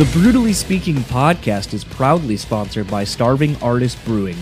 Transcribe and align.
The 0.00 0.06
Brewtally 0.06 0.54
Speaking 0.54 0.96
podcast 0.96 1.74
is 1.74 1.84
proudly 1.84 2.38
sponsored 2.38 2.88
by 2.88 3.04
Starving 3.04 3.54
Artist 3.56 4.02
Brewing. 4.06 4.38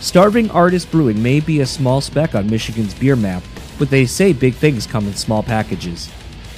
Starving 0.00 0.50
Artist 0.50 0.90
Brewing 0.90 1.22
may 1.22 1.40
be 1.40 1.60
a 1.60 1.66
small 1.66 2.02
speck 2.02 2.34
on 2.34 2.46
Michigan's 2.50 2.92
beer 2.92 3.16
map, 3.16 3.42
but 3.78 3.88
they 3.88 4.04
say 4.04 4.34
big 4.34 4.52
things 4.52 4.86
come 4.86 5.06
in 5.06 5.14
small 5.14 5.42
packages. 5.42 6.10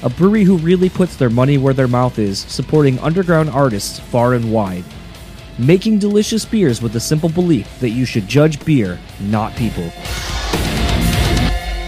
A 0.02 0.10
brewery 0.10 0.42
who 0.42 0.56
really 0.56 0.88
puts 0.88 1.14
their 1.14 1.30
money 1.30 1.58
where 1.58 1.74
their 1.74 1.86
mouth 1.86 2.18
is, 2.18 2.40
supporting 2.40 2.98
underground 2.98 3.50
artists 3.50 4.00
far 4.00 4.34
and 4.34 4.52
wide. 4.52 4.84
Making 5.56 6.00
delicious 6.00 6.44
beers 6.44 6.82
with 6.82 6.92
the 6.92 6.98
simple 6.98 7.28
belief 7.28 7.78
that 7.78 7.90
you 7.90 8.04
should 8.04 8.26
judge 8.26 8.64
beer, 8.64 8.98
not 9.20 9.54
people. 9.54 9.92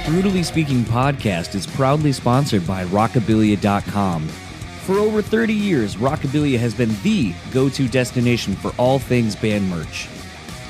Brewtally 0.04 0.44
Speaking 0.44 0.84
podcast 0.84 1.56
is 1.56 1.66
proudly 1.66 2.12
sponsored 2.12 2.64
by 2.68 2.84
Rockabilia.com. 2.84 4.45
For 4.86 5.00
over 5.00 5.20
30 5.20 5.52
years, 5.52 5.96
Rockabilia 5.96 6.60
has 6.60 6.72
been 6.72 6.95
the 7.02 7.34
go 7.50 7.68
to 7.68 7.88
destination 7.88 8.54
for 8.54 8.72
all 8.78 9.00
things 9.00 9.34
band 9.34 9.68
merch. 9.68 10.09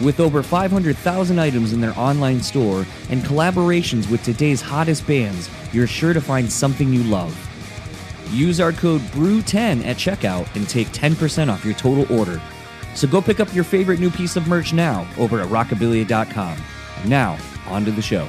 With 0.01 0.21
over 0.21 0.43
500,000 0.43 1.39
items 1.39 1.75
in 1.75 1.83
their 1.83 1.93
online 1.99 2.41
store 2.41 2.87
and 3.11 3.21
collaborations 3.23 4.11
with 4.11 4.25
today's 4.25 4.63
hottest 4.63 5.07
bands, 5.07 5.51
you're 5.71 5.87
sure 5.87 6.15
to 6.15 6.21
find 6.23 6.51
something 6.51 6.95
you 6.95 7.03
love. 7.03 7.37
Use 8.33 8.59
our 8.59 8.73
code 8.73 9.03
BREW10 9.13 9.85
at 9.85 9.99
checkout 9.99 10.49
and 10.57 10.67
take 10.67 10.87
10% 10.89 11.51
off 11.53 11.63
your 11.63 11.75
total 11.75 12.11
order. 12.19 12.41
So 12.95 13.07
go 13.07 13.21
pick 13.21 13.39
up 13.39 13.55
your 13.55 13.65
favorite 13.65 14.01
new 14.01 14.11
piece 14.11 14.37
of 14.37 14.49
merch 14.49 14.73
now 14.73 15.07
over 15.19 15.43
at 15.43 15.49
rockabilia.com. 15.49 16.57
Now, 17.05 17.39
on 17.67 17.85
to 17.85 17.91
the 17.91 18.01
show. 18.01 18.27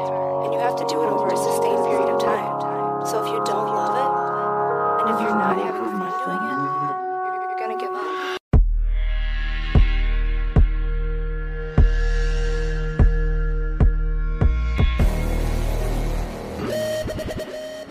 And 0.00 0.54
you 0.54 0.60
have 0.60 0.76
to 0.76 0.86
do 0.86 1.02
it 1.02 1.06
over 1.06 1.26
a 1.28 1.36
sustained 1.36 1.84
period 1.84 2.08
of 2.08 2.22
time. 2.22 3.04
So 3.06 3.22
if 3.22 3.28
you 3.28 3.36
don't 3.44 3.66
love 3.66 3.92
it, 3.92 4.12
and 5.02 5.14
if 5.14 5.20
you're 5.20 5.36
not 5.36 5.58
having 5.58 5.84
fun 5.84 6.00
doing 6.24 6.40
it, 6.48 6.56
you're, 7.50 7.58
gonna 7.58 7.76
give 7.78 7.92
up. 7.92 8.40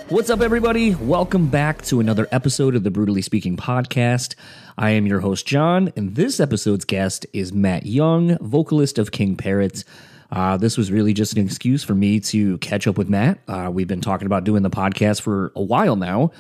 What's 0.09 0.31
up, 0.31 0.41
everybody? 0.41 0.95
Welcome 0.95 1.49
back 1.49 1.83
to 1.83 1.99
another 1.99 2.27
episode 2.31 2.73
of 2.75 2.83
the 2.83 2.89
Brewtally 2.89 3.23
Speaking 3.23 3.55
podcast. 3.55 4.33
I 4.79 4.89
am 4.91 5.05
your 5.05 5.19
host, 5.19 5.45
John, 5.45 5.93
and 5.95 6.15
this 6.15 6.39
episode's 6.39 6.85
guest 6.85 7.27
is 7.33 7.53
Matt 7.53 7.85
Young, 7.85 8.35
vocalist 8.39 8.97
of 8.97 9.11
King 9.11 9.35
Parrots. 9.35 9.85
Uh, 10.31 10.57
this 10.57 10.77
was 10.77 10.91
really 10.91 11.13
just 11.13 11.33
an 11.33 11.43
excuse 11.43 11.83
for 11.83 11.95
me 11.95 12.19
to 12.19 12.57
catch 12.59 12.87
up 12.87 12.97
with 12.97 13.09
Matt. 13.09 13.39
Uh, 13.47 13.69
we've 13.73 13.87
been 13.87 14.01
talking 14.01 14.27
about 14.27 14.43
doing 14.43 14.61
the 14.61 14.69
podcast 14.69 15.21
for 15.21 15.51
a 15.55 15.63
while 15.63 15.95
now, 15.95 16.31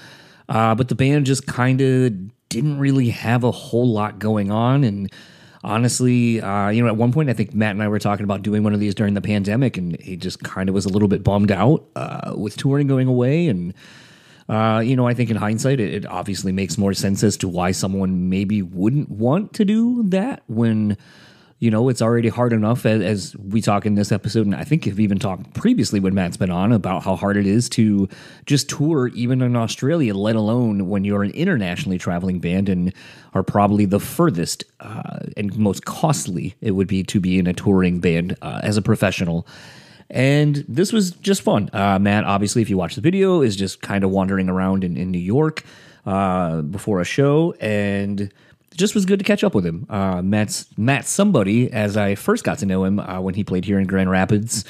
uh, 0.47 0.75
but 0.75 0.89
the 0.89 0.95
band 0.95 1.25
just 1.25 1.47
kind 1.47 1.81
of 1.81 2.13
didn't 2.49 2.77
really 2.77 3.09
have 3.09 3.43
a 3.43 3.51
whole 3.51 3.87
lot 3.87 4.19
going 4.19 4.51
on. 4.51 4.83
And 4.83 5.11
honestly, 5.63 6.39
uh, 6.39 6.69
you 6.69 6.83
know, 6.83 6.87
at 6.87 6.97
one 6.97 7.11
point, 7.11 7.29
I 7.29 7.33
think 7.33 7.55
Matt 7.55 7.71
and 7.71 7.81
I 7.81 7.87
were 7.87 7.99
talking 7.99 8.23
about 8.23 8.43
doing 8.43 8.63
one 8.63 8.73
of 8.73 8.79
these 8.79 8.93
during 8.93 9.15
the 9.15 9.21
pandemic, 9.21 9.75
and 9.75 9.99
he 9.99 10.17
just 10.17 10.43
kind 10.43 10.69
of 10.69 10.75
was 10.75 10.85
a 10.85 10.89
little 10.89 11.07
bit 11.07 11.23
bummed 11.23 11.51
out 11.51 11.83
uh, 11.95 12.33
with 12.35 12.57
touring 12.57 12.85
going 12.85 13.07
away. 13.07 13.47
And, 13.47 13.73
uh, 14.47 14.83
you 14.85 14.95
know, 14.95 15.07
I 15.07 15.15
think 15.15 15.31
in 15.31 15.35
hindsight, 15.35 15.79
it, 15.79 15.93
it 15.93 16.05
obviously 16.05 16.51
makes 16.51 16.77
more 16.77 16.93
sense 16.93 17.23
as 17.23 17.37
to 17.37 17.47
why 17.47 17.71
someone 17.71 18.29
maybe 18.29 18.61
wouldn't 18.61 19.09
want 19.09 19.53
to 19.53 19.65
do 19.65 20.03
that 20.09 20.43
when. 20.47 20.95
You 21.59 21.69
know, 21.71 21.89
it's 21.89 22.01
already 22.01 22.29
hard 22.29 22.53
enough 22.53 22.85
as, 22.85 23.01
as 23.01 23.35
we 23.35 23.61
talk 23.61 23.85
in 23.85 23.95
this 23.95 24.13
episode, 24.13 24.45
and 24.45 24.55
I 24.55 24.63
think 24.63 24.85
we've 24.85 24.99
even 25.01 25.19
talked 25.19 25.53
previously 25.53 25.99
when 25.99 26.13
Matt's 26.13 26.37
been 26.37 26.49
on 26.49 26.71
about 26.71 27.03
how 27.03 27.17
hard 27.17 27.35
it 27.35 27.45
is 27.45 27.67
to 27.69 28.07
just 28.45 28.69
tour 28.69 29.09
even 29.09 29.41
in 29.41 29.57
Australia, 29.57 30.15
let 30.15 30.37
alone 30.37 30.87
when 30.87 31.03
you're 31.03 31.21
an 31.21 31.31
internationally 31.31 31.97
traveling 31.97 32.39
band 32.39 32.69
and 32.69 32.93
are 33.33 33.43
probably 33.43 33.83
the 33.83 33.99
furthest 33.99 34.63
uh, 34.79 35.19
and 35.35 35.57
most 35.57 35.83
costly 35.83 36.55
it 36.61 36.71
would 36.71 36.87
be 36.87 37.03
to 37.03 37.19
be 37.19 37.37
in 37.37 37.45
a 37.45 37.53
touring 37.53 37.99
band 37.99 38.37
uh, 38.41 38.61
as 38.63 38.77
a 38.77 38.81
professional. 38.81 39.45
And 40.09 40.63
this 40.67 40.93
was 40.93 41.11
just 41.11 41.41
fun. 41.41 41.69
Uh, 41.73 41.99
Matt, 41.99 42.23
obviously, 42.23 42.61
if 42.61 42.69
you 42.69 42.77
watch 42.77 42.95
the 42.95 43.01
video, 43.01 43.41
is 43.41 43.57
just 43.57 43.81
kind 43.81 44.05
of 44.05 44.11
wandering 44.11 44.47
around 44.47 44.85
in, 44.85 44.95
in 44.95 45.11
New 45.11 45.19
York 45.19 45.63
uh, 46.05 46.61
before 46.61 47.01
a 47.01 47.05
show, 47.05 47.53
and 47.59 48.31
just 48.79 48.95
was 48.95 49.05
good 49.05 49.19
to 49.19 49.25
catch 49.25 49.43
up 49.43 49.53
with 49.53 49.65
him. 49.65 49.85
Uh, 49.89 50.21
Matt's 50.21 50.65
Matt's 50.77 51.09
somebody 51.09 51.71
as 51.71 51.97
I 51.97 52.15
first 52.15 52.43
got 52.43 52.59
to 52.59 52.65
know 52.65 52.85
him 52.85 52.99
uh, 52.99 53.19
when 53.19 53.35
he 53.35 53.43
played 53.43 53.65
here 53.65 53.77
in 53.79 53.85
Grand 53.85 54.09
Rapids, 54.09 54.65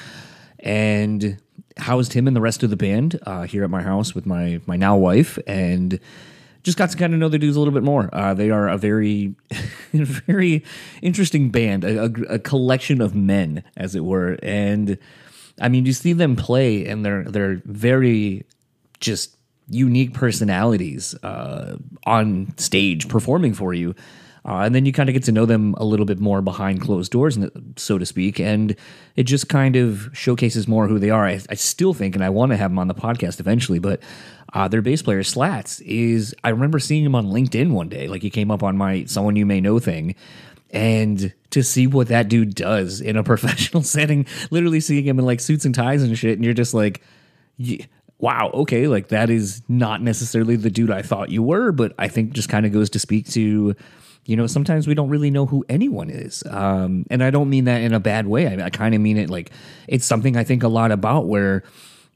and 0.60 1.40
housed 1.78 2.14
him 2.14 2.28
and 2.28 2.36
the 2.36 2.42
rest 2.42 2.64
of 2.64 2.70
the 2.70 2.76
band 2.76 3.20
uh, 3.26 3.44
here 3.44 3.64
at 3.64 3.70
my 3.70 3.82
house 3.82 4.14
with 4.14 4.26
my 4.26 4.60
my 4.66 4.76
now 4.76 4.98
wife, 4.98 5.38
and 5.48 6.00
just 6.64 6.78
got 6.78 6.90
to 6.90 6.98
kind 6.98 7.14
of 7.14 7.20
know 7.20 7.30
the 7.30 7.40
dudes 7.40 7.56
a 7.56 7.60
little 7.60 7.74
bit 7.74 7.84
more. 7.84 8.10
Uh, 8.12 8.34
they 8.34 8.50
are 8.50 8.68
a 8.68 8.78
very, 8.78 9.36
very 9.94 10.64
interesting 11.02 11.50
band, 11.50 11.84
a, 11.84 12.06
a, 12.06 12.12
a 12.36 12.40
collection 12.40 13.02
of 13.02 13.16
men, 13.16 13.64
as 13.78 13.96
it 13.96 14.04
were. 14.04 14.38
And 14.44 14.98
I 15.62 15.70
mean, 15.70 15.86
you 15.86 15.94
see 15.94 16.14
them 16.14 16.36
play, 16.36 16.86
and 16.86 17.06
they're 17.06 17.24
they're 17.24 17.62
very 17.66 18.46
just 19.00 19.38
unique 19.70 20.14
personalities 20.14 21.16
uh, 21.24 21.78
on 22.06 22.54
stage 22.58 23.08
performing 23.08 23.54
for 23.54 23.74
you. 23.74 23.96
Uh, 24.46 24.62
and 24.62 24.74
then 24.74 24.86
you 24.86 24.94
kind 24.94 25.10
of 25.10 25.14
get 25.14 25.24
to 25.24 25.32
know 25.32 25.46
them 25.46 25.76
a 25.78 25.84
little 25.84 26.06
bit 26.06 26.20
more 26.20 26.42
behind 26.42 26.82
closed 26.82 27.12
doors, 27.12 27.38
so 27.76 27.98
to 27.98 28.06
speak. 28.06 28.40
And 28.40 28.76
it 29.16 29.24
just 29.24 29.50
kind 29.50 29.76
of 29.76 30.10
showcases 30.14 30.68
more 30.68 30.88
who 30.88 30.98
they 30.98 31.10
are. 31.10 31.26
I, 31.26 31.42
I 31.50 31.56
still 31.56 31.94
think, 31.94 32.16
and 32.16 32.24
I 32.24 32.30
want 32.30 32.52
to 32.52 32.58
have 32.58 32.72
them 32.72 32.80
on 32.80 32.88
the 32.88 32.96
podcast 32.96 33.40
eventually, 33.40 33.80
but 33.80 34.02
uh, 34.54 34.68
their 34.68 34.82
bass 34.82 35.02
player, 35.02 35.24
Slats, 35.24 35.82
is, 35.82 36.34
I 36.44 36.50
remember 36.50 36.80
seeing 36.80 37.04
him 37.04 37.16
on 37.16 37.28
LinkedIn 37.28 37.72
one 37.72 37.90
day. 37.90 38.08
Like 38.08 38.22
he 38.22 38.30
came 38.30 38.50
up 38.50 38.64
on 38.64 38.78
my 38.78 39.04
Someone 39.06 39.36
You 39.36 39.46
May 39.46 39.62
Know 39.62 39.78
thing. 39.78 40.16
And 40.72 41.34
to 41.50 41.64
see 41.64 41.88
what 41.88 42.08
that 42.08 42.30
dude 42.30 42.56
does 42.56 43.02
in 43.02 43.18
a 43.18 43.24
professional 43.26 43.84
setting, 43.84 44.26
literally 44.52 44.80
seeing 44.80 45.06
him 45.06 45.20
in 45.20 45.26
like 45.26 45.40
suits 45.40 45.66
and 45.66 45.76
ties 45.76 46.02
and 46.02 46.18
shit, 46.18 46.38
and 46.38 46.46
you're 46.46 46.54
just 46.54 46.74
like, 46.74 47.02
yeah, 47.58 47.86
wow, 48.20 48.52
okay, 48.54 48.88
like 48.88 49.08
that 49.08 49.30
is 49.30 49.62
not 49.70 50.02
necessarily 50.02 50.58
the 50.58 50.70
dude 50.70 50.92
I 50.92 51.02
thought 51.02 51.30
you 51.30 51.42
were, 51.42 51.72
but 51.72 51.94
I 51.98 52.10
think 52.10 52.34
just 52.34 52.50
kind 52.50 52.66
of 52.66 52.74
goes 52.74 52.90
to 52.92 53.00
speak 53.00 53.28
to, 53.30 53.76
you 54.26 54.36
know, 54.36 54.46
sometimes 54.46 54.88
we 54.88 54.94
don't 54.94 55.10
really 55.10 55.32
know 55.32 55.46
who 55.46 55.66
anyone 55.70 56.10
is. 56.10 56.44
Um, 56.50 57.06
and 57.10 57.24
I 57.24 57.32
don't 57.32 57.50
mean 57.50 57.64
that 57.66 57.82
in 57.82 57.94
a 57.94 58.00
bad 58.00 58.28
way. 58.28 58.48
I, 58.48 58.66
I 58.66 58.70
kind 58.70 58.94
of 58.94 59.00
mean 59.00 59.18
it 59.18 59.30
like 59.30 59.52
it's 59.88 60.06
something 60.06 60.36
I 60.36 60.44
think 60.44 60.64
a 60.64 60.68
lot 60.68 60.92
about 60.92 61.28
where 61.28 61.64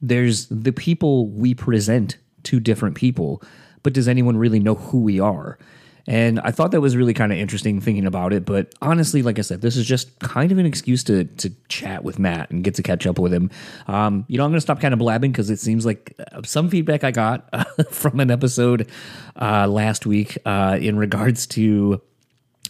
there's 0.01 0.47
the 0.47 0.73
people 0.73 1.27
we 1.29 1.53
present 1.53 2.17
to 2.43 2.59
different 2.59 2.95
people, 2.95 3.41
but 3.81 3.93
does 3.93 4.09
anyone 4.09 4.35
really 4.35 4.59
know 4.59 4.75
who 4.75 5.01
we 5.01 5.21
are? 5.21 5.57
And 6.05 6.39
I 6.41 6.51
thought 6.51 6.71
that 6.71 6.81
was 6.81 6.97
really 6.97 7.13
kind 7.13 7.31
of 7.31 7.37
interesting 7.37 7.79
thinking 7.79 8.05
about 8.05 8.33
it. 8.33 8.45
But 8.45 8.75
honestly, 8.81 9.21
like 9.21 9.39
I 9.39 9.41
said, 9.41 9.61
this 9.61 9.77
is 9.77 9.85
just 9.85 10.19
kind 10.19 10.51
of 10.51 10.57
an 10.57 10.65
excuse 10.65 11.03
to 11.05 11.23
to 11.25 11.49
chat 11.69 12.03
with 12.03 12.19
Matt 12.19 12.51
and 12.51 12.63
get 12.63 12.75
to 12.75 12.83
catch 12.83 13.07
up 13.07 13.19
with 13.19 13.33
him. 13.33 13.49
Um, 13.87 14.25
you 14.27 14.37
know, 14.37 14.43
I'm 14.43 14.51
going 14.51 14.57
to 14.57 14.61
stop 14.61 14.81
kind 14.81 14.93
of 14.93 14.99
blabbing 14.99 15.31
because 15.31 15.49
it 15.49 15.59
seems 15.59 15.85
like 15.85 16.13
uh, 16.31 16.41
some 16.43 16.69
feedback 16.69 17.03
I 17.03 17.11
got 17.11 17.47
uh, 17.53 17.63
from 17.91 18.19
an 18.19 18.31
episode 18.31 18.89
uh, 19.39 19.67
last 19.67 20.05
week 20.05 20.37
uh, 20.45 20.77
in 20.79 20.97
regards 20.97 21.47
to 21.47 22.01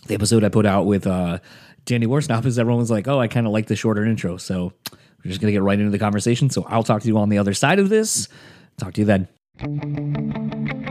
the 0.05 0.13
episode 0.13 0.43
I 0.43 0.49
put 0.49 0.65
out 0.65 0.85
with 0.85 1.07
uh, 1.07 1.39
Danny 1.85 2.05
Worsnop 2.05 2.45
is 2.45 2.59
everyone 2.59 2.79
was 2.79 2.91
like, 2.91 3.07
oh, 3.07 3.19
I 3.19 3.27
kind 3.27 3.47
of 3.47 3.53
like 3.53 3.67
the 3.67 3.75
shorter 3.75 4.05
intro. 4.05 4.37
So 4.37 4.73
we're 4.91 5.29
just 5.29 5.41
going 5.41 5.47
to 5.47 5.53
get 5.53 5.63
right 5.63 5.79
into 5.79 5.91
the 5.91 5.99
conversation. 5.99 6.49
So 6.49 6.65
I'll 6.67 6.83
talk 6.83 7.01
to 7.01 7.07
you 7.07 7.17
on 7.17 7.29
the 7.29 7.37
other 7.37 7.53
side 7.53 7.79
of 7.79 7.89
this. 7.89 8.27
Talk 8.77 8.93
to 8.93 9.01
you 9.01 9.05
then. 9.05 10.82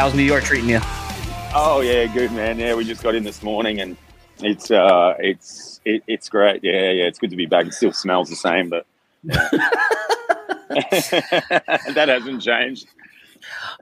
How's 0.00 0.14
New 0.14 0.22
York 0.22 0.44
treating 0.44 0.70
you? 0.70 0.80
Oh 1.54 1.82
yeah, 1.84 2.06
good 2.06 2.32
man. 2.32 2.58
Yeah, 2.58 2.74
we 2.74 2.86
just 2.86 3.02
got 3.02 3.14
in 3.14 3.22
this 3.22 3.42
morning, 3.42 3.82
and 3.82 3.98
it's 4.38 4.70
uh, 4.70 5.14
it's 5.18 5.78
it, 5.84 6.02
it's 6.06 6.26
great. 6.30 6.64
Yeah, 6.64 6.90
yeah, 6.90 7.04
it's 7.04 7.18
good 7.18 7.28
to 7.28 7.36
be 7.36 7.44
back. 7.44 7.66
It 7.66 7.74
still 7.74 7.92
smells 7.92 8.30
the 8.30 8.36
same, 8.36 8.70
but 8.70 8.86
yeah. 9.22 9.50
that 10.70 12.06
hasn't 12.08 12.40
changed. 12.40 12.88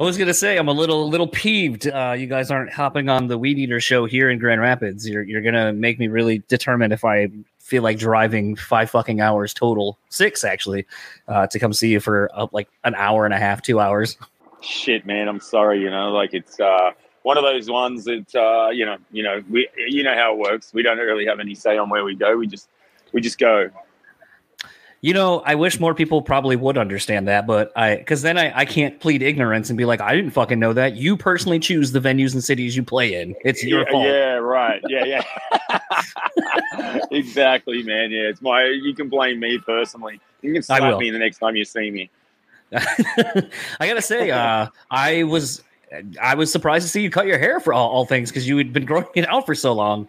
I 0.00 0.02
was 0.02 0.18
gonna 0.18 0.34
say 0.34 0.56
I'm 0.56 0.66
a 0.66 0.72
little 0.72 1.08
little 1.08 1.28
peeved. 1.28 1.86
Uh, 1.86 2.16
you 2.18 2.26
guys 2.26 2.50
aren't 2.50 2.72
hopping 2.72 3.08
on 3.08 3.28
the 3.28 3.38
Weedeater 3.38 3.80
show 3.80 4.04
here 4.04 4.28
in 4.28 4.40
Grand 4.40 4.60
Rapids. 4.60 5.08
You're 5.08 5.22
you're 5.22 5.42
gonna 5.42 5.72
make 5.72 6.00
me 6.00 6.08
really 6.08 6.42
determine 6.48 6.90
if 6.90 7.04
I 7.04 7.28
feel 7.60 7.84
like 7.84 7.96
driving 7.96 8.56
five 8.56 8.90
fucking 8.90 9.20
hours 9.20 9.54
total, 9.54 9.96
six 10.08 10.42
actually, 10.42 10.84
uh, 11.28 11.46
to 11.46 11.60
come 11.60 11.72
see 11.72 11.90
you 11.90 12.00
for 12.00 12.28
uh, 12.34 12.48
like 12.50 12.68
an 12.82 12.96
hour 12.96 13.24
and 13.24 13.32
a 13.32 13.38
half, 13.38 13.62
two 13.62 13.78
hours. 13.78 14.16
Shit, 14.60 15.06
man, 15.06 15.28
I'm 15.28 15.40
sorry. 15.40 15.80
You 15.80 15.90
know, 15.90 16.10
like 16.10 16.34
it's 16.34 16.58
uh, 16.58 16.90
one 17.22 17.36
of 17.36 17.44
those 17.44 17.70
ones 17.70 18.04
that 18.04 18.34
uh, 18.34 18.70
you 18.70 18.84
know, 18.86 18.96
you 19.12 19.22
know, 19.22 19.42
we 19.48 19.68
you 19.76 20.02
know 20.02 20.14
how 20.14 20.32
it 20.32 20.38
works. 20.38 20.72
We 20.72 20.82
don't 20.82 20.98
really 20.98 21.26
have 21.26 21.40
any 21.40 21.54
say 21.54 21.78
on 21.78 21.88
where 21.88 22.04
we 22.04 22.14
go. 22.14 22.36
We 22.36 22.46
just 22.46 22.68
we 23.12 23.20
just 23.20 23.38
go. 23.38 23.70
You 25.00 25.14
know, 25.14 25.42
I 25.46 25.54
wish 25.54 25.78
more 25.78 25.94
people 25.94 26.22
probably 26.22 26.56
would 26.56 26.76
understand 26.76 27.28
that, 27.28 27.46
but 27.46 27.70
I 27.76 27.96
because 27.96 28.22
then 28.22 28.36
I, 28.36 28.52
I 28.58 28.64
can't 28.64 28.98
plead 28.98 29.22
ignorance 29.22 29.70
and 29.70 29.78
be 29.78 29.84
like, 29.84 30.00
I 30.00 30.12
didn't 30.16 30.32
fucking 30.32 30.58
know 30.58 30.72
that. 30.72 30.96
You 30.96 31.16
personally 31.16 31.60
choose 31.60 31.92
the 31.92 32.00
venues 32.00 32.32
and 32.32 32.42
cities 32.42 32.76
you 32.76 32.82
play 32.82 33.20
in. 33.20 33.36
It's 33.44 33.62
your 33.62 33.82
yeah, 33.82 33.90
fault. 33.92 34.04
Yeah, 34.06 34.32
right. 34.34 34.82
Yeah, 34.88 35.22
yeah. 35.70 36.98
exactly, 37.12 37.84
man. 37.84 38.10
Yeah, 38.10 38.22
it's 38.22 38.42
my. 38.42 38.64
You 38.64 38.92
can 38.92 39.08
blame 39.08 39.38
me 39.38 39.58
personally. 39.58 40.20
You 40.42 40.52
can 40.52 40.62
slap 40.62 40.98
me 40.98 41.10
the 41.10 41.18
next 41.18 41.38
time 41.38 41.54
you 41.54 41.64
see 41.64 41.92
me. 41.92 42.10
I 43.80 43.86
gotta 43.86 44.02
say, 44.02 44.30
uh, 44.30 44.68
I 44.90 45.24
was 45.24 45.62
I 46.20 46.34
was 46.34 46.52
surprised 46.52 46.84
to 46.86 46.90
see 46.90 47.02
you 47.02 47.10
cut 47.10 47.26
your 47.26 47.38
hair 47.38 47.60
for 47.60 47.72
all, 47.72 47.88
all 47.88 48.04
things 48.04 48.30
because 48.30 48.46
you 48.46 48.56
had 48.58 48.72
been 48.72 48.84
growing 48.86 49.06
it 49.14 49.28
out 49.28 49.46
for 49.46 49.54
so 49.54 49.72
long. 49.72 50.08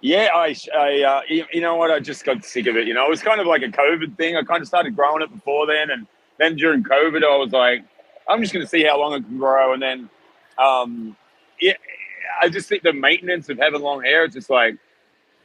Yeah, 0.00 0.28
I, 0.32 0.54
I 0.76 1.02
uh, 1.02 1.22
you, 1.28 1.44
you 1.52 1.60
know 1.60 1.74
what? 1.74 1.90
I 1.90 1.98
just 1.98 2.24
got 2.24 2.44
sick 2.44 2.66
of 2.68 2.76
it. 2.76 2.86
You 2.86 2.94
know, 2.94 3.04
it 3.04 3.10
was 3.10 3.20
kind 3.20 3.40
of 3.40 3.46
like 3.46 3.62
a 3.62 3.68
COVID 3.68 4.16
thing. 4.16 4.36
I 4.36 4.42
kind 4.42 4.62
of 4.62 4.68
started 4.68 4.94
growing 4.94 5.22
it 5.22 5.32
before 5.32 5.66
then, 5.66 5.90
and 5.90 6.06
then 6.38 6.56
during 6.56 6.84
COVID, 6.84 7.24
I 7.24 7.36
was 7.36 7.52
like, 7.52 7.82
I'm 8.28 8.40
just 8.40 8.52
going 8.52 8.64
to 8.64 8.70
see 8.70 8.84
how 8.84 8.98
long 8.98 9.14
it 9.14 9.24
can 9.24 9.38
grow. 9.38 9.72
And 9.72 9.82
then, 9.82 10.08
um, 10.56 11.16
yeah, 11.60 11.74
I 12.40 12.48
just 12.48 12.68
think 12.68 12.84
the 12.84 12.92
maintenance 12.92 13.48
of 13.48 13.58
having 13.58 13.80
long 13.80 14.02
hair, 14.02 14.24
it's 14.24 14.34
just 14.34 14.50
like 14.50 14.76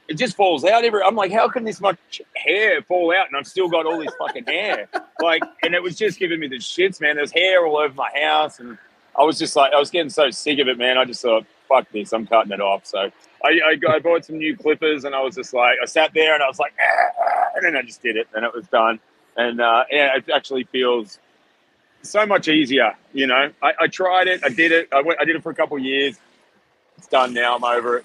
it 0.08 0.14
just 0.14 0.36
falls 0.36 0.64
out 0.64 0.84
every. 0.84 1.02
I'm 1.02 1.16
like, 1.16 1.32
how 1.32 1.48
can 1.48 1.64
this 1.64 1.80
much 1.80 2.22
hair 2.36 2.82
fall 2.82 3.14
out, 3.16 3.26
and 3.28 3.36
I've 3.36 3.46
still 3.46 3.68
got 3.68 3.86
all 3.86 3.98
this 3.98 4.12
fucking 4.18 4.44
hair? 4.46 4.88
Like, 5.20 5.42
and 5.62 5.74
it 5.74 5.82
was 5.82 5.96
just 5.96 6.18
giving 6.18 6.40
me 6.40 6.48
the 6.48 6.56
shits, 6.58 7.00
man. 7.00 7.16
There's 7.16 7.32
hair 7.32 7.66
all 7.66 7.78
over 7.78 7.94
my 7.94 8.10
house, 8.22 8.60
and 8.60 8.78
I 9.18 9.22
was 9.24 9.38
just 9.38 9.56
like, 9.56 9.72
I 9.72 9.78
was 9.78 9.90
getting 9.90 10.10
so 10.10 10.30
sick 10.30 10.58
of 10.58 10.68
it, 10.68 10.78
man. 10.78 10.98
I 10.98 11.04
just 11.04 11.22
thought, 11.22 11.46
fuck 11.68 11.90
this, 11.92 12.12
I'm 12.12 12.26
cutting 12.26 12.52
it 12.52 12.60
off. 12.60 12.86
So 12.86 13.10
I, 13.44 13.60
I, 13.66 13.74
got- 13.76 13.94
I 13.94 13.98
bought 14.00 14.24
some 14.24 14.38
new 14.38 14.56
clippers, 14.56 15.04
and 15.04 15.14
I 15.14 15.20
was 15.22 15.36
just 15.36 15.54
like, 15.54 15.78
I 15.82 15.86
sat 15.86 16.12
there 16.14 16.34
and 16.34 16.42
I 16.42 16.48
was 16.48 16.58
like, 16.58 16.74
"Ah, 16.80 17.10
ah," 17.20 17.44
and 17.56 17.64
then 17.64 17.76
I 17.76 17.82
just 17.82 18.02
did 18.02 18.16
it, 18.16 18.28
and 18.34 18.44
it 18.44 18.54
was 18.54 18.66
done. 18.68 19.00
And 19.36 19.60
uh, 19.60 19.84
yeah, 19.90 20.16
it 20.16 20.24
actually 20.32 20.64
feels 20.64 21.18
so 22.02 22.26
much 22.26 22.48
easier. 22.48 22.94
You 23.14 23.26
know, 23.26 23.50
I, 23.62 23.72
I 23.80 23.86
tried 23.88 24.28
it, 24.28 24.42
I 24.44 24.50
did 24.50 24.72
it, 24.72 24.88
I, 24.92 25.02
went, 25.02 25.20
I 25.20 25.24
did 25.24 25.36
it 25.36 25.42
for 25.42 25.50
a 25.50 25.54
couple 25.54 25.76
of 25.78 25.82
years. 25.82 26.16
It's 26.98 27.08
done 27.08 27.34
now. 27.34 27.56
I'm 27.56 27.64
over 27.64 27.98
it. 27.98 28.04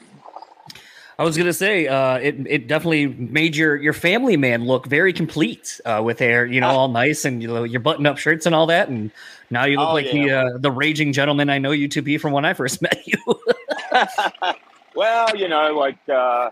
I 1.20 1.24
was 1.26 1.38
gonna 1.38 1.52
say, 1.52 1.86
uh, 1.86 2.16
it 2.16 2.38
it 2.48 2.68
definitely 2.68 3.08
made 3.08 3.54
your 3.54 3.76
your 3.76 3.92
family 3.92 4.38
man 4.38 4.64
look 4.66 4.88
very 4.88 5.12
complete 5.12 5.82
uh, 5.84 6.02
with 6.02 6.18
hair, 6.20 6.46
you 6.46 6.62
know, 6.62 6.70
all 6.70 6.88
nice 6.88 7.26
and 7.26 7.42
you 7.42 7.50
know, 7.50 7.64
your 7.66 7.82
button 7.82 8.06
up 8.06 8.18
shirts 8.18 8.46
and 8.46 8.56
all 8.56 8.68
that, 8.68 8.88
and 8.88 9.12
now 9.50 9.66
you 9.66 9.80
look 9.80 9.90
Oh, 9.90 9.94
like 9.94 10.10
the 10.12 10.32
uh, 10.32 10.58
the 10.60 10.72
raging 10.72 11.12
gentleman 11.12 11.50
I 11.50 11.58
know 11.58 11.72
you 11.72 11.90
to 11.90 12.02
be 12.02 12.18
from 12.18 12.32
when 12.32 12.46
I 12.46 12.54
first 12.54 12.82
met 12.82 13.06
you. 13.06 13.18
well, 14.96 15.36
you 15.36 15.50
know, 15.50 15.78
like 15.78 15.98
uh, 16.08 16.52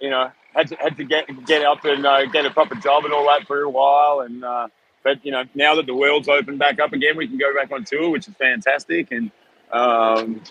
you 0.00 0.10
know, 0.10 0.30
had 0.54 0.68
to 0.68 0.74
had 0.76 0.98
to 0.98 1.04
get 1.04 1.46
get 1.46 1.64
up 1.64 1.82
and 1.86 2.04
uh, 2.04 2.26
get 2.26 2.44
a 2.44 2.50
proper 2.50 2.74
job 2.74 3.06
and 3.06 3.14
all 3.14 3.26
that 3.28 3.46
for 3.46 3.62
a 3.62 3.70
while, 3.70 4.20
and 4.20 4.44
uh, 4.44 4.68
but 5.02 5.24
you 5.24 5.32
know, 5.32 5.44
now 5.54 5.74
that 5.76 5.86
the 5.86 5.94
world's 5.94 6.28
opened 6.28 6.58
back 6.58 6.78
up 6.78 6.92
again, 6.92 7.16
we 7.16 7.26
can 7.26 7.38
go 7.38 7.54
back 7.54 7.72
on 7.72 7.84
tour, 7.84 8.10
which 8.10 8.28
is 8.28 8.34
fantastic, 8.34 9.12
and 9.12 9.30
um, 9.72 10.42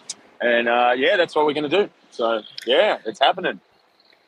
and 0.42 0.68
uh, 0.68 0.96
yeah, 0.98 1.18
that's 1.18 1.36
what 1.36 1.46
we're 1.46 1.54
gonna 1.54 1.70
do. 1.70 1.88
So 2.14 2.42
yeah, 2.66 3.00
it's 3.06 3.20
happening. 3.20 3.60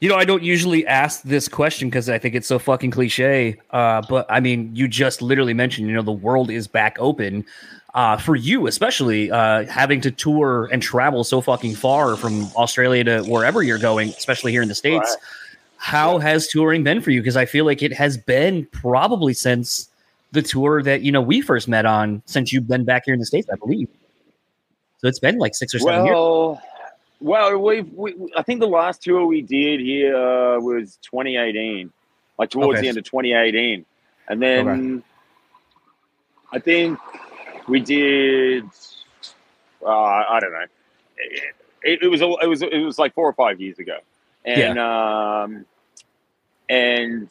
You 0.02 0.10
know, 0.10 0.16
I 0.16 0.26
don't 0.26 0.44
usually 0.44 0.86
ask 0.86 1.22
this 1.22 1.48
question 1.48 1.90
because 1.90 2.10
I 2.10 2.20
think 2.20 2.36
it's 2.36 2.48
so 2.48 2.60
fucking 2.60 2.92
cliche. 2.92 3.56
Uh, 3.72 4.02
but 4.10 4.26
I 4.30 4.40
mean, 4.40 4.76
you 4.76 4.88
just 4.88 5.22
literally 5.22 5.54
mentioned, 5.54 5.88
you 5.88 5.94
know, 5.94 6.02
the 6.02 6.12
world 6.12 6.50
is 6.50 6.68
back 6.68 6.98
open. 7.00 7.46
Uh, 7.94 8.18
for 8.18 8.36
you, 8.36 8.68
especially 8.68 9.32
uh, 9.32 9.64
having 9.68 10.02
to 10.02 10.12
tour 10.12 10.68
and 10.70 10.82
travel 10.84 11.24
so 11.24 11.40
fucking 11.40 11.74
far 11.74 12.18
from 12.18 12.44
Australia 12.58 13.06
to 13.06 13.24
wherever 13.24 13.64
you're 13.64 13.80
going, 13.80 14.10
especially 14.10 14.52
here 14.52 14.62
in 14.62 14.68
the 14.68 14.76
States. 14.76 15.16
Right. 15.16 15.30
How 15.78 16.18
has 16.18 16.50
touring 16.50 16.84
been 16.84 17.00
for 17.00 17.12
you? 17.12 17.22
Because 17.22 17.38
I 17.38 17.46
feel 17.46 17.64
like 17.64 17.82
it 17.82 17.94
has 17.94 18.18
been 18.18 18.66
probably 18.66 19.34
since 19.34 19.88
the 20.34 20.42
tour 20.42 20.84
that, 20.84 21.04
you 21.04 21.12
know, 21.14 21.22
we 21.22 21.40
first 21.40 21.70
met 21.70 21.86
on, 21.86 22.22
since 22.26 22.52
you've 22.52 22.68
been 22.68 22.84
back 22.84 23.04
here 23.06 23.14
in 23.14 23.20
the 23.22 23.26
States, 23.26 23.48
I 23.50 23.56
believe. 23.56 23.88
So 24.98 25.08
it's 25.08 25.20
been 25.20 25.38
like 25.38 25.56
six 25.56 25.74
or 25.74 25.80
seven 25.80 26.06
years. 26.06 26.58
Well, 27.22 27.58
we've 27.58 27.92
we, 27.94 28.16
I 28.36 28.42
think 28.44 28.60
the 28.60 28.68
last 28.68 29.02
tour 29.02 29.26
we 29.26 29.42
did 29.42 29.80
here 29.80 30.16
uh, 30.16 30.60
was 30.60 30.98
2018, 31.04 31.92
like 32.38 32.50
towards 32.50 32.78
Okay. 32.78 32.82
the 32.82 32.88
end 32.90 32.98
of 32.98 33.04
2018, 33.06 33.86
and 34.28 34.42
then 34.42 35.04
I 36.52 36.60
think 36.60 37.00
we 37.68 37.80
did. 37.80 38.66
Uh, 39.84 39.90
I 39.90 40.40
don't 40.42 40.52
know. 40.52 40.66
It, 41.84 42.04
it 42.04 42.08
was 42.08 42.22
a- 42.22 42.38
it 42.42 42.48
was 42.48 42.62
it 42.62 42.84
was 42.84 43.00
like 43.00 43.14
four 43.14 43.28
or 43.30 43.34
five 43.34 43.62
years 43.62 43.80
ago, 43.80 43.98
and 44.44 44.78
um, 44.80 45.66
and 46.70 47.30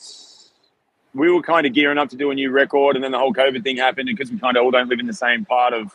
we 1.14 1.30
were 1.30 1.42
kind 1.42 1.66
of 1.66 1.72
gearing 1.72 1.98
up 1.98 2.08
to 2.10 2.16
do 2.16 2.30
a 2.30 2.34
new 2.34 2.50
record, 2.50 2.96
and 2.96 3.04
then 3.04 3.12
the 3.12 3.18
whole 3.18 3.34
COVID 3.34 3.62
thing 3.62 3.76
happened, 3.76 4.08
and 4.08 4.16
because 4.16 4.32
we 4.32 4.38
kind 4.38 4.56
of 4.56 4.64
all 4.64 4.70
don't 4.70 4.88
live 4.88 4.98
in 5.00 5.06
the 5.06 5.12
same 5.12 5.44
part 5.44 5.72
of 5.74 5.94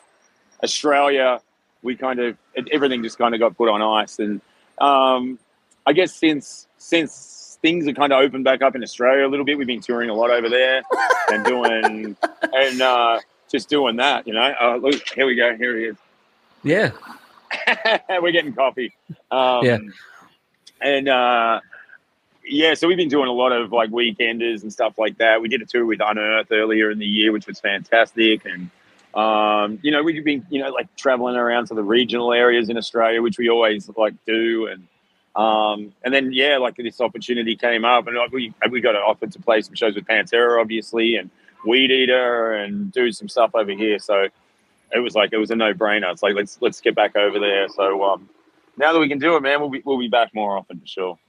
Australia, 0.64 1.42
we 1.82 1.96
kind 1.96 2.20
of 2.20 2.38
everything 2.72 3.04
just 3.04 3.18
kind 3.18 3.34
of 3.34 3.40
got 3.40 3.58
put 3.58 3.70
on 3.70 3.82
ice, 3.82 4.20
and 4.20 4.42
um, 4.80 5.40
I 5.86 5.94
guess 5.94 6.14
since 6.14 6.68
since 6.78 7.58
things 7.62 7.88
are 7.88 7.94
kind 7.94 8.14
of 8.14 8.22
opened 8.22 8.44
back 8.44 8.62
up 8.62 8.76
in 8.76 8.84
Australia 8.84 9.26
a 9.26 9.30
little 9.30 9.46
bit, 9.46 9.58
we've 9.58 9.68
been 9.68 9.82
touring 9.82 10.10
a 10.10 10.14
lot 10.14 10.30
over 10.30 10.50
there 10.50 10.82
and 11.32 11.46
doing 11.46 12.16
and 12.54 12.82
uh, 12.82 13.20
just 13.52 13.70
doing 13.70 13.98
that, 13.98 14.28
you 14.28 14.34
know. 14.34 14.54
Uh, 14.60 14.76
look, 14.78 15.02
here 15.10 15.26
we 15.26 15.36
go. 15.36 15.56
Here 15.56 15.78
he 15.78 15.84
is. 15.86 15.98
Yeah. 16.64 16.92
We're 18.10 18.32
getting 18.32 18.54
coffee. 18.54 18.94
Um, 19.32 19.66
Yeah. 19.66 19.78
And 20.82 21.10
uh, 21.10 21.60
yeah, 22.46 22.74
so 22.74 22.88
we've 22.88 22.98
been 22.98 23.10
doing 23.10 23.28
a 23.28 23.34
lot 23.34 23.52
of 23.52 23.72
like 23.72 23.90
weekenders 23.90 24.64
and 24.64 24.72
stuff 24.72 24.98
like 24.98 25.18
that. 25.18 25.42
We 25.42 25.50
did 25.50 25.62
a 25.62 25.66
tour 25.66 25.86
with 25.86 26.00
Unearth 26.00 26.52
earlier 26.52 26.90
in 26.90 27.00
the 27.00 27.06
year, 27.06 27.32
which 27.32 27.48
was 27.48 27.60
fantastic. 27.60 28.46
And 28.46 28.70
um, 29.14 29.80
you 29.82 29.92
know, 29.92 30.04
we've 30.04 30.24
been 30.24 30.46
you 30.50 30.62
know 30.62 30.70
like 30.70 30.96
traveling 30.96 31.36
around 31.36 31.68
to 31.68 31.74
the 31.74 31.84
regional 31.84 32.34
areas 32.34 32.70
in 32.70 32.78
Australia, 32.78 33.22
which 33.22 33.38
we 33.38 33.50
always 33.50 33.90
like 33.98 34.14
do. 34.26 34.68
And 34.68 34.88
um, 35.36 35.94
and 36.04 36.14
then 36.14 36.32
yeah, 36.32 36.58
like 36.58 36.76
this 36.76 37.02
opportunity 37.02 37.56
came 37.56 37.86
up, 37.86 38.08
and 38.08 38.16
like, 38.16 38.32
we 38.32 38.54
we 38.70 38.82
got 38.82 38.96
an 38.96 39.02
offer 39.02 39.28
to 39.28 39.40
play 39.40 39.62
some 39.62 39.76
shows 39.76 39.96
with 39.96 40.06
Pantera, 40.06 40.62
obviously, 40.62 41.16
and 41.16 41.30
Weedeater, 41.66 42.64
and 42.64 42.92
do 42.92 43.12
some 43.12 43.28
stuff 43.30 43.52
over 43.56 43.72
here. 43.72 44.00
So 44.00 44.28
it 44.94 45.00
was 45.00 45.16
like 45.16 45.34
it 45.34 45.38
was 45.38 45.52
a 45.52 45.56
no 45.56 45.74
brainer. 45.74 46.12
It's 46.12 46.24
like 46.24 46.36
let's 46.36 46.58
let's 46.62 46.82
get 46.82 46.96
back 46.96 47.16
over 47.16 47.40
there. 47.40 47.68
So 47.70 48.04
um, 48.04 48.30
now 48.78 48.94
that 48.94 49.00
we 49.00 49.10
can 49.10 49.20
do 49.20 49.36
it, 49.36 49.42
man, 49.42 49.60
we'll 49.60 49.70
be 49.70 49.82
we'll 49.86 50.00
be 50.00 50.08
back 50.08 50.34
more 50.34 50.58
often 50.58 50.80
for 50.80 50.88
sure. 50.88 51.20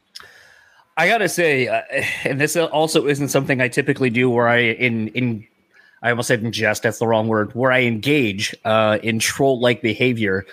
I 0.97 1.09
gotta 1.09 1.29
say, 1.29 1.67
uh, 1.69 1.83
and 2.25 2.41
this 2.41 2.57
also 2.57 3.07
isn't 3.07 3.29
something 3.29 3.61
I 3.61 3.69
typically 3.69 4.11
do, 4.11 4.29
where 4.29 4.49
I 4.49 4.59
in 4.59 5.09
in 5.09 5.47
I 6.03 6.11
almost 6.11 6.29
said 6.29 6.43
ingest. 6.43 6.83
That's 6.83 6.99
the 6.99 7.07
wrong 7.07 7.29
word. 7.29 7.55
Where 7.55 7.73
I 7.73 7.81
engage 7.83 8.55
uh, 8.65 8.99
in 9.03 9.19
troll 9.19 9.61
like 9.61 9.83
behavior. 9.83 10.47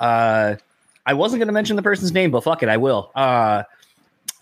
Uh, 0.00 0.56
I 1.06 1.14
wasn't 1.14 1.40
going 1.40 1.48
to 1.48 1.52
mention 1.52 1.76
the 1.76 1.82
person's 1.82 2.12
name, 2.12 2.30
but 2.30 2.44
fuck 2.44 2.62
it, 2.62 2.68
I 2.68 2.76
will. 2.76 3.10
Uh, 3.14 3.64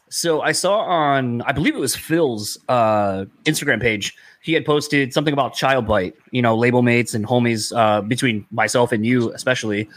so 0.09 0.40
I 0.43 0.52
saw 0.52 0.81
on, 0.81 1.43
I 1.43 1.52
believe 1.52 1.75
it 1.75 1.81
was 1.81 1.97
Phil's 1.97 2.59
uh, 2.69 3.25
Instagram 3.45 3.81
page. 3.81 4.14
He 4.43 4.52
had 4.52 4.64
posted 4.64 5.12
something 5.12 5.33
about 5.33 5.55
Child 5.55 5.87
Bite. 5.87 6.14
You 6.31 6.43
know, 6.43 6.57
label 6.57 6.83
mates 6.83 7.14
and 7.14 7.26
homies 7.26 7.75
uh, 7.76 8.00
between 8.02 8.47
myself 8.50 8.93
and 8.93 9.05
you, 9.05 9.33
especially, 9.33 9.88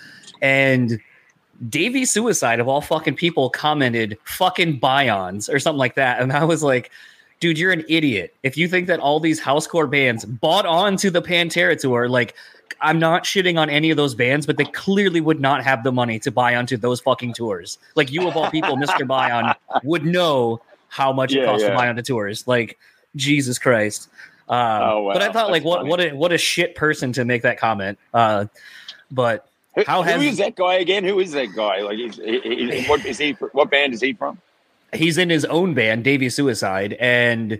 and. 0.42 1.00
Davey 1.70 2.04
Suicide 2.04 2.60
of 2.60 2.68
all 2.68 2.82
fucking 2.82 3.16
people 3.16 3.50
commented 3.50 4.18
fucking 4.26 4.80
buy-ons 4.80 5.48
or 5.48 5.60
something 5.60 5.78
like 5.78 5.96
that. 5.96 6.20
And 6.20 6.34
I 6.34 6.44
was 6.44 6.62
like, 6.62 6.92
dude, 7.44 7.60
you're 7.60 7.74
an 7.74 7.84
idiot. 7.90 8.34
If 8.42 8.56
you 8.56 8.70
think 8.70 8.88
that 8.88 9.02
all 9.02 9.20
these 9.20 9.42
Housecore 9.42 9.90
bands 9.92 10.24
bought 10.24 10.66
on 10.66 10.96
to 10.98 11.12
the 11.12 11.22
Pantera 11.22 11.78
tour, 11.78 12.08
like 12.08 12.36
I'm 12.80 13.00
not 13.00 13.26
shitting 13.26 13.60
on 13.60 13.70
any 13.70 13.92
of 13.92 13.98
those 13.98 14.16
bands, 14.16 14.46
but 14.46 14.56
they 14.56 14.64
clearly 14.64 15.20
would 15.20 15.42
not 15.42 15.62
have 15.62 15.84
the 15.84 15.92
money 15.92 16.20
to 16.20 16.32
buy 16.32 16.56
onto 16.56 16.78
those 16.78 17.02
fucking 17.02 17.34
tours. 17.34 17.80
Like 17.96 18.12
you 18.14 18.26
of 18.30 18.38
all 18.38 18.50
people, 18.50 18.78
Mr. 18.78 19.06
Bion 19.14 19.54
would 19.84 20.06
know 20.06 20.62
how 20.88 21.12
much 21.12 21.34
it 21.34 21.40
Yeah, 21.40 21.46
costs 21.48 21.68
to 21.68 21.74
buy 21.76 21.90
onto 21.90 22.02
tours. 22.02 22.48
Like 22.48 22.78
Jesus 23.18 23.60
Christ. 23.60 24.08
Um, 24.48 24.58
Oh, 24.58 25.02
wow. 25.04 25.14
But 25.14 25.22
I 25.24 25.32
thought, 25.34 25.52
like, 25.52 25.66
what 25.66 25.80
funny. 25.80 25.90
what 25.90 26.00
a 26.00 26.10
what 26.12 26.32
a 26.32 26.38
shit 26.38 26.76
person 26.76 27.12
to 27.14 27.26
make 27.26 27.42
that 27.42 27.60
comment. 27.60 28.00
Uh, 28.14 28.46
but 29.12 29.50
Who, 29.76 29.84
How 29.86 30.02
who 30.02 30.10
has- 30.12 30.24
is 30.24 30.38
that 30.38 30.56
guy 30.56 30.76
again? 30.76 31.04
Who 31.04 31.20
is 31.20 31.34
that 31.34 31.48
guy? 31.54 31.82
Like, 31.82 31.98
he's, 31.98 32.16
he, 32.16 32.40
he, 32.40 32.84
what 32.86 33.06
is 33.06 33.18
he? 33.18 33.32
What 33.52 33.70
band 33.70 33.94
is 33.94 34.00
he 34.02 34.14
from? 34.14 34.40
He's 34.94 35.18
in 35.18 35.30
his 35.30 35.46
own 35.46 35.74
band, 35.74 36.04
Davey 36.04 36.30
Suicide, 36.30 36.94
and 37.00 37.60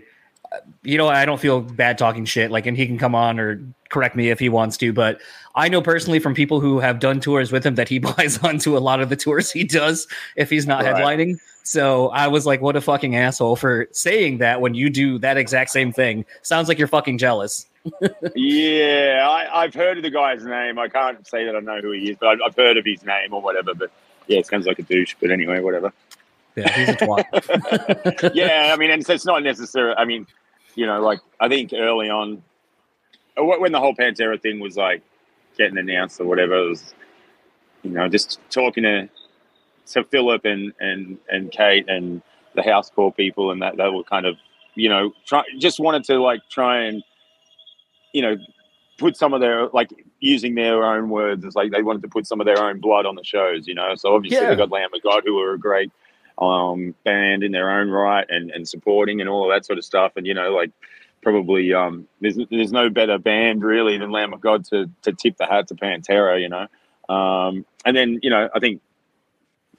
uh, 0.52 0.58
you 0.82 0.98
know, 0.98 1.08
I 1.08 1.24
don't 1.24 1.40
feel 1.40 1.60
bad 1.60 1.98
talking 1.98 2.24
shit. 2.24 2.50
Like, 2.50 2.66
and 2.66 2.76
he 2.76 2.86
can 2.86 2.98
come 2.98 3.14
on 3.14 3.38
or 3.38 3.60
correct 3.88 4.16
me 4.16 4.30
if 4.30 4.38
he 4.38 4.48
wants 4.48 4.76
to. 4.78 4.92
But 4.92 5.20
I 5.54 5.68
know 5.68 5.80
personally 5.80 6.18
from 6.18 6.34
people 6.34 6.60
who 6.60 6.80
have 6.80 6.98
done 6.98 7.20
tours 7.20 7.52
with 7.52 7.64
him 7.64 7.76
that 7.76 7.88
he 7.88 7.98
buys 8.16 8.38
onto 8.38 8.76
a 8.76 8.80
lot 8.80 9.00
of 9.00 9.08
the 9.08 9.16
tours 9.16 9.50
he 9.50 9.64
does 9.64 10.06
if 10.36 10.50
he's 10.50 10.66
not 10.66 10.84
right. 10.84 10.94
headlining. 10.94 11.38
So 11.64 12.08
I 12.10 12.28
was 12.28 12.44
like, 12.44 12.60
what 12.60 12.76
a 12.76 12.80
fucking 12.80 13.16
asshole 13.16 13.56
for 13.56 13.88
saying 13.90 14.38
that 14.38 14.60
when 14.60 14.74
you 14.74 14.90
do 14.90 15.18
that 15.20 15.38
exact 15.38 15.70
same 15.70 15.92
thing. 15.92 16.26
Sounds 16.42 16.68
like 16.68 16.78
you're 16.78 16.88
fucking 16.88 17.16
jealous. 17.16 17.66
yeah, 18.34 19.26
I, 19.52 19.64
have 19.64 19.74
heard 19.74 19.96
of 19.96 20.02
the 20.02 20.10
guy's 20.10 20.44
name. 20.44 20.78
I 20.78 20.88
can't 20.88 21.26
say 21.26 21.44
that 21.44 21.56
I 21.56 21.60
know 21.60 21.80
who 21.80 21.92
he 21.92 22.10
is, 22.10 22.16
but 22.18 22.28
I've, 22.28 22.38
I've 22.46 22.56
heard 22.56 22.76
of 22.76 22.84
his 22.84 23.02
name 23.04 23.32
or 23.32 23.40
whatever. 23.40 23.74
But 23.74 23.90
yeah, 24.26 24.38
it 24.38 24.46
sounds 24.46 24.66
like 24.66 24.78
a 24.78 24.82
douche. 24.82 25.16
But 25.20 25.30
anyway, 25.30 25.60
whatever. 25.60 25.92
Yeah, 26.56 26.72
he's 26.72 26.88
a 26.90 26.92
twat. 26.96 28.30
yeah, 28.34 28.70
I 28.72 28.76
mean, 28.76 28.90
and 28.90 29.08
it's 29.08 29.26
not 29.26 29.42
necessary. 29.42 29.94
I 29.96 30.04
mean, 30.04 30.26
you 30.74 30.86
know, 30.86 31.00
like 31.00 31.20
I 31.40 31.48
think 31.48 31.72
early 31.72 32.08
on, 32.08 32.42
uh, 33.38 33.44
when 33.44 33.72
the 33.72 33.80
whole 33.80 33.94
Pantera 33.94 34.40
thing 34.40 34.60
was 34.60 34.76
like 34.76 35.02
getting 35.58 35.78
announced 35.78 36.20
or 36.20 36.26
whatever, 36.26 36.54
it 36.56 36.68
was, 36.68 36.94
you 37.82 37.90
know, 37.90 38.08
just 38.08 38.40
talking 38.50 38.84
to 38.84 39.08
to 39.86 40.04
Philip 40.04 40.44
and 40.44 40.72
and 40.80 41.18
and 41.28 41.50
Kate 41.50 41.88
and 41.88 42.22
the 42.54 42.62
house 42.62 42.90
Housecore 42.90 43.16
people, 43.16 43.50
and 43.50 43.60
that 43.62 43.76
they 43.76 43.88
were 43.88 44.04
kind 44.04 44.26
of, 44.26 44.36
you 44.74 44.88
know, 44.88 45.12
try 45.26 45.42
just 45.58 45.80
wanted 45.80 46.04
to 46.04 46.20
like 46.20 46.40
try 46.50 46.84
and, 46.84 47.02
you 48.12 48.22
know, 48.22 48.36
put 48.98 49.16
some 49.16 49.34
of 49.34 49.40
their 49.40 49.66
like 49.68 49.90
using 50.20 50.54
their 50.54 50.84
own 50.84 51.08
words. 51.08 51.44
It's 51.44 51.56
like 51.56 51.72
they 51.72 51.82
wanted 51.82 52.02
to 52.02 52.08
put 52.08 52.26
some 52.26 52.40
of 52.40 52.46
their 52.46 52.62
own 52.62 52.80
blood 52.80 53.06
on 53.06 53.16
the 53.16 53.24
shows, 53.24 53.66
you 53.66 53.74
know. 53.74 53.94
So 53.96 54.14
obviously 54.14 54.38
yeah. 54.38 54.50
they 54.50 54.56
got 54.56 54.70
Lamb 54.70 54.90
of 54.94 55.02
God, 55.02 55.22
who 55.24 55.34
were 55.34 55.54
a 55.54 55.58
great 55.58 55.90
um, 56.38 56.94
band 57.04 57.42
in 57.42 57.52
their 57.52 57.70
own 57.70 57.90
right 57.90 58.26
and, 58.28 58.50
and 58.50 58.68
supporting 58.68 59.20
and 59.20 59.28
all 59.28 59.50
of 59.50 59.54
that 59.54 59.64
sort 59.66 59.78
of 59.78 59.84
stuff. 59.84 60.12
And, 60.16 60.26
you 60.26 60.34
know, 60.34 60.52
like 60.52 60.70
probably 61.22 61.72
um, 61.72 62.08
there's, 62.20 62.38
there's 62.50 62.72
no 62.72 62.90
better 62.90 63.18
band 63.18 63.62
really 63.62 63.98
than 63.98 64.10
Lamb 64.10 64.32
of 64.32 64.40
God 64.40 64.64
to, 64.66 64.90
to 65.02 65.12
tip 65.12 65.36
the 65.36 65.46
hat 65.46 65.68
to 65.68 65.74
Pantera, 65.74 66.40
you 66.40 66.48
know. 66.48 66.66
Um, 67.14 67.64
and 67.84 67.96
then, 67.96 68.20
you 68.22 68.30
know, 68.30 68.48
I 68.54 68.58
think 68.60 68.80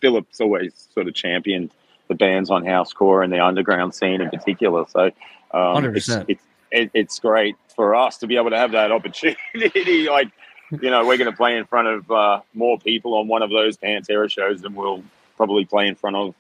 Philip's 0.02 0.40
always 0.40 0.90
sort 0.94 1.08
of 1.08 1.14
championed 1.14 1.72
the 2.08 2.16
bands 2.16 2.50
on 2.50 2.64
Housecore 2.64 3.24
and 3.24 3.34
the 3.34 3.44
underground 3.44 3.96
scene 3.96 4.22
in 4.22 4.30
particular. 4.30 4.86
So 4.90 5.12
um, 5.52 5.96
it's, 5.96 6.10
it's, 6.10 6.44
it, 6.72 6.92
it's 6.94 7.20
great 7.20 7.56
for 7.76 7.96
us 7.96 8.18
to 8.20 8.28
be 8.28 8.38
able 8.38 8.52
to 8.52 8.58
have 8.58 8.72
that 8.72 8.92
opportunity. 8.92 10.08
like, 10.10 10.30
you 10.72 10.90
know, 10.90 11.06
we're 11.06 11.18
going 11.18 11.30
to 11.30 11.36
play 11.36 11.58
in 11.58 11.66
front 11.66 11.88
of 11.88 12.12
uh, 12.12 12.42
more 12.54 12.78
people 12.80 13.16
on 13.16 13.28
one 13.28 13.42
of 13.42 13.50
those 13.50 13.78
Pantera 13.78 14.30
shows 14.30 14.62
than 14.62 14.76
we'll 14.76 15.04
probably 15.38 15.66
play 15.66 15.88
in 15.88 15.96
front 15.96 16.16
of 16.16 16.36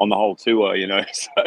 on 0.00 0.08
the 0.08 0.16
whole 0.16 0.34
tour, 0.34 0.74
you 0.74 0.86
know. 0.86 1.04
So 1.36 1.42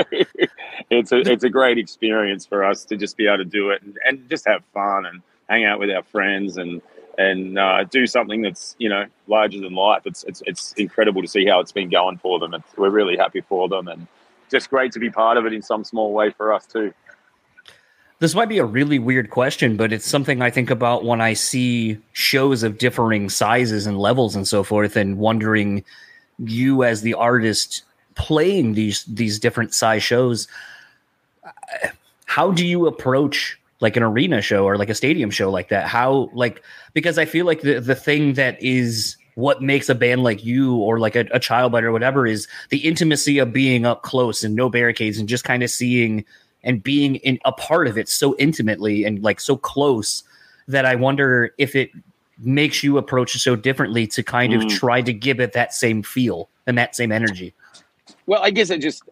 it's 0.89 1.11
a 1.11 1.19
it's 1.19 1.43
a 1.43 1.49
great 1.49 1.77
experience 1.77 2.45
for 2.45 2.63
us 2.63 2.85
to 2.85 2.97
just 2.97 3.17
be 3.17 3.27
able 3.27 3.37
to 3.37 3.45
do 3.45 3.71
it 3.71 3.81
and, 3.81 3.97
and 4.05 4.29
just 4.29 4.45
have 4.47 4.63
fun 4.73 5.05
and 5.05 5.21
hang 5.49 5.65
out 5.65 5.79
with 5.79 5.89
our 5.89 6.03
friends 6.03 6.57
and 6.57 6.81
and 7.17 7.59
uh, 7.59 7.83
do 7.85 8.05
something 8.07 8.41
that's 8.41 8.75
you 8.79 8.89
know 8.89 9.05
larger 9.27 9.59
than 9.59 9.73
life. 9.73 10.03
It's 10.05 10.23
it's 10.23 10.41
it's 10.45 10.73
incredible 10.73 11.21
to 11.21 11.27
see 11.27 11.45
how 11.45 11.59
it's 11.59 11.71
been 11.71 11.89
going 11.89 12.17
for 12.17 12.39
them. 12.39 12.53
It's, 12.53 12.77
we're 12.77 12.89
really 12.89 13.17
happy 13.17 13.41
for 13.41 13.67
them 13.67 13.87
and 13.87 14.07
just 14.51 14.69
great 14.69 14.91
to 14.93 14.99
be 14.99 15.09
part 15.09 15.37
of 15.37 15.45
it 15.45 15.53
in 15.53 15.61
some 15.61 15.83
small 15.83 16.13
way 16.13 16.29
for 16.31 16.53
us 16.53 16.65
too. 16.65 16.93
This 18.19 18.35
might 18.35 18.49
be 18.49 18.59
a 18.59 18.65
really 18.65 18.99
weird 18.99 19.31
question, 19.31 19.75
but 19.75 19.91
it's 19.91 20.05
something 20.05 20.41
I 20.41 20.49
think 20.49 20.69
about 20.69 21.03
when 21.03 21.19
I 21.19 21.33
see 21.33 21.97
shows 22.13 22.63
of 22.63 22.77
differing 22.77 23.29
sizes 23.29 23.85
and 23.85 23.99
levels 23.99 24.35
and 24.35 24.47
so 24.47 24.63
forth, 24.63 24.95
and 24.95 25.17
wondering 25.17 25.83
you 26.39 26.83
as 26.83 27.01
the 27.01 27.15
artist 27.15 27.83
playing 28.15 28.73
these 28.73 29.03
these 29.05 29.39
different 29.39 29.73
size 29.73 30.03
shows 30.03 30.47
how 32.25 32.51
do 32.51 32.65
you 32.65 32.87
approach 32.87 33.59
like 33.79 33.97
an 33.97 34.03
arena 34.03 34.41
show 34.41 34.65
or 34.65 34.77
like 34.77 34.89
a 34.89 34.95
stadium 34.95 35.29
show 35.29 35.49
like 35.51 35.69
that 35.69 35.87
how 35.87 36.29
like 36.33 36.63
because 36.93 37.17
i 37.17 37.25
feel 37.25 37.45
like 37.45 37.61
the 37.61 37.79
the 37.79 37.95
thing 37.95 38.33
that 38.33 38.61
is 38.61 39.17
what 39.35 39.61
makes 39.61 39.89
a 39.89 39.95
band 39.95 40.23
like 40.23 40.43
you 40.43 40.75
or 40.75 40.99
like 40.99 41.15
a, 41.15 41.25
a 41.31 41.39
Child 41.39 41.71
Bite 41.71 41.83
or 41.83 41.91
whatever 41.91 42.27
is 42.27 42.47
the 42.69 42.77
intimacy 42.79 43.39
of 43.39 43.51
being 43.51 43.85
up 43.85 44.03
close 44.03 44.43
and 44.43 44.55
no 44.55 44.69
barricades 44.69 45.17
and 45.17 45.27
just 45.27 45.43
kind 45.43 45.63
of 45.63 45.69
seeing 45.69 46.23
and 46.63 46.83
being 46.83 47.15
in 47.15 47.39
a 47.45 47.51
part 47.51 47.87
of 47.87 47.97
it 47.97 48.07
so 48.07 48.35
intimately 48.37 49.03
and 49.03 49.23
like 49.23 49.39
so 49.39 49.57
close 49.57 50.23
that 50.67 50.85
i 50.85 50.95
wonder 50.95 51.53
if 51.57 51.75
it 51.75 51.91
makes 52.39 52.83
you 52.83 52.97
approach 52.97 53.35
it 53.35 53.39
so 53.39 53.55
differently 53.55 54.07
to 54.07 54.23
kind 54.23 54.53
mm. 54.53 54.63
of 54.63 54.69
try 54.71 55.01
to 55.01 55.13
give 55.13 55.39
it 55.39 55.53
that 55.53 55.73
same 55.73 56.01
feel 56.01 56.49
and 56.67 56.77
that 56.77 56.95
same 56.95 57.11
energy 57.11 57.53
well, 58.25 58.41
I 58.41 58.51
guess 58.51 58.69
it 58.69 58.79
just, 58.79 59.03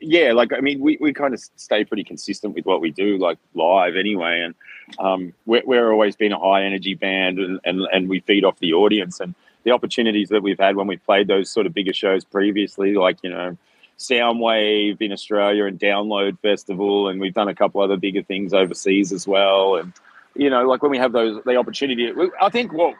yeah, 0.00 0.32
like 0.32 0.52
I 0.52 0.60
mean, 0.60 0.80
we, 0.80 0.98
we 1.00 1.12
kind 1.12 1.34
of 1.34 1.40
stay 1.56 1.84
pretty 1.84 2.04
consistent 2.04 2.54
with 2.54 2.66
what 2.66 2.80
we 2.80 2.90
do, 2.90 3.18
like 3.18 3.38
live 3.54 3.96
anyway, 3.96 4.40
and 4.40 4.54
um, 4.98 5.32
we're, 5.46 5.62
we're 5.64 5.92
always 5.92 6.16
been 6.16 6.32
a 6.32 6.38
high 6.38 6.64
energy 6.64 6.94
band, 6.94 7.38
and, 7.38 7.60
and 7.64 7.82
and 7.92 8.08
we 8.08 8.20
feed 8.20 8.44
off 8.44 8.58
the 8.58 8.72
audience 8.72 9.20
and 9.20 9.34
the 9.64 9.70
opportunities 9.70 10.28
that 10.30 10.42
we've 10.42 10.58
had 10.58 10.74
when 10.76 10.88
we've 10.88 11.04
played 11.04 11.28
those 11.28 11.50
sort 11.50 11.66
of 11.66 11.74
bigger 11.74 11.92
shows 11.92 12.24
previously, 12.24 12.94
like 12.94 13.18
you 13.22 13.30
know. 13.30 13.56
Soundwave 13.98 15.00
in 15.00 15.12
Australia 15.12 15.66
and 15.66 15.78
Download 15.78 16.36
Festival, 16.40 17.08
and 17.08 17.20
we've 17.20 17.34
done 17.34 17.46
a 17.46 17.54
couple 17.54 17.80
other 17.80 17.96
bigger 17.96 18.22
things 18.22 18.52
overseas 18.52 19.12
as 19.12 19.28
well. 19.28 19.76
And 19.76 19.92
you 20.34 20.50
know, 20.50 20.66
like 20.66 20.82
when 20.82 20.90
we 20.90 20.98
have 20.98 21.12
those 21.12 21.40
the 21.44 21.54
opportunity, 21.54 22.10
I 22.40 22.48
think 22.48 22.72
what 22.72 22.96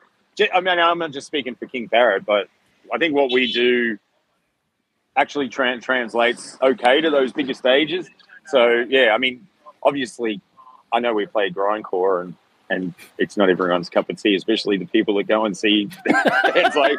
I 0.54 0.60
mean, 0.60 0.78
I'm 0.78 0.98
not 0.98 1.10
just 1.10 1.26
speaking 1.26 1.56
for 1.56 1.66
King 1.66 1.88
Parrot, 1.88 2.24
but 2.24 2.46
I 2.92 2.98
think 2.98 3.14
what 3.14 3.32
we 3.32 3.52
do 3.52 3.98
actually 5.16 5.48
tra- 5.48 5.80
translates 5.80 6.56
okay 6.62 7.00
to 7.00 7.10
those 7.10 7.32
bigger 7.32 7.54
stages. 7.54 8.08
So 8.46 8.84
yeah, 8.88 9.12
I 9.14 9.18
mean, 9.18 9.46
obviously, 9.82 10.40
I 10.92 11.00
know 11.00 11.14
we 11.14 11.26
play 11.26 11.50
grindcore 11.50 12.22
and 12.22 12.34
and 12.70 12.94
it's 13.18 13.36
not 13.36 13.50
everyone's 13.50 13.90
cup 13.90 14.08
of 14.08 14.20
tea, 14.20 14.34
especially 14.34 14.78
the 14.78 14.86
people 14.86 15.16
that 15.16 15.24
go 15.24 15.44
and 15.44 15.54
see 15.54 15.90
it's 16.06 16.76
like 16.76 16.98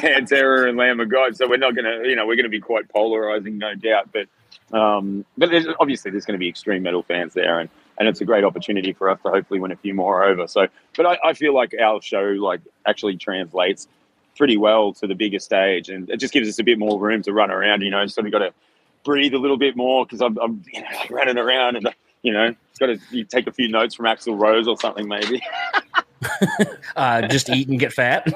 Pantera 0.00 0.68
and 0.68 0.78
Lamb 0.78 1.00
of 1.00 1.08
God. 1.08 1.36
So 1.36 1.48
we're 1.48 1.56
not 1.56 1.74
gonna, 1.74 2.02
you 2.04 2.14
know, 2.14 2.26
we're 2.26 2.36
gonna 2.36 2.48
be 2.48 2.60
quite 2.60 2.88
polarizing, 2.88 3.58
no 3.58 3.74
doubt. 3.74 4.10
But 4.12 4.28
um, 4.72 5.24
but 5.36 5.50
there's, 5.50 5.66
obviously 5.80 6.10
there's 6.10 6.26
going 6.26 6.34
to 6.34 6.38
be 6.38 6.48
extreme 6.48 6.82
metal 6.82 7.02
fans 7.02 7.34
there, 7.34 7.58
and 7.58 7.70
and 7.98 8.08
it's 8.08 8.20
a 8.20 8.24
great 8.24 8.44
opportunity 8.44 8.92
for 8.92 9.10
us 9.10 9.18
to 9.22 9.30
hopefully 9.30 9.60
win 9.60 9.72
a 9.72 9.76
few 9.76 9.94
more 9.94 10.24
over. 10.24 10.46
So, 10.46 10.68
but 10.96 11.06
I, 11.06 11.18
I 11.24 11.32
feel 11.32 11.54
like 11.54 11.74
our 11.80 12.00
show 12.00 12.22
like 12.22 12.60
actually 12.86 13.16
translates 13.16 13.88
pretty 14.38 14.56
well 14.56 14.94
to 14.94 15.06
the 15.06 15.14
bigger 15.14 15.40
stage, 15.40 15.90
and 15.90 16.08
it 16.08 16.18
just 16.18 16.32
gives 16.32 16.48
us 16.48 16.58
a 16.58 16.64
bit 16.64 16.78
more 16.78 16.98
room 16.98 17.22
to 17.22 17.32
run 17.32 17.50
around. 17.50 17.82
You 17.82 17.90
know, 17.90 18.06
sort 18.06 18.26
of 18.26 18.32
got 18.32 18.38
to 18.38 18.54
breathe 19.04 19.34
a 19.34 19.38
little 19.38 19.58
bit 19.58 19.76
more 19.76 20.06
because 20.06 20.22
I'm, 20.22 20.38
I'm 20.38 20.64
you 20.72 20.80
know, 20.80 20.88
running 21.10 21.36
around 21.36 21.76
and 21.76 21.88
you 22.22 22.32
know, 22.32 22.54
got 22.78 22.86
to 22.86 23.24
take 23.24 23.46
a 23.46 23.52
few 23.52 23.68
notes 23.68 23.94
from 23.94 24.06
Axl 24.06 24.40
Rose 24.40 24.66
or 24.66 24.78
something 24.78 25.06
maybe. 25.08 25.42
uh, 26.96 27.22
just 27.28 27.48
eat 27.48 27.68
and 27.68 27.78
get 27.78 27.92
fat. 27.92 28.26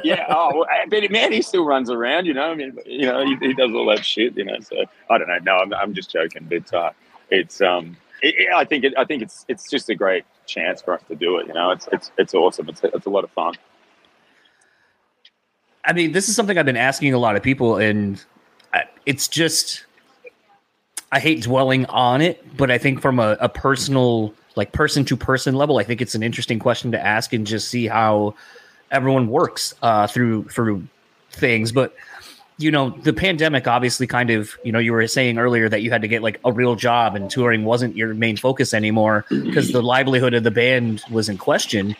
yeah. 0.04 0.26
Oh, 0.28 0.66
but 0.90 1.10
man, 1.10 1.32
he 1.32 1.42
still 1.42 1.64
runs 1.64 1.90
around. 1.90 2.26
You 2.26 2.34
know, 2.34 2.50
I 2.50 2.54
mean, 2.54 2.78
you 2.86 3.06
know, 3.06 3.24
he, 3.24 3.36
he, 3.36 3.54
does 3.54 3.72
all 3.74 3.86
that 3.86 4.04
shit. 4.04 4.36
You 4.36 4.44
know, 4.44 4.58
so 4.60 4.84
I 5.10 5.18
don't 5.18 5.28
know. 5.28 5.38
No, 5.42 5.56
I'm, 5.56 5.72
I'm 5.74 5.94
just 5.94 6.10
joking, 6.10 6.46
but 6.48 6.72
uh, 6.74 6.90
it's 7.30 7.60
um, 7.60 7.96
it, 8.20 8.34
it, 8.38 8.48
I 8.54 8.64
think 8.64 8.84
it, 8.84 8.94
I 8.98 9.04
think 9.04 9.22
it's 9.22 9.44
it's 9.48 9.70
just 9.70 9.88
a 9.88 9.94
great 9.94 10.24
chance 10.46 10.82
for 10.82 10.94
us 10.94 11.02
to 11.08 11.14
do 11.14 11.38
it. 11.38 11.46
You 11.46 11.54
know, 11.54 11.70
it's 11.70 11.88
it's 11.90 12.10
it's 12.18 12.34
awesome. 12.34 12.68
It's 12.68 12.82
it's 12.84 13.06
a 13.06 13.10
lot 13.10 13.24
of 13.24 13.30
fun. 13.30 13.54
I 15.84 15.92
mean, 15.92 16.12
this 16.12 16.28
is 16.28 16.36
something 16.36 16.58
I've 16.58 16.66
been 16.66 16.76
asking 16.76 17.12
a 17.14 17.18
lot 17.18 17.36
of 17.36 17.42
people, 17.42 17.76
and 17.76 18.22
it's 19.06 19.28
just 19.28 19.84
I 21.12 21.20
hate 21.20 21.42
dwelling 21.42 21.86
on 21.86 22.22
it, 22.22 22.56
but 22.56 22.70
I 22.70 22.78
think 22.78 23.02
from 23.02 23.18
a, 23.18 23.36
a 23.38 23.48
personal, 23.48 24.34
like 24.56 24.72
person 24.72 25.04
to 25.04 25.16
person 25.16 25.54
level, 25.54 25.78
I 25.78 25.84
think 25.84 26.00
it's 26.00 26.14
an 26.14 26.22
interesting 26.22 26.58
question 26.58 26.90
to 26.92 27.06
ask 27.06 27.32
and 27.34 27.46
just 27.46 27.68
see 27.68 27.86
how 27.86 28.34
everyone 28.90 29.28
works 29.28 29.74
uh, 29.82 30.06
through 30.06 30.44
through 30.44 30.86
things. 31.30 31.70
But 31.70 31.94
you 32.56 32.70
know, 32.70 32.90
the 32.90 33.12
pandemic 33.12 33.66
obviously 33.66 34.06
kind 34.06 34.30
of, 34.30 34.56
you 34.62 34.72
know, 34.72 34.78
you 34.78 34.92
were 34.92 35.06
saying 35.06 35.38
earlier 35.38 35.68
that 35.68 35.82
you 35.82 35.90
had 35.90 36.00
to 36.02 36.08
get 36.08 36.22
like 36.22 36.40
a 36.44 36.52
real 36.52 36.76
job 36.76 37.16
and 37.16 37.30
touring 37.30 37.64
wasn't 37.64 37.96
your 37.96 38.14
main 38.14 38.36
focus 38.36 38.72
anymore 38.72 39.26
because 39.28 39.72
the 39.72 39.82
livelihood 39.82 40.32
of 40.32 40.44
the 40.44 40.50
band 40.50 41.02
was 41.10 41.28
in 41.28 41.36
question. 41.36 41.96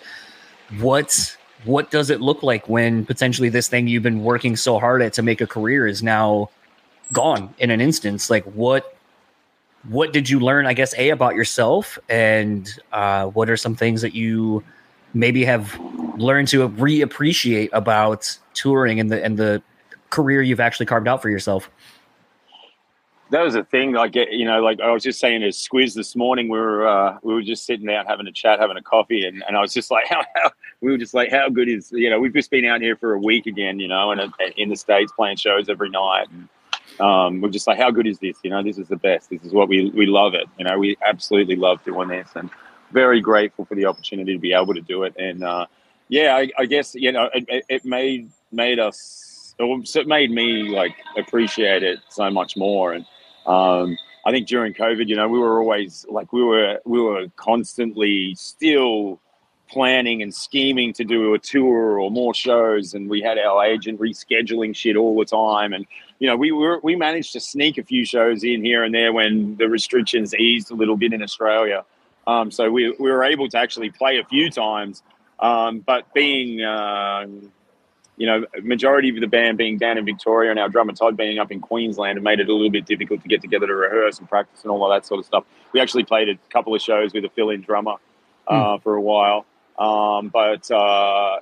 What 0.78 1.36
what 1.64 1.90
does 1.90 2.10
it 2.10 2.20
look 2.20 2.42
like 2.42 2.68
when 2.68 3.04
potentially 3.04 3.48
this 3.48 3.68
thing 3.68 3.88
you've 3.88 4.02
been 4.02 4.24
working 4.24 4.56
so 4.56 4.78
hard 4.78 5.02
at 5.02 5.12
to 5.14 5.22
make 5.22 5.40
a 5.40 5.46
career 5.46 5.86
is 5.86 6.02
now 6.02 6.50
gone 7.12 7.54
in 7.58 7.70
an 7.70 7.80
instance? 7.80 8.30
Like 8.30 8.44
what 8.44 8.96
what 9.88 10.12
did 10.12 10.30
you 10.30 10.38
learn 10.38 10.66
i 10.66 10.72
guess 10.72 10.94
a 10.96 11.10
about 11.10 11.34
yourself 11.34 11.98
and 12.08 12.78
uh, 12.92 13.26
what 13.26 13.50
are 13.50 13.56
some 13.56 13.74
things 13.74 14.00
that 14.02 14.14
you 14.14 14.62
maybe 15.14 15.44
have 15.44 15.78
learned 16.16 16.48
to 16.48 16.68
reappreciate 16.70 17.68
about 17.72 18.36
touring 18.54 19.00
and 19.00 19.10
the 19.10 19.22
and 19.24 19.38
the 19.38 19.62
career 20.10 20.42
you've 20.42 20.60
actually 20.60 20.86
carved 20.86 21.08
out 21.08 21.20
for 21.20 21.30
yourself 21.30 21.70
that 23.32 23.42
was 23.42 23.54
a 23.54 23.64
thing. 23.64 23.92
Like 23.92 24.14
you 24.14 24.44
know, 24.44 24.60
like 24.62 24.80
I 24.80 24.90
was 24.90 25.02
just 25.02 25.18
saying 25.18 25.40
to 25.40 25.48
Squiz 25.48 25.94
this 25.94 26.14
morning, 26.14 26.48
we 26.48 26.58
were 26.58 26.86
uh, 26.86 27.18
we 27.22 27.32
were 27.32 27.42
just 27.42 27.64
sitting 27.64 27.86
down 27.86 28.04
having 28.04 28.26
a 28.26 28.32
chat, 28.32 28.60
having 28.60 28.76
a 28.76 28.82
coffee, 28.82 29.26
and, 29.26 29.42
and 29.48 29.56
I 29.56 29.60
was 29.60 29.72
just 29.72 29.90
like, 29.90 30.06
how, 30.10 30.22
how 30.34 30.50
we 30.82 30.90
were 30.90 30.98
just 30.98 31.14
like, 31.14 31.30
how 31.30 31.48
good 31.48 31.68
is 31.68 31.90
you 31.92 32.10
know, 32.10 32.20
we've 32.20 32.34
just 32.34 32.50
been 32.50 32.66
out 32.66 32.82
here 32.82 32.94
for 32.94 33.14
a 33.14 33.18
week 33.18 33.46
again, 33.46 33.80
you 33.80 33.88
know, 33.88 34.10
and 34.10 34.20
uh, 34.20 34.28
in 34.56 34.68
the 34.68 34.76
states 34.76 35.12
playing 35.12 35.38
shows 35.38 35.70
every 35.70 35.88
night, 35.88 36.26
and 36.30 36.48
um, 37.00 37.40
we're 37.40 37.48
just 37.48 37.66
like, 37.66 37.78
how 37.78 37.90
good 37.90 38.06
is 38.06 38.18
this? 38.18 38.36
You 38.44 38.50
know, 38.50 38.62
this 38.62 38.76
is 38.76 38.88
the 38.88 38.96
best. 38.96 39.30
This 39.30 39.42
is 39.42 39.52
what 39.52 39.68
we 39.68 39.90
we 39.90 40.04
love 40.04 40.34
it. 40.34 40.46
You 40.58 40.66
know, 40.66 40.78
we 40.78 40.98
absolutely 41.04 41.56
love 41.56 41.82
doing 41.84 42.08
this, 42.08 42.28
and 42.36 42.50
very 42.92 43.22
grateful 43.22 43.64
for 43.64 43.74
the 43.74 43.86
opportunity 43.86 44.34
to 44.34 44.38
be 44.38 44.52
able 44.52 44.74
to 44.74 44.82
do 44.82 45.04
it. 45.04 45.16
And 45.16 45.42
uh, 45.42 45.66
yeah, 46.08 46.36
I, 46.36 46.50
I, 46.58 46.66
guess 46.66 46.94
you 46.94 47.10
know, 47.10 47.30
it, 47.32 47.64
it 47.70 47.84
made 47.86 48.30
made 48.50 48.78
us, 48.78 49.54
it 49.58 50.06
made 50.06 50.30
me 50.30 50.64
like 50.64 50.94
appreciate 51.16 51.82
it 51.82 52.00
so 52.10 52.30
much 52.30 52.54
more. 52.58 52.92
And 52.92 53.06
um, 53.46 53.96
I 54.24 54.30
think 54.30 54.46
during 54.46 54.74
COVID, 54.74 55.08
you 55.08 55.16
know, 55.16 55.28
we 55.28 55.38
were 55.38 55.58
always 55.60 56.06
like 56.08 56.32
we 56.32 56.42
were 56.42 56.80
we 56.84 57.00
were 57.00 57.26
constantly 57.36 58.34
still 58.36 59.20
planning 59.68 60.22
and 60.22 60.34
scheming 60.34 60.92
to 60.92 61.02
do 61.02 61.32
a 61.32 61.38
tour 61.38 61.98
or 61.98 62.10
more 62.10 62.34
shows 62.34 62.92
and 62.92 63.08
we 63.08 63.22
had 63.22 63.38
our 63.38 63.64
agent 63.64 63.98
rescheduling 63.98 64.76
shit 64.76 64.96
all 64.96 65.18
the 65.18 65.24
time. 65.24 65.72
And 65.72 65.86
you 66.18 66.28
know 66.28 66.36
we 66.36 66.52
were 66.52 66.78
we 66.82 66.94
managed 66.94 67.32
to 67.32 67.40
sneak 67.40 67.78
a 67.78 67.82
few 67.82 68.04
shows 68.04 68.44
in 68.44 68.62
here 68.62 68.84
and 68.84 68.94
there 68.94 69.12
when 69.12 69.56
the 69.56 69.68
restrictions 69.68 70.34
eased 70.34 70.70
a 70.70 70.74
little 70.74 70.96
bit 70.96 71.12
in 71.12 71.22
australia. 71.22 71.84
Um, 72.26 72.50
so 72.50 72.70
we, 72.70 72.90
we 73.00 73.10
were 73.10 73.24
able 73.24 73.48
to 73.48 73.58
actually 73.58 73.90
play 73.90 74.18
a 74.18 74.24
few 74.24 74.50
times. 74.50 75.02
Um, 75.40 75.80
but 75.80 76.12
being 76.14 76.62
uh, 76.62 77.26
you 78.22 78.26
know 78.26 78.38
majority 78.62 79.08
of 79.08 79.20
the 79.20 79.26
band 79.26 79.58
being 79.58 79.76
down 79.76 79.98
in 79.98 80.04
victoria 80.04 80.50
and 80.50 80.58
our 80.58 80.68
drummer 80.68 80.92
todd 80.92 81.16
being 81.16 81.38
up 81.38 81.50
in 81.50 81.60
queensland 81.60 82.16
it 82.18 82.22
made 82.22 82.40
it 82.40 82.48
a 82.48 82.52
little 82.52 82.70
bit 82.70 82.86
difficult 82.86 83.20
to 83.22 83.28
get 83.28 83.40
together 83.40 83.66
to 83.66 83.74
rehearse 83.74 84.18
and 84.18 84.28
practice 84.28 84.62
and 84.62 84.70
all 84.70 84.84
of 84.84 84.94
that 84.94 85.06
sort 85.06 85.18
of 85.18 85.26
stuff 85.26 85.44
we 85.72 85.80
actually 85.80 86.04
played 86.04 86.28
a 86.28 86.36
couple 86.50 86.74
of 86.74 86.80
shows 86.80 87.12
with 87.12 87.24
a 87.24 87.30
fill-in 87.30 87.60
drummer 87.60 87.96
uh, 88.48 88.54
mm. 88.54 88.82
for 88.82 88.94
a 88.94 89.00
while 89.00 89.44
um, 89.78 90.28
but 90.28 90.70
uh, 90.70 91.38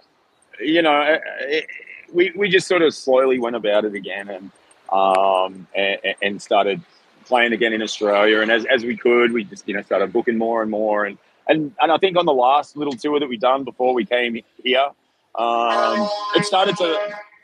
you 0.61 0.83
know, 0.83 1.01
it, 1.03 1.23
it, 1.41 1.67
we 2.13 2.33
we 2.37 2.49
just 2.49 2.67
sort 2.67 2.83
of 2.83 2.95
slowly 2.95 3.39
went 3.39 3.57
about 3.57 3.85
it 3.85 3.95
again 3.95 4.29
and 4.29 4.51
um, 4.93 5.67
and, 5.75 5.99
and, 6.23 6.43
started 6.43 6.83
playing 7.25 7.53
again 7.53 7.73
in 7.73 7.81
Australia. 7.81 8.41
And 8.41 8.51
as, 8.51 8.65
as 8.65 8.85
we 8.85 8.97
could, 8.97 9.33
we 9.33 9.45
just 9.45 9.67
you 9.69 9.75
know 9.75 9.83
started 9.83 10.13
booking 10.13 10.37
more 10.37 10.63
and 10.63 10.71
more. 10.71 11.05
And 11.05 11.19
and 11.49 11.73
and 11.81 11.93
I 11.93 11.99
think 11.99 12.17
on 12.17 12.27
the 12.27 12.33
last 12.33 12.77
little 12.77 12.95
tour 12.95 13.21
that 13.21 13.29
we 13.29 13.37
done 13.37 13.65
before 13.65 13.95
we 13.95 14.05
came 14.05 14.43
here, 14.63 14.89
um, 15.37 16.09
it 16.35 16.45
started 16.45 16.77
to. 16.79 16.99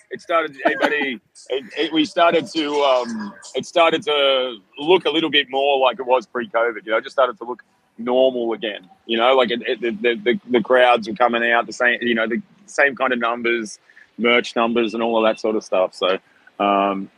It 0.09 0.21
started, 0.21 0.57
hey 0.65 0.77
buddy, 0.81 1.21
it, 1.51 1.65
it, 1.77 1.93
we 1.93 2.05
started 2.05 2.47
to, 2.53 2.75
um, 2.75 3.35
it 3.57 3.67
started 3.67 4.05
to 4.05 4.59
look 4.79 5.05
a 5.05 5.11
little 5.11 5.31
bit 5.31 5.51
more 5.51 5.81
like 5.81 5.99
it 5.99 6.07
was 6.07 6.27
pre-COVID. 6.27 6.87
You 6.87 6.93
know, 6.93 6.99
it 6.99 7.03
just 7.03 7.15
started 7.17 7.37
to 7.39 7.45
look 7.45 7.65
normal 7.99 8.53
again. 8.53 8.89
You 9.07 9.19
know, 9.19 9.35
like 9.35 9.51
it, 9.51 9.63
it, 9.67 9.81
the, 9.81 10.15
the 10.15 10.41
the 10.49 10.63
crowds 10.63 11.09
were 11.09 11.15
coming 11.15 11.51
out 11.51 11.67
the 11.67 11.73
same, 11.73 11.99
you 12.03 12.15
know, 12.15 12.29
the 12.29 12.41
same 12.67 12.95
kind 12.95 13.13
of 13.13 13.19
numbers, 13.19 13.79
merch 14.19 14.55
numbers, 14.57 14.95
and 14.95 15.03
all 15.03 15.19
of 15.19 15.29
that 15.29 15.41
sort 15.41 15.57
of 15.57 15.65
stuff. 15.65 15.95
So 15.95 16.19
um, 16.59 17.11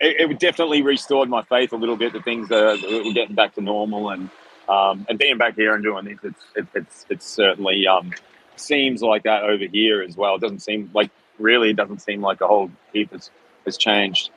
it, 0.00 0.30
it, 0.30 0.38
definitely 0.38 0.82
restored 0.82 1.28
my 1.28 1.42
faith 1.42 1.72
a 1.72 1.76
little 1.76 1.96
bit. 1.96 2.12
The 2.12 2.22
things 2.22 2.48
that 2.48 2.80
were 3.04 3.12
getting 3.12 3.34
back 3.34 3.54
to 3.54 3.60
normal, 3.60 4.10
and 4.10 4.30
um, 4.68 5.06
and 5.08 5.18
being 5.18 5.38
back 5.38 5.56
here 5.56 5.74
and 5.74 5.82
doing 5.82 6.04
this, 6.04 6.18
it's 6.22 6.44
it, 6.56 6.66
it's 6.74 7.06
it's 7.10 7.26
certainly 7.26 7.86
um, 7.86 8.12
seems 8.60 9.02
like 9.02 9.22
that 9.24 9.42
over 9.42 9.64
here 9.64 10.02
as 10.02 10.16
well. 10.16 10.36
It 10.36 10.40
doesn't 10.40 10.60
seem 10.60 10.90
like 10.94 11.10
really, 11.38 11.70
it 11.70 11.76
doesn't 11.76 12.00
seem 12.00 12.20
like 12.20 12.40
a 12.40 12.46
whole 12.46 12.70
heap 12.92 13.12
has 13.12 13.30
has 13.64 13.76
changed. 13.76 14.30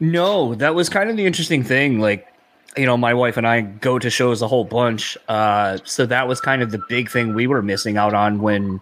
No, 0.00 0.54
that 0.56 0.74
was 0.74 0.88
kind 0.88 1.10
of 1.10 1.16
the 1.16 1.26
interesting 1.26 1.62
thing. 1.62 2.00
Like 2.00 2.26
you 2.76 2.86
know, 2.86 2.96
my 2.96 3.14
wife 3.14 3.36
and 3.36 3.46
I 3.46 3.60
go 3.60 3.98
to 3.98 4.10
shows 4.10 4.42
a 4.42 4.48
whole 4.48 4.64
bunch. 4.64 5.16
Uh, 5.28 5.78
so 5.84 6.06
that 6.06 6.26
was 6.26 6.40
kind 6.40 6.62
of 6.62 6.70
the 6.70 6.82
big 6.88 7.10
thing 7.10 7.34
we 7.34 7.46
were 7.46 7.62
missing 7.62 7.96
out 7.96 8.14
on 8.14 8.40
when 8.40 8.80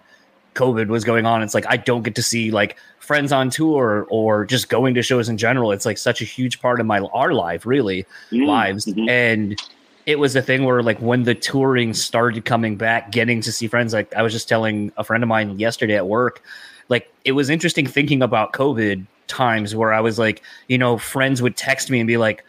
COVID 0.55 0.89
was 0.89 1.05
going 1.05 1.27
on. 1.27 1.43
It's 1.43 1.55
like 1.55 1.67
I 1.69 1.77
don't 1.77 2.03
get 2.03 2.15
to 2.15 2.23
see 2.23 2.51
like 2.51 2.77
friends 2.99 3.33
on 3.33 3.51
tour 3.51 4.07
or 4.11 4.45
just 4.45 4.69
going 4.69 4.95
to 4.95 5.03
shows 5.03 5.29
in 5.29 5.37
general. 5.37 5.73
It's 5.73 5.85
like 5.87 5.99
such 5.99 6.23
a 6.23 6.25
huge 6.25 6.61
part 6.61 6.81
of 6.81 6.87
my 6.87 7.01
our 7.01 7.33
life, 7.35 7.67
really, 7.67 8.05
mm-hmm. 8.31 8.45
lives. 8.45 8.87
Mm-hmm. 8.87 9.09
And 9.09 9.63
it 10.07 10.19
was 10.19 10.35
a 10.37 10.43
thing 10.43 10.65
where 10.65 10.83
like 10.83 10.99
when 10.99 11.23
the 11.23 11.35
touring 11.35 11.95
started 11.95 12.45
coming 12.45 12.77
back, 12.77 13.13
getting 13.13 13.41
to 13.43 13.53
see 13.53 13.69
friends. 13.69 13.93
Like 13.93 14.13
I 14.15 14.23
was 14.23 14.33
just 14.33 14.49
telling 14.49 14.93
a 14.97 15.05
friend 15.05 15.23
of 15.23 15.29
mine 15.29 15.59
yesterday 15.59 15.97
at 15.97 16.07
work, 16.07 16.43
like 16.89 17.13
it 17.25 17.33
was 17.33 17.51
interesting 17.51 17.87
thinking 17.87 18.23
about 18.23 18.53
COVID 18.53 19.07
times 19.29 19.75
where 19.75 19.93
I 19.93 20.01
was 20.01 20.19
like, 20.19 20.43
you 20.69 20.79
know, 20.79 20.99
friends 20.99 21.41
would 21.41 21.57
text 21.57 21.91
me 21.91 22.01
and 22.01 22.07
be 22.07 22.17
like 22.17 22.45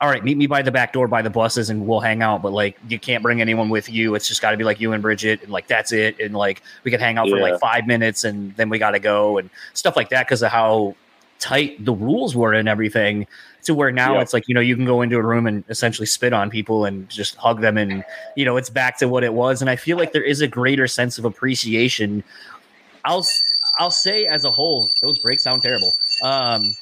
all 0.00 0.10
right, 0.10 0.22
meet 0.22 0.36
me 0.36 0.46
by 0.46 0.60
the 0.60 0.70
back 0.70 0.92
door 0.92 1.08
by 1.08 1.22
the 1.22 1.30
buses 1.30 1.70
and 1.70 1.86
we'll 1.86 2.00
hang 2.00 2.22
out. 2.22 2.42
But 2.42 2.52
like, 2.52 2.76
you 2.88 2.98
can't 2.98 3.22
bring 3.22 3.40
anyone 3.40 3.70
with 3.70 3.88
you. 3.88 4.14
It's 4.14 4.28
just 4.28 4.42
got 4.42 4.50
to 4.50 4.56
be 4.56 4.64
like 4.64 4.78
you 4.78 4.92
and 4.92 5.02
Bridget, 5.02 5.42
and 5.42 5.50
like 5.50 5.68
that's 5.68 5.92
it. 5.92 6.20
And 6.20 6.34
like, 6.34 6.62
we 6.84 6.90
can 6.90 7.00
hang 7.00 7.16
out 7.16 7.28
yeah. 7.28 7.36
for 7.36 7.40
like 7.40 7.60
five 7.60 7.86
minutes 7.86 8.24
and 8.24 8.54
then 8.56 8.68
we 8.68 8.78
got 8.78 8.90
to 8.90 8.98
go 8.98 9.38
and 9.38 9.48
stuff 9.72 9.96
like 9.96 10.10
that 10.10 10.26
because 10.26 10.42
of 10.42 10.50
how 10.50 10.94
tight 11.38 11.84
the 11.84 11.92
rules 11.92 12.34
were 12.34 12.52
and 12.52 12.68
everything. 12.68 13.26
To 13.64 13.74
where 13.74 13.90
now 13.90 14.20
it's 14.20 14.32
like 14.32 14.46
you 14.46 14.54
know 14.54 14.60
you 14.60 14.76
can 14.76 14.84
go 14.84 15.02
into 15.02 15.16
a 15.16 15.22
room 15.22 15.46
and 15.46 15.64
essentially 15.68 16.06
spit 16.06 16.32
on 16.32 16.50
people 16.50 16.84
and 16.84 17.08
just 17.08 17.34
hug 17.34 17.60
them 17.60 17.76
and 17.76 18.04
you 18.36 18.44
know 18.44 18.56
it's 18.56 18.70
back 18.70 18.96
to 18.98 19.08
what 19.08 19.24
it 19.24 19.34
was. 19.34 19.60
And 19.60 19.68
I 19.68 19.74
feel 19.74 19.96
like 19.96 20.12
there 20.12 20.22
is 20.22 20.40
a 20.40 20.46
greater 20.46 20.86
sense 20.86 21.18
of 21.18 21.24
appreciation. 21.24 22.22
I'll 23.04 23.26
I'll 23.78 23.90
say 23.90 24.26
as 24.26 24.44
a 24.44 24.50
whole, 24.50 24.88
those 25.02 25.18
breaks 25.18 25.42
sound 25.42 25.62
terrible. 25.62 25.92
Um, 26.22 26.76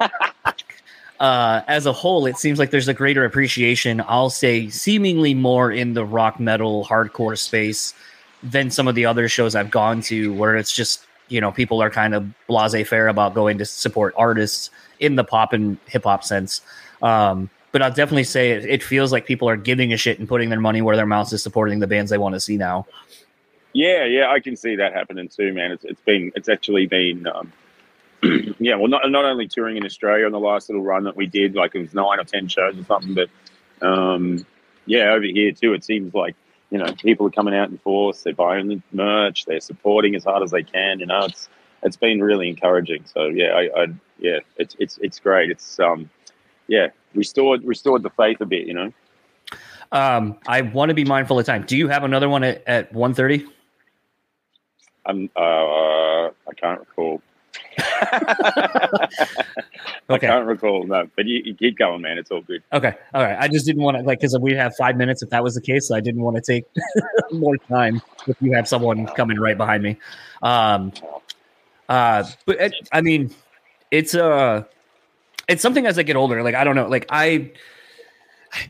uh, 1.20 1.60
as 1.68 1.86
a 1.86 1.92
whole, 1.92 2.26
it 2.26 2.38
seems 2.38 2.58
like 2.58 2.70
there's 2.70 2.88
a 2.88 2.94
greater 2.94 3.24
appreciation. 3.24 4.02
I'll 4.08 4.30
say 4.30 4.68
seemingly 4.68 5.34
more 5.34 5.70
in 5.70 5.94
the 5.94 6.04
rock 6.04 6.40
metal 6.40 6.86
hardcore 6.86 7.38
space 7.38 7.94
than 8.42 8.70
some 8.70 8.88
of 8.88 8.94
the 8.94 9.04
other 9.04 9.28
shows 9.28 9.54
I've 9.54 9.70
gone 9.70 10.00
to, 10.02 10.32
where 10.32 10.56
it's 10.56 10.72
just 10.72 11.06
you 11.30 11.40
know 11.40 11.50
people 11.50 11.82
are 11.82 11.90
kind 11.90 12.14
of 12.14 12.26
blase 12.46 12.86
fair 12.86 13.08
about 13.08 13.34
going 13.34 13.58
to 13.58 13.64
support 13.64 14.14
artists 14.16 14.70
in 14.98 15.16
the 15.16 15.24
pop 15.24 15.52
and 15.52 15.78
hip 15.86 16.04
hop 16.04 16.24
sense. 16.24 16.60
Um, 17.02 17.48
but 17.72 17.82
I'll 17.82 17.92
definitely 17.92 18.24
say 18.24 18.50
it, 18.50 18.64
it, 18.64 18.82
feels 18.82 19.12
like 19.12 19.26
people 19.26 19.48
are 19.48 19.56
giving 19.56 19.92
a 19.92 19.96
shit 19.96 20.18
and 20.18 20.28
putting 20.28 20.50
their 20.50 20.60
money 20.60 20.82
where 20.82 20.96
their 20.96 21.06
mouths 21.06 21.32
is 21.32 21.42
supporting 21.42 21.78
the 21.78 21.86
bands 21.86 22.10
they 22.10 22.18
want 22.18 22.34
to 22.34 22.40
see 22.40 22.56
now. 22.56 22.86
Yeah, 23.72 24.04
yeah, 24.04 24.30
I 24.30 24.40
can 24.40 24.56
see 24.56 24.74
that 24.76 24.92
happening 24.92 25.28
too, 25.28 25.52
man. 25.52 25.70
It's, 25.70 25.84
it's 25.84 26.00
been, 26.00 26.32
it's 26.34 26.48
actually 26.48 26.86
been, 26.86 27.26
um, 27.28 27.52
yeah, 28.58 28.74
well, 28.74 28.88
not 28.88 29.08
not 29.10 29.24
only 29.24 29.46
touring 29.46 29.76
in 29.76 29.84
Australia 29.84 30.26
on 30.26 30.32
the 30.32 30.40
last 30.40 30.68
little 30.68 30.82
run 30.82 31.04
that 31.04 31.16
we 31.16 31.26
did, 31.26 31.54
like 31.54 31.74
it 31.74 31.80
was 31.80 31.94
nine 31.94 32.18
or 32.18 32.24
ten 32.24 32.48
shows 32.48 32.76
or 32.76 32.84
something, 32.84 33.14
but 33.14 33.30
um, 33.86 34.44
yeah, 34.86 35.12
over 35.12 35.24
here 35.24 35.52
too, 35.52 35.72
it 35.72 35.84
seems 35.84 36.12
like 36.12 36.34
you 36.70 36.78
know 36.78 36.92
people 36.94 37.26
are 37.26 37.30
coming 37.30 37.54
out 37.54 37.70
in 37.70 37.78
force. 37.78 38.22
They're 38.22 38.34
buying 38.34 38.68
the 38.68 38.80
merch. 38.92 39.44
They're 39.44 39.60
supporting 39.60 40.14
as 40.14 40.24
hard 40.24 40.42
as 40.42 40.50
they 40.50 40.62
can. 40.62 41.00
You 41.00 41.06
know, 41.06 41.24
it's 41.24 41.48
it's 41.82 41.96
been 41.96 42.22
really 42.22 42.48
encouraging. 42.48 43.04
So 43.12 43.26
yeah, 43.26 43.48
I, 43.48 43.82
I 43.82 43.86
yeah, 44.18 44.38
it's 44.56 44.76
it's 44.78 44.98
it's 44.98 45.18
great. 45.18 45.50
It's 45.50 45.78
um, 45.80 46.08
yeah, 46.68 46.88
restored 47.14 47.64
restored 47.64 48.02
the 48.02 48.10
faith 48.10 48.40
a 48.40 48.46
bit. 48.46 48.66
You 48.66 48.74
know. 48.74 48.92
Um, 49.92 50.38
I 50.46 50.62
want 50.62 50.90
to 50.90 50.94
be 50.94 51.04
mindful 51.04 51.38
of 51.38 51.46
time. 51.46 51.64
Do 51.66 51.76
you 51.76 51.88
have 51.88 52.04
another 52.04 52.28
one 52.28 52.44
at, 52.44 52.62
at 52.66 52.92
1.30? 52.92 53.44
I'm, 55.04 55.28
uh, 55.36 55.40
I 55.40 56.54
can't 56.56 56.80
recall. 56.80 57.20
I 60.08 60.18
can't 60.18 60.46
recall 60.46 60.84
no, 60.86 61.08
but 61.16 61.26
you, 61.26 61.42
you, 61.44 61.54
keep 61.54 61.78
going, 61.78 62.02
man. 62.02 62.18
It's 62.18 62.30
all 62.30 62.40
good. 62.40 62.62
Okay, 62.72 62.94
all 63.14 63.22
right. 63.22 63.36
I 63.38 63.48
just 63.48 63.66
didn't 63.66 63.82
want 63.82 63.96
to 63.96 64.02
like 64.02 64.20
because 64.20 64.38
we 64.38 64.54
have 64.54 64.74
five 64.76 64.96
minutes. 64.96 65.22
If 65.22 65.30
that 65.30 65.42
was 65.42 65.54
the 65.54 65.60
case, 65.60 65.88
so 65.88 65.94
I 65.94 66.00
didn't 66.00 66.22
want 66.22 66.36
to 66.36 66.42
take 66.42 66.64
more 67.32 67.56
time 67.56 68.02
if 68.26 68.36
you 68.40 68.52
have 68.52 68.68
someone 68.68 69.06
coming 69.06 69.38
right 69.38 69.56
behind 69.56 69.82
me. 69.82 69.96
Um, 70.42 70.92
uh, 71.88 72.24
but 72.46 72.60
it, 72.60 72.74
I 72.92 73.00
mean, 73.00 73.34
it's 73.90 74.14
uh, 74.14 74.64
it's 75.48 75.62
something 75.62 75.86
as 75.86 75.98
I 75.98 76.02
get 76.02 76.16
older. 76.16 76.42
Like 76.42 76.54
I 76.54 76.64
don't 76.64 76.76
know, 76.76 76.88
like 76.88 77.06
I, 77.10 77.52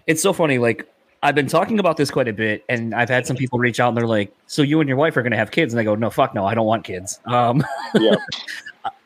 it's 0.07 0.23
so 0.23 0.33
funny. 0.33 0.59
Like 0.59 0.89
I've 1.23 1.35
been 1.35 1.49
talking 1.49 1.79
about 1.79 1.97
this 1.97 2.11
quite 2.11 2.29
a 2.29 2.33
bit, 2.33 2.65
and 2.69 2.95
I've 2.95 3.11
had 3.11 3.27
some 3.27 3.37
people 3.37 3.59
reach 3.59 3.79
out 3.79 3.89
and 3.89 3.97
they're 3.97 4.07
like, 4.07 4.33
"So 4.47 4.63
you 4.63 4.81
and 4.81 4.89
your 4.89 4.97
wife 4.97 5.17
are 5.17 5.23
going 5.23 5.33
to 5.33 5.37
have 5.37 5.51
kids?" 5.51 5.73
And 5.73 5.81
I 5.81 5.85
go, 5.85 5.95
"No, 5.95 6.09
fuck 6.09 6.35
no, 6.35 6.47
I 6.47 6.55
don't 6.55 6.67
want 6.67 6.85
kids." 6.85 7.21
Um, 7.27 7.63
yeah. 7.95 8.17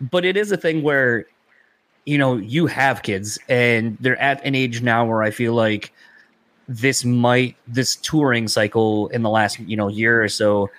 but 0.01 0.25
it 0.25 0.37
is 0.37 0.53
a 0.53 0.57
thing 0.57 0.83
where, 0.83 1.27
you 2.05 2.17
know, 2.17 2.37
you 2.37 2.67
have 2.67 3.03
kids, 3.03 3.39
and 3.49 3.99
they're 4.01 4.21
at 4.21 4.45
an 4.45 4.55
age 4.55 4.81
now 4.81 5.05
where 5.05 5.23
I 5.23 5.33
feel 5.33 5.55
like 5.55 5.93
this 6.69 7.05
might 7.05 7.57
this 7.67 7.97
touring 7.97 8.49
cycle 8.49 9.09
in 9.09 9.23
the 9.23 9.31
last 9.31 9.59
you 9.61 9.77
know 9.77 9.89
year 9.89 10.23
or 10.23 10.29
so 10.29 10.71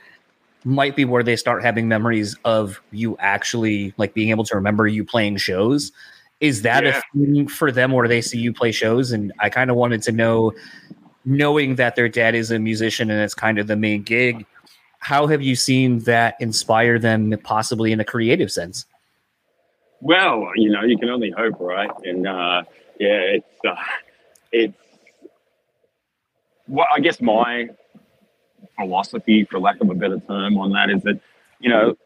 might 0.63 0.95
be 0.95 1.05
where 1.05 1.21
they 1.21 1.35
start 1.35 1.63
having 1.63 1.87
memories 1.87 2.35
of 2.43 2.81
you 2.91 3.15
actually 3.19 3.93
like 3.97 4.13
being 4.13 4.31
able 4.31 4.43
to 4.43 4.55
remember 4.55 4.87
you 4.87 5.03
playing 5.03 5.37
shows. 5.37 5.91
Is 6.39 6.63
that 6.63 6.83
yeah. 6.83 6.99
a 6.99 7.17
thing 7.17 7.47
for 7.47 7.71
them 7.71 7.91
where 7.91 8.07
they 8.07 8.21
see 8.21 8.39
you 8.39 8.51
play 8.51 8.71
shows? 8.71 9.11
And 9.11 9.31
I 9.39 9.49
kind 9.49 9.69
of 9.69 9.77
wanted 9.77 10.01
to 10.03 10.11
know 10.11 10.53
knowing 11.25 11.75
that 11.75 11.95
their 11.95 12.07
dad 12.07 12.35
is 12.35 12.51
a 12.51 12.59
musician 12.59 13.09
and 13.09 13.19
it's 13.21 13.33
kind 13.33 13.57
of 13.57 13.67
the 13.67 13.75
main 13.75 14.03
gig, 14.03 14.45
how 14.99 15.27
have 15.27 15.41
you 15.41 15.55
seen 15.55 15.99
that 15.99 16.35
inspire 16.39 16.97
them 16.99 17.35
possibly 17.43 17.91
in 17.91 17.99
a 17.99 18.05
creative 18.05 18.51
sense? 18.51 18.85
Well, 20.01 20.51
you 20.55 20.69
know, 20.69 20.83
you 20.83 20.97
can 20.97 21.09
only 21.09 21.31
hope, 21.31 21.59
right? 21.59 21.89
And 22.03 22.27
uh, 22.27 22.63
yeah, 22.99 23.37
it's 23.37 23.65
uh, 23.67 23.75
it's 24.51 24.77
well, 26.67 26.87
I 26.93 26.99
guess 26.99 27.21
my 27.21 27.69
philosophy, 28.75 29.45
for 29.45 29.59
lack 29.59 29.79
of 29.81 29.89
a 29.89 29.95
better 29.95 30.19
term, 30.19 30.57
on 30.57 30.71
that 30.73 30.89
is 30.89 31.03
that 31.03 31.19
you 31.59 31.69
know, 31.69 31.97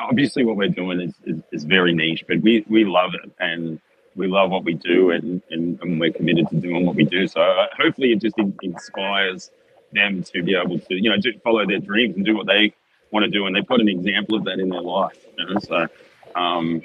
obviously, 0.00 0.44
what 0.44 0.56
we're 0.56 0.68
doing 0.68 1.00
is 1.00 1.14
is, 1.24 1.42
is 1.52 1.64
very 1.64 1.94
niche, 1.94 2.24
but 2.26 2.40
we 2.40 2.64
we 2.68 2.84
love 2.84 3.12
it, 3.14 3.30
and 3.38 3.80
we 4.16 4.26
love 4.26 4.50
what 4.50 4.64
we 4.64 4.74
do 4.74 5.10
and, 5.10 5.42
and, 5.50 5.78
and 5.80 6.00
we're 6.00 6.12
committed 6.12 6.48
to 6.48 6.56
doing 6.56 6.86
what 6.86 6.96
we 6.96 7.04
do. 7.04 7.28
So 7.28 7.40
uh, 7.40 7.66
hopefully 7.78 8.12
it 8.12 8.20
just 8.20 8.36
inspires 8.62 9.50
them 9.92 10.22
to 10.24 10.42
be 10.42 10.56
able 10.56 10.78
to, 10.78 10.94
you 10.94 11.10
know, 11.10 11.16
do, 11.16 11.32
follow 11.44 11.66
their 11.66 11.78
dreams 11.78 12.16
and 12.16 12.24
do 12.24 12.36
what 12.36 12.46
they 12.46 12.74
want 13.12 13.24
to 13.24 13.30
do. 13.30 13.46
And 13.46 13.54
they 13.54 13.62
put 13.62 13.80
an 13.80 13.88
example 13.88 14.36
of 14.36 14.44
that 14.44 14.58
in 14.58 14.70
their 14.70 14.80
life. 14.80 15.18
You 15.38 15.46
know? 15.46 15.60
So 15.60 15.86
um, 16.34 16.82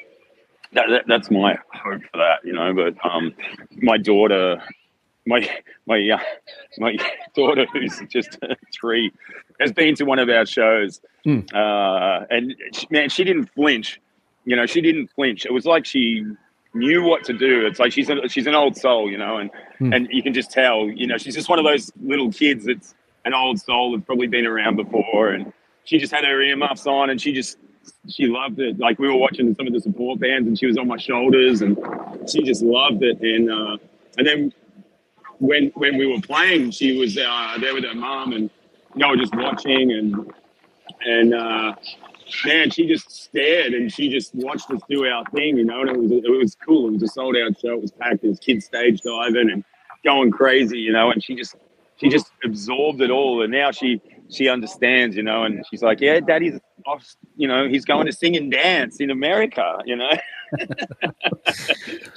that, 0.73 0.87
that, 0.89 1.03
that's 1.07 1.31
my 1.31 1.57
hope 1.73 2.01
for 2.11 2.17
that, 2.17 2.39
you 2.43 2.53
know. 2.53 2.73
But 2.73 2.95
um, 3.09 3.33
my 3.77 3.97
daughter, 3.97 4.61
my 5.25 5.49
my 5.85 6.09
uh, 6.09 6.19
my 6.77 6.97
daughter, 7.35 7.65
who's 7.73 8.01
just 8.09 8.37
three, 8.73 9.11
has 9.59 9.71
been 9.71 9.95
to 9.95 10.05
one 10.05 10.19
of 10.19 10.29
our 10.29 10.45
shows, 10.45 11.01
mm. 11.25 11.43
uh, 11.53 12.25
and 12.29 12.55
man, 12.89 13.09
she 13.09 13.23
didn't 13.23 13.47
flinch. 13.47 13.99
You 14.45 14.55
know, 14.55 14.65
she 14.65 14.81
didn't 14.81 15.07
flinch. 15.09 15.45
It 15.45 15.53
was 15.53 15.65
like 15.65 15.85
she 15.85 16.25
knew 16.73 17.03
what 17.03 17.23
to 17.25 17.33
do. 17.33 17.65
It's 17.65 17.79
like 17.79 17.91
she's 17.91 18.09
a, 18.09 18.27
she's 18.29 18.47
an 18.47 18.55
old 18.55 18.77
soul, 18.77 19.09
you 19.09 19.17
know, 19.17 19.37
and 19.37 19.49
mm. 19.79 19.95
and 19.95 20.07
you 20.11 20.23
can 20.23 20.33
just 20.33 20.51
tell, 20.51 20.87
you 20.89 21.07
know, 21.07 21.17
she's 21.17 21.35
just 21.35 21.49
one 21.49 21.59
of 21.59 21.65
those 21.65 21.91
little 22.01 22.31
kids 22.31 22.65
that's 22.65 22.95
an 23.25 23.33
old 23.33 23.59
soul 23.59 23.91
that's 23.91 24.05
probably 24.05 24.27
been 24.27 24.45
around 24.45 24.75
before, 24.75 25.29
and 25.29 25.51
she 25.83 25.97
just 25.97 26.13
had 26.13 26.23
her 26.23 26.41
earmuffs 26.41 26.87
on, 26.87 27.09
and 27.09 27.21
she 27.21 27.33
just 27.33 27.57
she 28.09 28.27
loved 28.27 28.59
it. 28.59 28.79
Like 28.79 28.99
we 28.99 29.07
were 29.07 29.17
watching 29.17 29.53
some 29.55 29.67
of 29.67 29.73
the 29.73 29.81
support 29.81 30.19
bands, 30.19 30.47
and 30.47 30.57
she 30.57 30.65
was 30.65 30.77
on 30.77 30.87
my 30.87 30.97
shoulders, 30.97 31.61
and 31.61 31.77
she 32.29 32.43
just 32.43 32.61
loved 32.61 33.03
it. 33.03 33.19
And 33.21 33.51
uh, 33.51 33.77
and 34.17 34.27
then 34.27 34.53
when 35.39 35.71
when 35.75 35.97
we 35.97 36.05
were 36.07 36.21
playing, 36.21 36.71
she 36.71 36.97
was 36.97 37.17
uh, 37.17 37.57
there 37.59 37.73
with 37.73 37.83
her 37.83 37.95
mom, 37.95 38.33
and 38.33 38.49
you 38.95 39.01
know, 39.01 39.15
just 39.15 39.35
watching, 39.35 39.91
and 39.91 40.31
and 41.01 41.33
uh, 41.33 41.75
man, 42.45 42.69
she 42.69 42.87
just 42.87 43.11
stared 43.11 43.73
and 43.73 43.91
she 43.91 44.09
just 44.09 44.33
watched 44.35 44.69
us 44.71 44.81
do 44.89 45.05
our 45.05 45.23
thing, 45.33 45.57
you 45.57 45.65
know, 45.65 45.81
and 45.81 45.89
it 45.89 45.97
was 45.97 46.11
it 46.11 46.29
was 46.29 46.55
cool. 46.55 46.87
It 46.87 46.93
was 46.93 47.03
a 47.03 47.07
sold 47.07 47.35
out 47.37 47.59
show. 47.59 47.73
It 47.73 47.81
was 47.81 47.91
packed. 47.91 48.21
There's 48.21 48.39
kids 48.39 48.65
stage 48.65 49.01
diving 49.01 49.49
and 49.51 49.63
going 50.03 50.31
crazy, 50.31 50.79
you 50.79 50.91
know, 50.91 51.11
and 51.11 51.23
she 51.23 51.35
just 51.35 51.55
she 51.97 52.09
just 52.09 52.31
absorbed 52.43 53.01
it 53.01 53.11
all. 53.11 53.41
And 53.43 53.51
now 53.51 53.71
she 53.71 54.01
she 54.29 54.47
understands, 54.47 55.15
you 55.15 55.23
know, 55.23 55.43
and 55.43 55.63
she's 55.69 55.83
like, 55.83 55.99
yeah, 55.99 56.19
daddy's 56.19 56.59
off, 56.85 57.15
you 57.35 57.47
know, 57.47 57.67
he's 57.67 57.85
going 57.85 58.05
to 58.05 58.13
sing 58.13 58.35
and 58.37 58.51
dance 58.51 58.99
in 58.99 59.09
America, 59.11 59.77
you 59.85 59.95
know. 59.95 60.11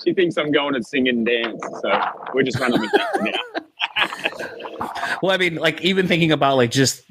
she 0.05 0.14
thinks 0.14 0.37
I'm 0.37 0.50
going 0.50 0.74
to 0.74 0.83
sing 0.83 1.09
and 1.09 1.27
dance, 1.27 1.61
so 1.83 2.03
we're 2.33 2.42
just 2.42 2.59
running 2.59 2.81
with 2.81 2.90
that 2.92 3.20
now. 3.20 5.18
well, 5.22 5.33
I 5.33 5.37
mean, 5.37 5.57
like 5.57 5.83
even 5.83 6.09
thinking 6.09 6.33
about 6.33 6.57
like 6.57 6.70
just 6.70 7.03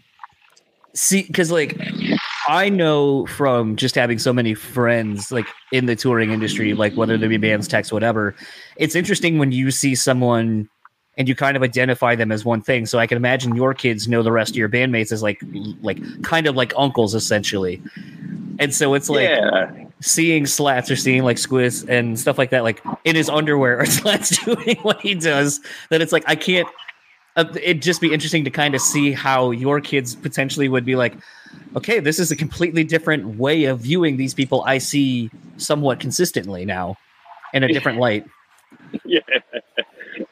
see, 0.94 1.24
because 1.24 1.52
like 1.52 1.78
I 2.48 2.70
know 2.70 3.26
from 3.28 3.76
just 3.76 3.96
having 3.96 4.20
so 4.20 4.34
many 4.34 4.54
friends 4.54 5.32
like 5.32 5.48
in 5.72 5.86
the 5.86 5.96
touring 5.96 6.32
industry, 6.32 6.74
like 6.74 6.96
whether 6.96 7.18
they 7.18 7.28
be 7.28 7.38
bands, 7.38 7.68
techs, 7.68 7.92
whatever, 7.92 8.36
it's 8.76 8.96
interesting 8.96 9.38
when 9.38 9.52
you 9.52 9.72
see 9.72 9.96
someone 9.96 10.70
and 11.18 11.30
you 11.30 11.36
kind 11.36 11.56
of 11.56 11.64
identify 11.64 12.16
them 12.16 12.32
as 12.32 12.44
one 12.44 12.62
thing. 12.62 12.86
So 12.86 13.00
I 13.00 13.08
can 13.08 13.18
imagine 13.18 13.56
your 13.56 13.74
kids 13.74 14.08
know 14.08 14.24
the 14.24 14.32
rest 14.32 14.52
of 14.52 14.58
your 14.58 14.70
bandmates 14.70 15.12
as 15.12 15.22
like 15.22 15.42
like 15.82 16.00
kind 16.24 16.48
of 16.48 16.56
like 16.56 16.74
uncles 16.78 17.14
essentially. 17.16 17.82
And 18.60 18.74
so 18.74 18.94
it's 18.94 19.10
like 19.10 19.30
yeah. 19.30 19.72
seeing 20.02 20.46
Slats 20.46 20.90
or 20.90 20.96
seeing 20.96 21.24
like 21.24 21.38
Squiz 21.38 21.88
and 21.88 22.20
stuff 22.20 22.38
like 22.38 22.50
that, 22.50 22.64
like 22.64 22.82
in 23.04 23.16
his 23.16 23.30
underwear 23.30 23.80
or 23.82 23.86
Slats 23.86 24.44
doing 24.44 24.78
what 24.82 25.02
he 25.02 25.16
does, 25.16 25.60
that 25.90 26.02
it's 26.02 26.12
like 26.12 26.24
I 26.28 26.36
can't 26.36 26.68
uh, 27.36 27.46
it'd 27.56 27.82
just 27.82 28.02
be 28.02 28.14
interesting 28.14 28.44
to 28.44 28.52
kind 28.52 28.76
of 28.76 28.82
see 28.82 29.12
how 29.12 29.52
your 29.52 29.82
kids 29.82 30.16
potentially 30.16 30.70
would 30.70 30.86
be 30.86 30.96
like, 30.96 31.14
okay, 31.76 32.00
this 32.00 32.20
is 32.20 32.32
a 32.32 32.36
completely 32.36 32.84
different 32.84 33.38
way 33.38 33.66
of 33.66 33.80
viewing 33.80 34.18
these 34.18 34.34
people 34.34 34.64
I 34.66 34.78
see 34.78 35.32
somewhat 35.58 36.00
consistently 36.00 36.66
now 36.66 36.98
in 37.54 37.64
a 37.64 37.68
different 37.68 38.00
light. 38.00 38.26
Yeah. 39.06 39.20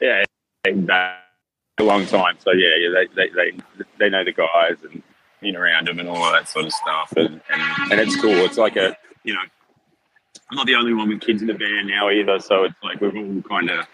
Yeah. 0.00 0.24
A 0.66 1.82
long 1.82 2.06
time. 2.06 2.36
So 2.38 2.52
yeah, 2.52 2.76
yeah, 2.78 2.88
they, 2.94 3.06
they, 3.14 3.30
they, 3.30 3.84
they 3.98 4.10
know 4.10 4.24
the 4.24 4.32
guys 4.32 4.76
and 4.84 5.02
being 5.40 5.56
around 5.56 5.88
them 5.88 5.98
and 5.98 6.08
all 6.08 6.22
of 6.22 6.32
that 6.32 6.48
sort 6.48 6.66
of 6.66 6.72
stuff. 6.72 7.12
And, 7.16 7.40
and, 7.50 7.92
and 7.92 8.00
it's 8.00 8.20
cool. 8.20 8.30
It's 8.30 8.58
like 8.58 8.76
a, 8.76 8.96
you 9.24 9.34
know, 9.34 9.40
I'm 10.50 10.56
not 10.56 10.66
the 10.66 10.76
only 10.76 10.94
one 10.94 11.08
with 11.08 11.20
kids 11.20 11.40
in 11.40 11.48
the 11.48 11.54
band 11.54 11.88
now 11.88 12.10
either. 12.10 12.38
So 12.38 12.64
it's 12.64 12.74
like 12.84 13.00
we've 13.00 13.16
all 13.16 13.42
kind 13.42 13.70
of, 13.70 13.86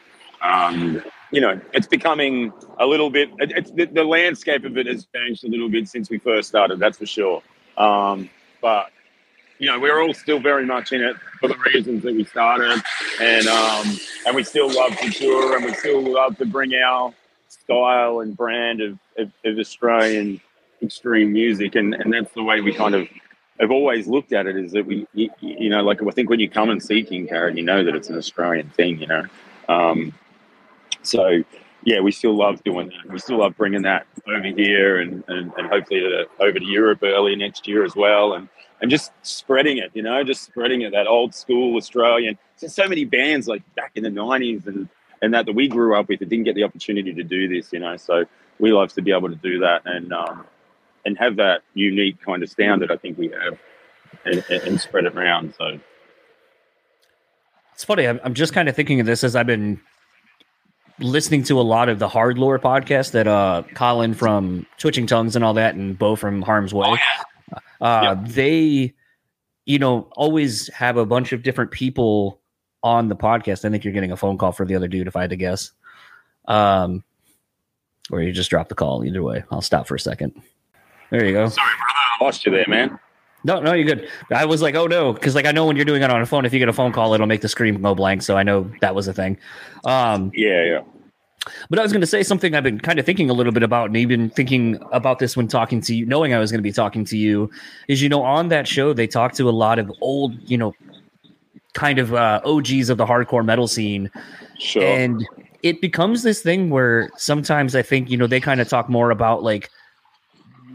um, 0.42 1.02
you 1.30 1.40
know, 1.40 1.60
it's 1.72 1.86
becoming 1.86 2.52
a 2.78 2.86
little 2.86 3.10
bit. 3.10 3.30
It's 3.38 3.70
the, 3.70 3.86
the, 3.86 4.04
landscape 4.04 4.64
of 4.64 4.78
it 4.78 4.86
has 4.86 5.06
changed 5.14 5.44
a 5.44 5.48
little 5.48 5.68
bit 5.68 5.88
since 5.88 6.08
we 6.08 6.18
first 6.18 6.48
started. 6.48 6.78
That's 6.78 6.98
for 6.98 7.06
sure. 7.06 7.42
Um, 7.76 8.30
but 8.62 8.90
you 9.58 9.66
know, 9.66 9.78
we're 9.78 10.00
all 10.00 10.14
still 10.14 10.40
very 10.40 10.64
much 10.64 10.92
in 10.92 11.02
it 11.02 11.16
for 11.40 11.48
the 11.48 11.56
reasons 11.66 12.02
that 12.04 12.14
we 12.14 12.24
started, 12.24 12.80
and 13.20 13.46
um, 13.46 13.98
and 14.26 14.34
we 14.34 14.44
still 14.44 14.72
love 14.72 14.96
to 14.98 15.10
tour, 15.10 15.56
and 15.56 15.64
we 15.64 15.74
still 15.74 16.00
love 16.00 16.38
to 16.38 16.46
bring 16.46 16.74
our 16.74 17.12
style 17.48 18.20
and 18.20 18.36
brand 18.36 18.80
of, 18.80 18.98
of, 19.16 19.32
of 19.44 19.58
Australian 19.58 20.40
extreme 20.82 21.32
music, 21.32 21.74
and 21.74 21.94
and 21.94 22.12
that's 22.12 22.32
the 22.34 22.42
way 22.42 22.60
we 22.60 22.72
kind 22.72 22.94
of 22.94 23.08
have 23.60 23.70
always 23.70 24.06
looked 24.06 24.32
at 24.32 24.46
it. 24.46 24.56
Is 24.56 24.72
that 24.72 24.86
we, 24.86 25.06
you, 25.12 25.30
you 25.40 25.68
know, 25.68 25.82
like 25.82 26.00
I 26.02 26.10
think 26.10 26.30
when 26.30 26.40
you 26.40 26.48
come 26.48 26.70
and 26.70 26.82
see 26.82 27.02
King 27.02 27.26
Parrot, 27.26 27.56
you 27.56 27.64
know 27.64 27.82
that 27.82 27.94
it's 27.94 28.08
an 28.08 28.16
Australian 28.16 28.70
thing, 28.70 29.00
you 29.00 29.06
know. 29.08 29.24
Um, 29.68 30.14
so 31.02 31.42
yeah, 31.84 32.00
we 32.00 32.12
still 32.12 32.36
love 32.36 32.62
doing 32.64 32.88
that. 32.88 33.10
We 33.10 33.18
still 33.18 33.38
love 33.38 33.56
bringing 33.56 33.82
that 33.82 34.06
over 34.26 34.48
here 34.48 35.00
and, 35.00 35.24
and, 35.28 35.52
and 35.56 35.68
hopefully 35.68 36.00
to, 36.00 36.26
over 36.40 36.58
to 36.58 36.64
Europe 36.64 37.00
early 37.02 37.36
next 37.36 37.68
year 37.68 37.84
as 37.84 37.94
well. 37.94 38.34
And, 38.34 38.48
and 38.80 38.90
just 38.90 39.12
spreading 39.22 39.78
it, 39.78 39.90
you 39.94 40.02
know, 40.02 40.22
just 40.22 40.44
spreading 40.44 40.82
it, 40.82 40.92
that 40.92 41.06
old 41.06 41.34
school 41.34 41.76
Australian. 41.76 42.38
There's 42.60 42.74
so 42.74 42.88
many 42.88 43.04
bands 43.04 43.48
like 43.48 43.62
back 43.74 43.92
in 43.94 44.02
the 44.02 44.10
90s 44.10 44.66
and, 44.66 44.88
and 45.22 45.34
that 45.34 45.46
that 45.46 45.54
we 45.54 45.68
grew 45.68 45.98
up 45.98 46.08
with 46.08 46.20
that 46.20 46.28
didn't 46.28 46.44
get 46.44 46.54
the 46.54 46.64
opportunity 46.64 47.12
to 47.12 47.22
do 47.22 47.48
this, 47.48 47.72
you 47.72 47.80
know. 47.80 47.96
So 47.96 48.24
we 48.58 48.72
love 48.72 48.92
to 48.94 49.02
be 49.02 49.12
able 49.12 49.28
to 49.28 49.36
do 49.36 49.58
that 49.60 49.82
and 49.84 50.12
um, 50.12 50.44
and 51.04 51.18
have 51.18 51.36
that 51.36 51.62
unique 51.74 52.20
kind 52.24 52.42
of 52.42 52.50
sound 52.50 52.82
that 52.82 52.90
I 52.90 52.96
think 52.96 53.18
we 53.18 53.28
have 53.28 53.58
and, 54.24 54.44
and 54.50 54.80
spread 54.80 55.04
it 55.04 55.16
around. 55.16 55.54
So 55.58 55.80
it's 57.74 57.84
funny. 57.84 58.06
I'm, 58.06 58.20
I'm 58.22 58.34
just 58.34 58.52
kind 58.52 58.68
of 58.68 58.76
thinking 58.76 59.00
of 59.00 59.06
this 59.06 59.24
as 59.24 59.34
I've 59.34 59.46
been 59.46 59.80
listening 61.00 61.42
to 61.44 61.60
a 61.60 61.62
lot 61.62 61.88
of 61.88 61.98
the 61.98 62.08
Hard 62.08 62.38
Lore 62.38 62.58
podcast 62.58 63.12
that 63.12 63.26
uh 63.26 63.62
Colin 63.74 64.14
from 64.14 64.66
Twitching 64.78 65.06
Tongues 65.06 65.36
and 65.36 65.44
all 65.44 65.54
that 65.54 65.74
and 65.74 65.98
Bo 65.98 66.16
from 66.16 66.42
Harm's 66.42 66.74
Way. 66.74 66.88
Oh, 66.88 66.96
yeah. 66.96 67.58
uh 67.80 68.02
yep. 68.02 68.28
they 68.28 68.94
you 69.64 69.78
know 69.78 70.08
always 70.16 70.68
have 70.68 70.96
a 70.96 71.06
bunch 71.06 71.32
of 71.32 71.42
different 71.42 71.70
people 71.70 72.40
on 72.82 73.08
the 73.08 73.16
podcast. 73.16 73.64
I 73.64 73.70
think 73.70 73.84
you're 73.84 73.94
getting 73.94 74.12
a 74.12 74.16
phone 74.16 74.38
call 74.38 74.52
for 74.52 74.66
the 74.66 74.74
other 74.74 74.88
dude 74.88 75.06
if 75.06 75.16
I 75.16 75.22
had 75.22 75.30
to 75.30 75.36
guess. 75.36 75.72
Um 76.46 77.04
or 78.10 78.22
you 78.22 78.32
just 78.32 78.50
drop 78.50 78.68
the 78.68 78.74
call 78.74 79.04
either 79.04 79.22
way. 79.22 79.44
I'll 79.50 79.60
stop 79.60 79.86
for 79.86 79.94
a 79.94 80.00
second. 80.00 80.40
There 81.10 81.24
you 81.24 81.32
go. 81.32 81.48
Sorry, 81.48 81.66
brother. 81.66 81.94
I 82.20 82.24
lost 82.24 82.46
you 82.46 82.52
there, 82.52 82.64
man. 82.68 82.98
No, 83.44 83.60
no, 83.60 83.72
you're 83.72 83.86
good. 83.86 84.08
I 84.32 84.44
was 84.44 84.62
like, 84.62 84.74
oh 84.74 84.86
no, 84.86 85.12
because 85.12 85.34
like 85.34 85.46
I 85.46 85.52
know 85.52 85.64
when 85.64 85.76
you're 85.76 85.84
doing 85.84 86.02
it 86.02 86.10
on 86.10 86.20
a 86.20 86.26
phone, 86.26 86.44
if 86.44 86.52
you 86.52 86.58
get 86.58 86.68
a 86.68 86.72
phone 86.72 86.92
call, 86.92 87.14
it'll 87.14 87.26
make 87.26 87.40
the 87.40 87.48
screen 87.48 87.80
go 87.80 87.94
blank. 87.94 88.22
So 88.22 88.36
I 88.36 88.42
know 88.42 88.70
that 88.80 88.94
was 88.94 89.06
a 89.08 89.14
thing. 89.14 89.38
Um, 89.84 90.32
yeah, 90.34 90.64
yeah. 90.64 90.80
But 91.70 91.78
I 91.78 91.82
was 91.82 91.92
going 91.92 92.00
to 92.00 92.06
say 92.06 92.22
something 92.22 92.54
I've 92.54 92.64
been 92.64 92.80
kind 92.80 92.98
of 92.98 93.06
thinking 93.06 93.30
a 93.30 93.32
little 93.32 93.52
bit 93.52 93.62
about, 93.62 93.86
and 93.86 93.96
even 93.96 94.28
thinking 94.30 94.78
about 94.92 95.18
this 95.18 95.36
when 95.36 95.48
talking 95.48 95.80
to 95.82 95.94
you, 95.94 96.04
knowing 96.04 96.34
I 96.34 96.38
was 96.38 96.50
going 96.50 96.58
to 96.58 96.62
be 96.62 96.72
talking 96.72 97.04
to 97.06 97.16
you, 97.16 97.50
is 97.86 98.02
you 98.02 98.08
know 98.08 98.22
on 98.22 98.48
that 98.48 98.66
show 98.66 98.92
they 98.92 99.06
talked 99.06 99.36
to 99.36 99.48
a 99.48 99.52
lot 99.52 99.78
of 99.78 99.90
old, 100.00 100.34
you 100.50 100.58
know, 100.58 100.74
kind 101.74 101.98
of 101.98 102.12
uh, 102.12 102.40
OGs 102.44 102.90
of 102.90 102.98
the 102.98 103.06
hardcore 103.06 103.44
metal 103.44 103.68
scene, 103.68 104.10
sure. 104.58 104.82
and 104.82 105.26
it 105.62 105.80
becomes 105.80 106.22
this 106.22 106.42
thing 106.42 106.70
where 106.70 107.10
sometimes 107.16 107.74
I 107.76 107.82
think 107.82 108.10
you 108.10 108.16
know 108.16 108.26
they 108.26 108.40
kind 108.40 108.60
of 108.60 108.68
talk 108.68 108.88
more 108.88 109.10
about 109.10 109.42
like 109.42 109.70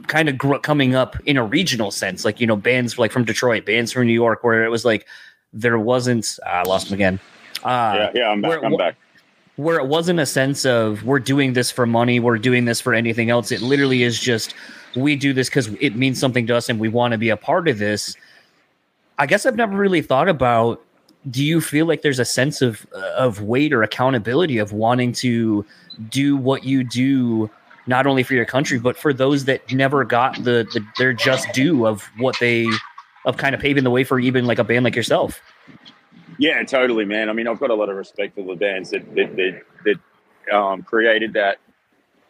kind 0.07 0.29
of 0.29 0.37
gr- 0.37 0.57
coming 0.57 0.95
up 0.95 1.15
in 1.25 1.37
a 1.37 1.43
regional 1.43 1.91
sense, 1.91 2.25
like 2.25 2.39
you 2.39 2.47
know 2.47 2.55
bands 2.55 2.97
like 2.97 3.11
from 3.11 3.25
Detroit, 3.25 3.65
bands 3.65 3.91
from 3.91 4.07
New 4.07 4.13
York, 4.13 4.43
where 4.43 4.63
it 4.63 4.69
was 4.69 4.85
like 4.85 5.05
there 5.53 5.77
wasn't. 5.79 6.39
Uh, 6.45 6.49
I 6.49 6.63
lost 6.63 6.87
them 6.87 6.95
again. 6.95 7.19
Uh, 7.63 7.93
yeah, 7.95 8.11
yeah, 8.13 8.29
I'm 8.29 8.41
back. 8.41 8.49
Where, 8.49 8.65
I'm 8.65 8.77
back. 8.77 8.95
Where 9.55 9.79
it 9.79 9.87
wasn't 9.87 10.19
a 10.19 10.25
sense 10.25 10.65
of 10.65 11.03
we're 11.03 11.19
doing 11.19 11.53
this 11.53 11.71
for 11.71 11.85
money, 11.85 12.19
we're 12.19 12.37
doing 12.37 12.65
this 12.65 12.81
for 12.81 12.93
anything 12.93 13.29
else. 13.29 13.51
It 13.51 13.61
literally 13.61 14.03
is 14.03 14.19
just 14.19 14.55
we 14.95 15.15
do 15.15 15.33
this 15.33 15.49
because 15.49 15.67
it 15.79 15.95
means 15.95 16.19
something 16.19 16.47
to 16.47 16.55
us 16.55 16.69
and 16.69 16.79
we 16.79 16.89
want 16.89 17.13
to 17.13 17.17
be 17.17 17.29
a 17.29 17.37
part 17.37 17.67
of 17.67 17.77
this. 17.77 18.15
I 19.19 19.27
guess 19.27 19.45
I've 19.45 19.55
never 19.55 19.75
really 19.77 20.01
thought 20.01 20.27
about. 20.27 20.83
Do 21.29 21.43
you 21.43 21.61
feel 21.61 21.85
like 21.85 22.01
there's 22.01 22.19
a 22.19 22.25
sense 22.25 22.61
of 22.61 22.85
of 22.93 23.41
weight 23.41 23.71
or 23.71 23.83
accountability 23.83 24.57
of 24.57 24.73
wanting 24.73 25.13
to 25.13 25.65
do 26.09 26.35
what 26.35 26.65
you 26.65 26.83
do 26.83 27.49
not 27.87 28.07
only 28.07 28.23
for 28.23 28.33
your 28.33 28.45
country 28.45 28.79
but 28.79 28.97
for 28.97 29.13
those 29.13 29.45
that 29.45 29.71
never 29.73 30.03
got 30.03 30.35
the, 30.43 30.67
the 30.73 30.85
their 30.97 31.13
just 31.13 31.51
due 31.53 31.85
of 31.85 32.03
what 32.17 32.35
they 32.39 32.67
of 33.25 33.37
kind 33.37 33.55
of 33.55 33.61
paving 33.61 33.83
the 33.83 33.91
way 33.91 34.03
for 34.03 34.19
even 34.19 34.45
like 34.45 34.59
a 34.59 34.63
band 34.63 34.83
like 34.83 34.95
yourself. 34.95 35.41
Yeah, 36.37 36.63
totally, 36.63 37.05
man. 37.05 37.29
I 37.29 37.33
mean, 37.33 37.47
I've 37.47 37.59
got 37.59 37.69
a 37.69 37.75
lot 37.75 37.89
of 37.89 37.95
respect 37.95 38.35
for 38.35 38.43
the 38.43 38.55
bands 38.55 38.89
that 38.91 39.03
that 39.15 39.35
that, 39.35 39.61
that 39.85 40.53
um, 40.53 40.83
created 40.83 41.33
that, 41.33 41.59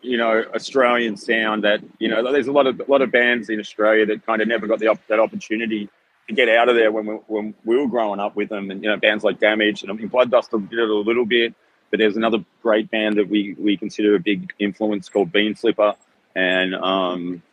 you 0.01 0.17
know, 0.17 0.45
Australian 0.53 1.17
sound. 1.17 1.63
That 1.63 1.81
you 1.99 2.09
know, 2.09 2.31
there's 2.31 2.47
a 2.47 2.51
lot 2.51 2.67
of 2.67 2.79
a 2.79 2.91
lot 2.91 3.01
of 3.01 3.11
bands 3.11 3.49
in 3.49 3.59
Australia 3.59 4.05
that 4.07 4.25
kind 4.25 4.41
of 4.41 4.47
never 4.47 4.67
got 4.67 4.79
the 4.79 4.97
that 5.07 5.19
opportunity 5.19 5.89
to 6.27 6.33
get 6.33 6.49
out 6.49 6.69
of 6.69 6.75
there 6.75 6.91
when 6.91 7.05
we, 7.05 7.13
when 7.27 7.53
we 7.65 7.77
were 7.77 7.87
growing 7.87 8.19
up 8.19 8.35
with 8.35 8.49
them, 8.49 8.71
and 8.71 8.83
you 8.83 8.89
know 8.89 8.97
bands 8.97 9.23
like 9.23 9.39
Damage 9.39 9.83
and 9.83 9.91
I 9.91 9.95
mean 9.95 10.07
Blood 10.07 10.31
Duster 10.31 10.59
did 10.59 10.79
it 10.79 10.89
a 10.89 10.93
little 10.93 11.25
bit, 11.25 11.53
but 11.93 11.99
there's 11.99 12.17
another 12.17 12.43
great 12.63 12.89
band 12.89 13.17
that 13.17 13.29
we 13.29 13.53
we 13.59 13.77
consider 13.77 14.15
a 14.15 14.19
big 14.19 14.51
influence 14.57 15.09
called 15.09 15.31
Bean 15.31 15.53
Flipper, 15.53 15.93
and 16.33 16.73
um, 16.73 17.43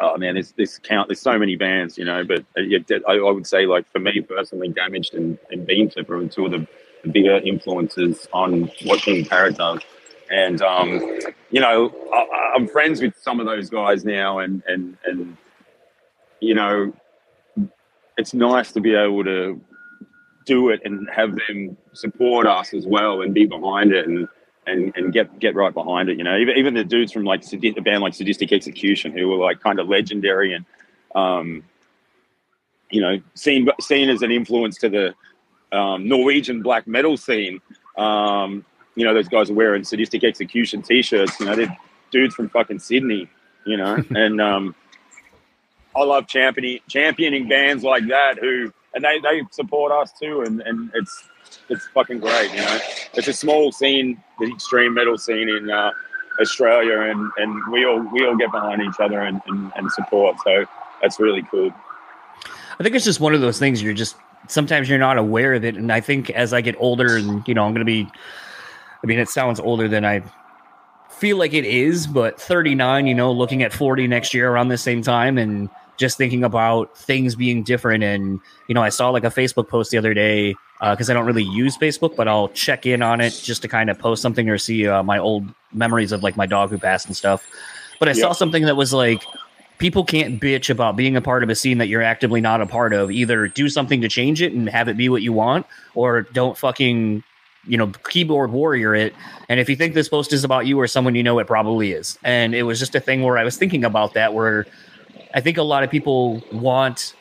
oh 0.00 0.16
man, 0.16 0.34
there's 0.34 0.50
this 0.50 0.80
count. 0.80 1.06
There's 1.06 1.20
so 1.20 1.38
many 1.38 1.54
bands, 1.54 1.96
you 1.96 2.04
know, 2.04 2.24
but 2.24 2.40
uh, 2.58 2.62
I, 3.08 3.18
I 3.18 3.30
would 3.30 3.46
say 3.46 3.66
like 3.66 3.88
for 3.92 4.00
me 4.00 4.20
personally, 4.20 4.70
Damaged 4.70 5.14
and, 5.14 5.38
and 5.52 5.64
Bean 5.64 5.90
Flipper 5.90 6.16
are 6.16 6.26
two 6.26 6.46
of 6.46 6.50
the, 6.50 6.66
bigger 7.12 7.36
influences 7.36 8.26
on 8.32 8.64
what 8.82 9.00
King 9.00 9.24
Parrot 9.24 9.56
does. 9.56 9.78
And 10.28 10.60
um, 10.60 10.98
you 11.52 11.60
know, 11.60 11.94
I, 12.12 12.54
I'm 12.56 12.66
friends 12.66 13.00
with 13.00 13.16
some 13.22 13.38
of 13.38 13.46
those 13.46 13.70
guys 13.70 14.04
now, 14.04 14.40
and 14.40 14.60
and 14.66 14.96
and 15.04 15.36
you 16.40 16.54
know, 16.56 16.92
it's 18.16 18.34
nice 18.34 18.72
to 18.72 18.80
be 18.80 18.96
able 18.96 19.22
to 19.22 19.60
do 20.48 20.70
it 20.70 20.80
and 20.84 21.08
have 21.10 21.36
them 21.46 21.76
support 21.92 22.46
us 22.46 22.72
as 22.72 22.86
well 22.86 23.20
and 23.20 23.34
be 23.34 23.44
behind 23.44 23.92
it 23.92 24.08
and 24.08 24.26
and, 24.66 24.92
and 24.96 25.12
get 25.12 25.38
get 25.38 25.54
right 25.54 25.72
behind 25.72 26.08
it. 26.08 26.16
You 26.16 26.24
know, 26.24 26.36
even, 26.36 26.56
even 26.56 26.74
the 26.74 26.84
dudes 26.84 27.12
from 27.12 27.24
like 27.24 27.44
a 27.52 27.80
band 27.80 28.02
like 28.02 28.14
Sadistic 28.14 28.50
Execution 28.52 29.12
who 29.12 29.28
were 29.28 29.36
like 29.36 29.60
kind 29.60 29.78
of 29.78 29.88
legendary 29.88 30.54
and 30.54 30.64
um, 31.14 31.62
you 32.90 33.00
know 33.00 33.20
seen 33.34 33.68
seen 33.80 34.08
as 34.08 34.22
an 34.22 34.30
influence 34.30 34.78
to 34.78 34.88
the 34.88 35.14
um, 35.76 36.08
Norwegian 36.08 36.62
black 36.62 36.86
metal 36.86 37.16
scene. 37.16 37.60
Um, 37.98 38.64
you 38.94 39.04
know, 39.04 39.14
those 39.14 39.28
guys 39.28 39.50
are 39.50 39.54
wearing 39.54 39.84
Sadistic 39.84 40.24
Execution 40.24 40.82
t-shirts. 40.82 41.38
You 41.38 41.46
know, 41.46 41.54
they're 41.54 41.78
dudes 42.10 42.34
from 42.34 42.48
fucking 42.48 42.78
Sydney. 42.78 43.28
You 43.66 43.76
know, 43.76 44.02
and 44.16 44.40
um, 44.40 44.74
I 45.94 46.04
love 46.04 46.26
championing 46.26 46.80
championing 46.88 47.48
bands 47.48 47.84
like 47.84 48.06
that 48.08 48.38
who 48.38 48.72
and 48.94 49.04
they, 49.04 49.20
they 49.20 49.42
support 49.50 49.92
us 49.92 50.12
too 50.12 50.42
and, 50.42 50.60
and 50.62 50.90
it's 50.94 51.28
it's 51.70 51.86
fucking 51.88 52.18
great, 52.18 52.50
you 52.50 52.58
know. 52.58 52.78
It's 53.14 53.28
a 53.28 53.32
small 53.32 53.72
scene, 53.72 54.22
the 54.38 54.46
extreme 54.46 54.94
metal 54.94 55.16
scene 55.16 55.48
in 55.48 55.70
uh, 55.70 55.92
Australia 56.40 57.00
and, 57.00 57.30
and 57.36 57.72
we 57.72 57.84
all 57.84 58.00
we 58.00 58.26
all 58.26 58.36
get 58.36 58.50
behind 58.50 58.82
each 58.82 59.00
other 59.00 59.20
and, 59.20 59.40
and, 59.46 59.72
and 59.76 59.90
support. 59.92 60.36
So 60.44 60.64
that's 61.02 61.18
really 61.18 61.42
cool. 61.50 61.72
I 62.78 62.82
think 62.82 62.94
it's 62.94 63.04
just 63.04 63.20
one 63.20 63.34
of 63.34 63.40
those 63.40 63.58
things 63.58 63.82
you're 63.82 63.94
just 63.94 64.16
sometimes 64.46 64.88
you're 64.88 64.98
not 64.98 65.18
aware 65.18 65.54
of 65.54 65.64
it. 65.64 65.76
And 65.76 65.92
I 65.92 66.00
think 66.00 66.30
as 66.30 66.52
I 66.52 66.60
get 66.60 66.76
older 66.78 67.16
and 67.16 67.46
you 67.46 67.54
know, 67.54 67.64
I'm 67.64 67.72
gonna 67.72 67.84
be 67.84 68.08
I 69.02 69.06
mean, 69.06 69.18
it 69.18 69.28
sounds 69.28 69.60
older 69.60 69.88
than 69.88 70.04
I 70.04 70.22
feel 71.08 71.36
like 71.36 71.54
it 71.54 71.64
is, 71.64 72.06
but 72.06 72.40
39, 72.40 73.06
you 73.06 73.14
know, 73.14 73.32
looking 73.32 73.62
at 73.62 73.72
40 73.72 74.06
next 74.06 74.34
year 74.34 74.50
around 74.50 74.68
the 74.68 74.78
same 74.78 75.02
time 75.02 75.38
and 75.38 75.68
just 75.98 76.16
thinking 76.16 76.44
about 76.44 76.96
things 76.96 77.34
being 77.34 77.62
different. 77.62 78.02
And, 78.02 78.40
you 78.68 78.74
know, 78.74 78.82
I 78.82 78.88
saw 78.88 79.10
like 79.10 79.24
a 79.24 79.30
Facebook 79.30 79.68
post 79.68 79.90
the 79.90 79.98
other 79.98 80.14
day 80.14 80.54
because 80.80 81.10
uh, 81.10 81.12
I 81.12 81.14
don't 81.14 81.26
really 81.26 81.42
use 81.42 81.76
Facebook, 81.76 82.16
but 82.16 82.28
I'll 82.28 82.48
check 82.48 82.86
in 82.86 83.02
on 83.02 83.20
it 83.20 83.30
just 83.42 83.62
to 83.62 83.68
kind 83.68 83.90
of 83.90 83.98
post 83.98 84.22
something 84.22 84.48
or 84.48 84.58
see 84.58 84.86
uh, 84.86 85.02
my 85.02 85.18
old 85.18 85.46
memories 85.72 86.12
of 86.12 86.22
like 86.22 86.36
my 86.36 86.46
dog 86.46 86.70
who 86.70 86.78
passed 86.78 87.06
and 87.06 87.16
stuff. 87.16 87.46
But 87.98 88.08
I 88.08 88.12
yep. 88.12 88.20
saw 88.20 88.32
something 88.32 88.64
that 88.64 88.76
was 88.76 88.92
like, 88.92 89.24
people 89.78 90.04
can't 90.04 90.40
bitch 90.40 90.70
about 90.70 90.96
being 90.96 91.16
a 91.16 91.20
part 91.20 91.42
of 91.42 91.50
a 91.50 91.54
scene 91.54 91.78
that 91.78 91.88
you're 91.88 92.02
actively 92.02 92.40
not 92.40 92.60
a 92.60 92.66
part 92.66 92.92
of. 92.92 93.10
Either 93.10 93.48
do 93.48 93.68
something 93.68 94.00
to 94.00 94.08
change 94.08 94.40
it 94.40 94.52
and 94.52 94.68
have 94.68 94.88
it 94.88 94.96
be 94.96 95.08
what 95.08 95.22
you 95.22 95.32
want, 95.32 95.66
or 95.94 96.22
don't 96.22 96.56
fucking, 96.56 97.24
you 97.66 97.76
know, 97.76 97.88
keyboard 98.08 98.52
warrior 98.52 98.94
it. 98.94 99.14
And 99.48 99.58
if 99.58 99.68
you 99.68 99.74
think 99.74 99.94
this 99.94 100.08
post 100.08 100.32
is 100.32 100.44
about 100.44 100.66
you 100.66 100.78
or 100.78 100.86
someone 100.86 101.16
you 101.16 101.22
know, 101.22 101.38
it 101.40 101.46
probably 101.48 101.92
is. 101.92 102.18
And 102.22 102.54
it 102.54 102.62
was 102.62 102.78
just 102.78 102.94
a 102.94 103.00
thing 103.00 103.22
where 103.22 103.36
I 103.36 103.44
was 103.44 103.56
thinking 103.56 103.84
about 103.84 104.14
that, 104.14 104.32
where 104.32 104.66
I 105.38 105.40
think 105.40 105.56
a 105.56 105.62
lot 105.62 105.84
of 105.84 105.90
people 105.90 106.42
want 106.50 107.14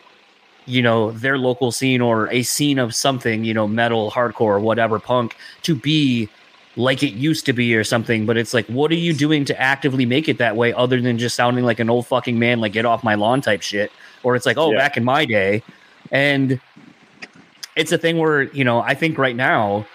you 0.66 0.82
know 0.82 1.12
their 1.12 1.38
local 1.38 1.72
scene 1.72 2.02
or 2.02 2.28
a 2.32 2.42
scene 2.42 2.80
of 2.80 2.96
something 2.96 3.44
you 3.44 3.54
know 3.54 3.68
metal 3.68 4.10
hardcore 4.10 4.60
whatever 4.60 4.98
punk 4.98 5.38
to 5.62 5.76
be 5.76 6.28
like 6.78 7.04
it 7.04 7.14
used 7.14 7.46
to 7.46 7.54
be 7.54 7.76
or 7.76 7.84
something. 7.84 8.26
But 8.26 8.36
it's 8.38 8.56
like 8.56 8.66
what 8.66 8.90
are 8.90 8.96
you 8.96 9.14
doing 9.14 9.46
to 9.46 9.62
actively 9.62 10.08
make 10.08 10.28
it 10.28 10.40
that 10.40 10.56
way 10.56 10.74
other 10.74 11.00
than 11.00 11.20
just 11.20 11.36
sounding 11.36 11.64
like 11.64 11.80
an 11.80 11.92
old 11.92 12.08
fucking 12.08 12.40
man 12.40 12.60
like 12.60 12.74
get 12.74 12.86
off 12.86 13.04
my 13.04 13.14
lawn 13.14 13.40
type 13.40 13.62
shit? 13.62 13.92
Or 14.24 14.36
it's 14.36 14.48
like 14.48 14.58
oh 14.58 14.72
yeah. 14.72 14.80
back 14.80 14.98
in 14.98 15.04
my 15.04 15.24
day. 15.24 15.62
And 16.12 16.60
it's 17.76 17.92
a 17.92 17.98
thing 18.00 18.18
where 18.18 18.42
you 18.42 18.64
know 18.64 18.82
i 18.82 18.96
think 18.96 19.20
right 19.20 19.36
now 19.36 19.86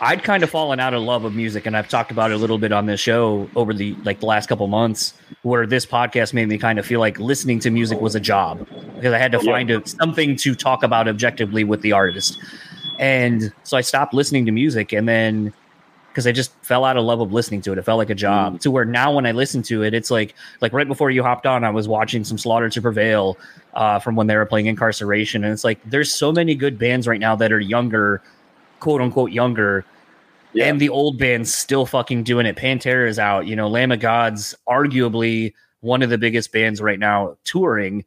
I'd 0.00 0.22
kind 0.22 0.42
of 0.42 0.50
fallen 0.50 0.80
out 0.80 0.94
of 0.94 1.02
love 1.02 1.24
of 1.24 1.34
music, 1.34 1.66
and 1.66 1.76
I've 1.76 1.88
talked 1.88 2.10
about 2.10 2.30
it 2.30 2.34
a 2.34 2.36
little 2.36 2.58
bit 2.58 2.72
on 2.72 2.86
this 2.86 3.00
show 3.00 3.48
over 3.54 3.72
the 3.72 3.94
like 4.04 4.20
the 4.20 4.26
last 4.26 4.48
couple 4.48 4.66
months, 4.66 5.14
where 5.42 5.66
this 5.66 5.86
podcast 5.86 6.32
made 6.32 6.48
me 6.48 6.58
kind 6.58 6.78
of 6.78 6.86
feel 6.86 7.00
like 7.00 7.18
listening 7.18 7.60
to 7.60 7.70
music 7.70 8.00
was 8.00 8.14
a 8.14 8.20
job 8.20 8.66
because 8.94 9.12
I 9.12 9.18
had 9.18 9.32
to 9.32 9.40
find 9.40 9.70
a, 9.70 9.86
something 9.86 10.36
to 10.36 10.54
talk 10.54 10.82
about 10.82 11.08
objectively 11.08 11.64
with 11.64 11.82
the 11.82 11.92
artist, 11.92 12.38
and 12.98 13.52
so 13.62 13.76
I 13.76 13.80
stopped 13.80 14.14
listening 14.14 14.46
to 14.46 14.52
music, 14.52 14.92
and 14.92 15.08
then 15.08 15.52
because 16.08 16.26
I 16.26 16.32
just 16.32 16.52
fell 16.62 16.84
out 16.84 16.96
of 16.96 17.04
love 17.04 17.20
of 17.20 17.32
listening 17.32 17.60
to 17.62 17.72
it, 17.72 17.78
it 17.78 17.82
felt 17.82 17.98
like 17.98 18.10
a 18.10 18.14
job. 18.14 18.54
Mm. 18.56 18.60
To 18.62 18.70
where 18.72 18.84
now 18.84 19.14
when 19.14 19.26
I 19.26 19.30
listen 19.30 19.62
to 19.64 19.84
it, 19.84 19.94
it's 19.94 20.10
like 20.10 20.34
like 20.60 20.72
right 20.72 20.88
before 20.88 21.10
you 21.10 21.22
hopped 21.22 21.46
on, 21.46 21.62
I 21.62 21.70
was 21.70 21.86
watching 21.86 22.24
some 22.24 22.38
Slaughter 22.38 22.68
to 22.68 22.82
Prevail 22.82 23.38
uh, 23.74 24.00
from 24.00 24.16
when 24.16 24.26
they 24.26 24.36
were 24.36 24.46
playing 24.46 24.74
Inkcarceration, 24.74 25.36
and 25.36 25.46
it's 25.46 25.62
like 25.62 25.78
there's 25.88 26.12
so 26.12 26.32
many 26.32 26.56
good 26.56 26.78
bands 26.78 27.06
right 27.06 27.20
now 27.20 27.36
that 27.36 27.52
are 27.52 27.60
younger 27.60 28.20
quote 28.80 29.00
unquote 29.00 29.32
younger. 29.32 29.84
Yeah. 30.52 30.66
And 30.66 30.80
the 30.80 30.88
old 30.88 31.18
band's 31.18 31.52
still 31.52 31.84
fucking 31.84 32.24
doing 32.24 32.46
it. 32.46 32.56
Pantera 32.56 33.08
is 33.08 33.18
out. 33.18 33.46
You 33.46 33.54
know, 33.54 33.68
Lamb 33.68 33.92
of 33.92 34.00
God's 34.00 34.54
arguably 34.66 35.52
one 35.80 36.02
of 36.02 36.10
the 36.10 36.18
biggest 36.18 36.52
bands 36.52 36.80
right 36.80 36.98
now 36.98 37.36
touring, 37.44 38.04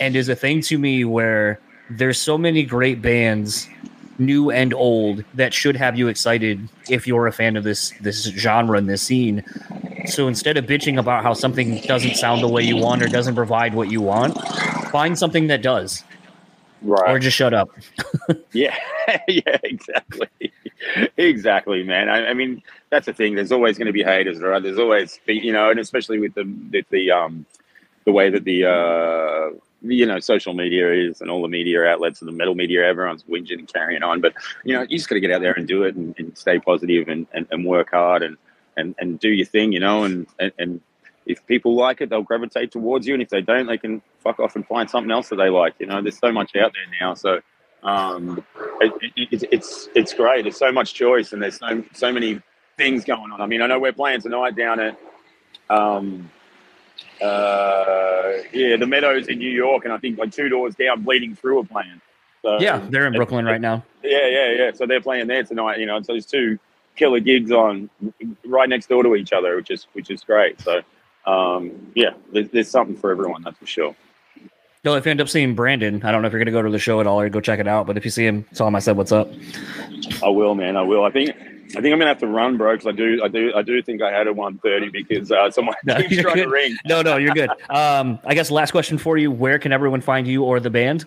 and 0.00 0.16
is 0.16 0.28
a 0.28 0.36
thing 0.36 0.60
to 0.62 0.78
me 0.78 1.04
where 1.04 1.60
there's 1.90 2.18
so 2.18 2.38
many 2.38 2.62
great 2.62 3.02
bands, 3.02 3.68
new 4.18 4.50
and 4.50 4.72
old, 4.72 5.24
that 5.34 5.52
should 5.52 5.76
have 5.76 5.98
you 5.98 6.08
excited 6.08 6.68
if 6.88 7.06
you're 7.06 7.26
a 7.26 7.32
fan 7.32 7.56
of 7.56 7.64
this 7.64 7.92
this 8.00 8.24
genre 8.24 8.78
and 8.78 8.88
this 8.88 9.02
scene. 9.02 9.44
So 10.06 10.28
instead 10.28 10.56
of 10.56 10.64
bitching 10.64 10.98
about 10.98 11.22
how 11.22 11.34
something 11.34 11.80
doesn't 11.82 12.16
sound 12.16 12.42
the 12.42 12.48
way 12.48 12.62
you 12.62 12.76
want 12.76 13.02
or 13.02 13.08
doesn't 13.08 13.34
provide 13.34 13.74
what 13.74 13.90
you 13.90 14.00
want, 14.00 14.36
find 14.90 15.18
something 15.18 15.48
that 15.48 15.62
does. 15.62 16.04
Right. 16.82 17.10
Or 17.10 17.18
just 17.18 17.36
shut 17.36 17.54
up. 17.54 17.70
yeah. 18.52 18.76
yeah, 19.28 19.58
exactly. 19.62 20.28
exactly, 21.16 21.82
man. 21.82 22.08
I, 22.08 22.28
I, 22.28 22.34
mean, 22.34 22.62
that's 22.90 23.06
the 23.06 23.12
thing. 23.12 23.34
There's 23.34 23.52
always 23.52 23.78
going 23.78 23.86
to 23.86 23.92
be 23.92 24.02
haters, 24.02 24.40
right? 24.40 24.62
There's 24.62 24.78
always, 24.78 25.20
you 25.26 25.52
know, 25.52 25.70
and 25.70 25.78
especially 25.78 26.18
with 26.18 26.34
the, 26.34 26.44
with 26.72 26.88
the, 26.90 27.10
um, 27.10 27.46
the 28.04 28.12
way 28.12 28.30
that 28.30 28.44
the, 28.44 28.66
uh, 28.66 29.50
you 29.82 30.06
know, 30.06 30.20
social 30.20 30.54
media 30.54 30.92
is 30.92 31.20
and 31.20 31.30
all 31.30 31.42
the 31.42 31.48
media 31.48 31.84
outlets 31.84 32.20
and 32.20 32.28
the 32.28 32.32
metal 32.32 32.54
media, 32.54 32.84
everyone's 32.84 33.24
whinging 33.24 33.58
and 33.58 33.72
carrying 33.72 34.02
on. 34.02 34.20
But, 34.20 34.34
you 34.64 34.74
know, 34.74 34.82
you 34.82 34.98
just 34.98 35.08
got 35.08 35.14
to 35.14 35.20
get 35.20 35.32
out 35.32 35.40
there 35.40 35.52
and 35.52 35.66
do 35.66 35.82
it 35.84 35.96
and, 35.96 36.14
and 36.18 36.36
stay 36.36 36.58
positive 36.58 37.08
and, 37.08 37.26
and, 37.32 37.46
and 37.50 37.64
work 37.64 37.90
hard 37.90 38.22
and, 38.22 38.36
and, 38.76 38.94
and 38.98 39.18
do 39.18 39.30
your 39.30 39.46
thing, 39.46 39.72
you 39.72 39.80
know, 39.80 40.04
and, 40.04 40.26
and, 40.38 40.52
and 40.58 40.80
if 41.26 41.44
people 41.46 41.74
like 41.74 42.00
it, 42.00 42.10
they'll 42.10 42.22
gravitate 42.22 42.70
towards 42.70 43.06
you, 43.06 43.14
and 43.14 43.22
if 43.22 43.28
they 43.28 43.40
don't, 43.40 43.66
they 43.66 43.78
can 43.78 44.02
fuck 44.20 44.40
off 44.40 44.56
and 44.56 44.66
find 44.66 44.88
something 44.88 45.10
else 45.10 45.28
that 45.28 45.36
they 45.36 45.48
like. 45.48 45.74
You 45.78 45.86
know, 45.86 46.02
there's 46.02 46.18
so 46.18 46.32
much 46.32 46.56
out 46.56 46.72
there 46.72 46.98
now, 47.00 47.14
so 47.14 47.40
um, 47.82 48.44
it, 48.80 49.12
it, 49.16 49.48
it's 49.52 49.88
it's 49.94 50.14
great. 50.14 50.42
There's 50.42 50.56
so 50.56 50.72
much 50.72 50.94
choice, 50.94 51.32
and 51.32 51.42
there's 51.42 51.58
so 51.58 51.84
so 51.92 52.12
many 52.12 52.40
things 52.76 53.04
going 53.04 53.30
on. 53.32 53.40
I 53.40 53.46
mean, 53.46 53.62
I 53.62 53.66
know 53.66 53.78
we're 53.78 53.92
playing 53.92 54.20
tonight 54.20 54.56
down 54.56 54.80
at 54.80 54.98
um, 55.70 56.30
uh, 57.22 58.32
yeah, 58.52 58.76
the 58.76 58.86
Meadows 58.86 59.28
in 59.28 59.38
New 59.38 59.50
York, 59.50 59.84
and 59.84 59.92
I 59.92 59.98
think 59.98 60.18
like 60.18 60.32
two 60.32 60.48
doors 60.48 60.74
down, 60.74 61.02
Bleeding 61.02 61.34
Through 61.36 61.60
are 61.60 61.64
playing. 61.64 62.00
So, 62.42 62.58
yeah, 62.60 62.84
they're 62.90 63.06
in 63.06 63.12
Brooklyn 63.12 63.44
right 63.44 63.60
now. 63.60 63.84
Yeah, 64.02 64.26
yeah, 64.26 64.50
yeah. 64.50 64.70
So 64.74 64.84
they're 64.86 65.00
playing 65.00 65.28
there 65.28 65.44
tonight. 65.44 65.78
You 65.78 65.86
know, 65.86 66.02
so 66.02 66.12
there's 66.12 66.26
two 66.26 66.58
killer 66.96 67.20
gigs 67.20 67.52
on 67.52 67.88
right 68.44 68.68
next 68.68 68.88
door 68.88 69.02
to 69.04 69.14
each 69.14 69.32
other, 69.32 69.56
which 69.56 69.70
is 69.70 69.86
which 69.92 70.10
is 70.10 70.24
great. 70.24 70.60
So 70.60 70.82
um, 71.26 71.92
yeah, 71.94 72.10
there's, 72.32 72.48
there's 72.50 72.70
something 72.70 72.96
for 72.96 73.10
everyone, 73.10 73.42
that's 73.42 73.58
for 73.58 73.66
sure. 73.66 73.96
No, 74.84 74.96
if 74.96 75.04
you 75.04 75.12
end 75.12 75.20
up 75.20 75.28
seeing 75.28 75.54
Brandon, 75.54 76.02
I 76.02 76.10
don't 76.10 76.22
know 76.22 76.26
if 76.26 76.32
you're 76.32 76.40
going 76.40 76.46
to 76.46 76.52
go 76.52 76.62
to 76.62 76.70
the 76.70 76.78
show 76.78 77.00
at 77.00 77.06
all 77.06 77.20
or 77.20 77.28
go 77.28 77.40
check 77.40 77.60
it 77.60 77.68
out, 77.68 77.86
but 77.86 77.96
if 77.96 78.04
you 78.04 78.10
see 78.10 78.26
him, 78.26 78.44
tell 78.54 78.66
him 78.66 78.74
I 78.74 78.80
said 78.80 78.96
what's 78.96 79.12
up. 79.12 79.28
I 80.22 80.28
will, 80.28 80.56
man. 80.56 80.76
I 80.76 80.82
will. 80.82 81.04
I 81.04 81.10
think 81.10 81.30
I 81.74 81.80
think 81.80 81.92
I'm 81.92 81.98
gonna 81.98 82.08
have 82.08 82.18
to 82.18 82.26
run, 82.26 82.58
bro, 82.58 82.74
because 82.74 82.86
I 82.86 82.92
do, 82.92 83.22
I 83.24 83.28
do, 83.28 83.52
I 83.56 83.62
do 83.62 83.80
think 83.82 84.02
I 84.02 84.10
had 84.10 84.26
a 84.26 84.32
130 84.32 84.90
because 84.90 85.32
uh, 85.32 85.50
someone 85.50 85.74
no, 85.84 86.02
keeps 86.02 86.20
trying 86.20 86.34
good. 86.34 86.44
to 86.44 86.50
ring. 86.50 86.76
No, 86.84 87.00
no, 87.00 87.16
you're 87.16 87.34
good. 87.34 87.50
Um, 87.70 88.18
I 88.24 88.34
guess 88.34 88.50
last 88.50 88.72
question 88.72 88.98
for 88.98 89.16
you: 89.16 89.30
Where 89.30 89.58
can 89.58 89.72
everyone 89.72 90.02
find 90.02 90.26
you 90.26 90.44
or 90.44 90.60
the 90.60 90.68
band 90.68 91.06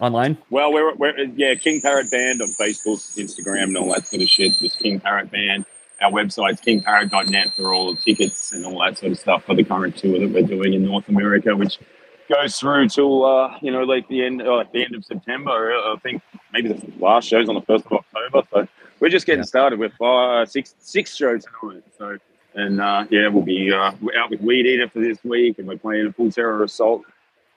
online? 0.00 0.38
Well, 0.50 0.72
we're, 0.72 0.94
we're 0.94 1.18
yeah, 1.34 1.54
King 1.54 1.80
Parrot 1.80 2.10
Band 2.10 2.40
on 2.42 2.48
Facebook, 2.48 2.98
Instagram, 3.16 3.64
and 3.64 3.76
all 3.76 3.92
that 3.92 4.06
sort 4.06 4.22
of 4.22 4.28
shit. 4.28 4.56
Just 4.60 4.78
King 4.78 5.00
Parrot 5.00 5.30
Band 5.32 5.64
our 6.02 6.10
website's 6.10 6.60
kingparrot.net 6.60 7.54
for 7.54 7.72
all 7.72 7.94
the 7.94 8.00
tickets 8.00 8.52
and 8.52 8.64
all 8.66 8.80
that 8.84 8.98
sort 8.98 9.12
of 9.12 9.18
stuff 9.18 9.44
for 9.44 9.54
the 9.54 9.64
current 9.64 9.96
tour 9.96 10.18
that 10.18 10.30
we're 10.30 10.42
doing 10.42 10.74
in 10.74 10.84
North 10.84 11.08
America, 11.08 11.54
which 11.56 11.78
goes 12.28 12.58
through 12.58 12.88
till 12.88 13.24
uh, 13.24 13.56
you 13.62 13.70
know 13.70 13.82
like 13.82 14.06
the 14.08 14.24
end 14.24 14.42
uh, 14.42 14.64
the 14.72 14.84
end 14.84 14.94
of 14.94 15.04
September. 15.04 15.72
I 15.72 15.96
think 16.02 16.22
maybe 16.52 16.72
the 16.72 16.92
last 16.98 17.28
show's 17.28 17.48
on 17.48 17.54
the 17.54 17.62
first 17.62 17.86
of 17.86 17.92
October. 17.92 18.46
So 18.52 18.68
we're 19.00 19.08
just 19.08 19.26
getting 19.26 19.40
yeah. 19.40 19.46
started 19.46 19.78
with 19.78 19.92
five, 19.98 20.50
six 20.50 20.74
six 20.78 21.16
shows 21.16 21.44
tonight. 21.60 21.84
So 21.98 22.18
and 22.54 22.80
uh, 22.80 23.04
yeah, 23.10 23.28
we'll 23.28 23.42
be 23.42 23.72
uh, 23.72 23.92
out 24.18 24.30
with 24.30 24.40
Weedeater 24.40 24.90
for 24.90 25.00
this 25.00 25.18
week, 25.24 25.58
and 25.58 25.68
we're 25.68 25.76
playing 25.76 26.06
a 26.06 26.12
Full 26.12 26.30
Terror 26.30 26.64
Assault 26.64 27.02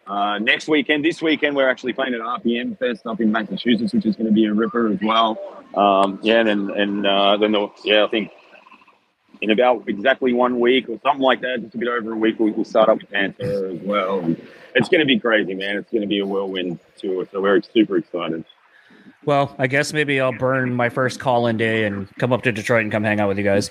uh, 0.09 0.39
next 0.39 0.67
weekend, 0.67 1.05
this 1.05 1.21
weekend, 1.21 1.55
we're 1.55 1.69
actually 1.69 1.93
playing 1.93 2.15
at 2.15 2.21
RPM 2.21 2.77
Fest 2.79 3.05
up 3.05 3.21
in 3.21 3.31
Massachusetts, 3.31 3.93
which 3.93 4.05
is 4.05 4.15
going 4.15 4.25
to 4.25 4.33
be 4.33 4.45
a 4.45 4.53
ripper 4.53 4.91
as 4.91 4.99
well. 5.01 5.37
Um, 5.75 6.19
yeah, 6.23 6.39
and 6.39 6.71
and 6.71 7.05
uh, 7.05 7.37
then 7.37 7.51
the, 7.51 7.69
yeah, 7.83 8.03
I 8.03 8.07
think 8.07 8.31
in 9.41 9.51
about 9.51 9.87
exactly 9.87 10.33
one 10.33 10.59
week 10.59 10.89
or 10.89 10.99
something 11.03 11.21
like 11.21 11.41
that, 11.41 11.61
just 11.61 11.75
a 11.75 11.77
bit 11.77 11.87
over 11.87 12.13
a 12.13 12.15
week, 12.15 12.39
we'll, 12.39 12.51
we'll 12.53 12.65
start 12.65 12.89
up 12.89 12.97
with 12.97 13.11
Pantera 13.11 13.75
as 13.75 13.81
well. 13.81 14.19
And 14.19 14.41
it's 14.75 14.89
going 14.89 14.99
to 14.99 15.05
be 15.05 15.19
crazy, 15.19 15.53
man. 15.53 15.77
It's 15.77 15.91
going 15.91 16.01
to 16.01 16.07
be 16.07 16.19
a 16.19 16.25
whirlwind 16.25 16.79
tour, 16.97 17.27
so 17.31 17.39
we're 17.39 17.61
super 17.61 17.97
excited. 17.97 18.43
Well, 19.25 19.55
I 19.59 19.67
guess 19.67 19.93
maybe 19.93 20.19
I'll 20.19 20.37
burn 20.37 20.73
my 20.73 20.89
first 20.89 21.19
call-in 21.19 21.57
day 21.57 21.85
and 21.85 22.07
come 22.17 22.33
up 22.33 22.41
to 22.43 22.51
Detroit 22.51 22.81
and 22.81 22.91
come 22.91 23.03
hang 23.03 23.19
out 23.19 23.27
with 23.27 23.37
you 23.37 23.43
guys. 23.43 23.69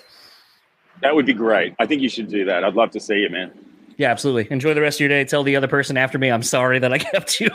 That 1.03 1.14
would 1.14 1.27
be 1.27 1.35
great. 1.35 1.74
I 1.79 1.87
think 1.87 2.03
you 2.03 2.09
should 2.09 2.29
do 2.29 2.44
that. 2.44 2.64
I'd 2.64 2.74
love 2.74 2.90
to 2.92 3.01
see 3.01 3.16
you, 3.16 3.31
man. 3.31 3.53
Yeah, 3.98 4.11
absolutely. 4.11 4.50
Enjoy 4.50 4.72
the 4.74 4.80
rest 4.80 4.96
of 4.96 5.00
your 5.00 5.08
day. 5.11 5.24
Tell 5.24 5.42
the 5.42 5.56
other 5.56 5.68
person 5.68 5.96
after 5.96 6.18
me 6.18 6.30
I'm 6.30 6.42
sorry 6.44 6.78
that 6.78 6.92
I 6.92 6.98
kept 6.98 7.40
you. 7.40 7.50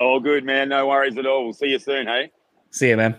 all 0.00 0.20
good, 0.20 0.44
man. 0.44 0.68
No 0.68 0.88
worries 0.88 1.16
at 1.16 1.24
all. 1.26 1.44
We'll 1.44 1.52
see 1.54 1.68
you 1.68 1.78
soon, 1.78 2.06
hey? 2.06 2.30
See 2.70 2.88
you, 2.88 2.96
man. 2.96 3.14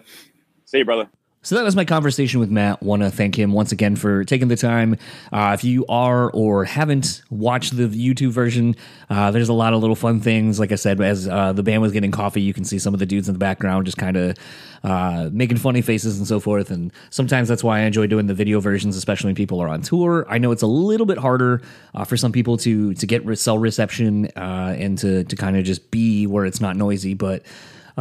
See 0.65 0.79
you, 0.79 0.85
brother. 0.85 1.09
So 1.43 1.55
that 1.55 1.63
was 1.63 1.75
my 1.75 1.85
conversation 1.85 2.39
with 2.39 2.51
Matt. 2.51 2.83
Want 2.83 3.01
to 3.01 3.09
thank 3.09 3.35
him 3.35 3.51
once 3.51 3.71
again 3.71 3.95
for 3.95 4.23
taking 4.23 4.47
the 4.47 4.55
time. 4.55 4.95
Uh, 5.33 5.55
if 5.55 5.63
you 5.63 5.87
are 5.87 6.29
or 6.29 6.65
haven't 6.65 7.23
watched 7.31 7.75
the 7.75 7.87
YouTube 7.87 8.29
version, 8.29 8.75
uh, 9.09 9.31
there's 9.31 9.49
a 9.49 9.53
lot 9.53 9.73
of 9.73 9.81
little 9.81 9.95
fun 9.95 10.19
things. 10.19 10.59
Like 10.59 10.71
I 10.71 10.75
said, 10.75 11.01
as 11.01 11.27
uh, 11.27 11.51
the 11.51 11.63
band 11.63 11.81
was 11.81 11.93
getting 11.93 12.11
coffee, 12.11 12.43
you 12.43 12.53
can 12.53 12.63
see 12.63 12.77
some 12.77 12.93
of 12.93 12.99
the 12.99 13.07
dudes 13.07 13.27
in 13.27 13.33
the 13.33 13.39
background 13.39 13.87
just 13.87 13.97
kind 13.97 14.17
of 14.17 14.37
uh, 14.83 15.31
making 15.33 15.57
funny 15.57 15.81
faces 15.81 16.19
and 16.19 16.27
so 16.27 16.39
forth. 16.39 16.69
And 16.69 16.93
sometimes 17.09 17.47
that's 17.47 17.63
why 17.63 17.79
I 17.79 17.81
enjoy 17.81 18.05
doing 18.05 18.27
the 18.27 18.35
video 18.35 18.59
versions, 18.59 18.95
especially 18.95 19.29
when 19.29 19.35
people 19.35 19.59
are 19.59 19.67
on 19.67 19.81
tour. 19.81 20.27
I 20.29 20.37
know 20.37 20.51
it's 20.51 20.61
a 20.61 20.67
little 20.67 21.07
bit 21.07 21.17
harder 21.17 21.63
uh, 21.95 22.05
for 22.05 22.17
some 22.17 22.31
people 22.31 22.57
to 22.57 22.93
to 22.93 23.07
get 23.07 23.39
cell 23.39 23.57
reception 23.57 24.27
uh, 24.35 24.75
and 24.77 24.95
to 24.99 25.23
to 25.23 25.35
kind 25.35 25.57
of 25.57 25.63
just 25.63 25.89
be 25.89 26.27
where 26.27 26.45
it's 26.45 26.61
not 26.61 26.75
noisy, 26.75 27.15
but 27.15 27.41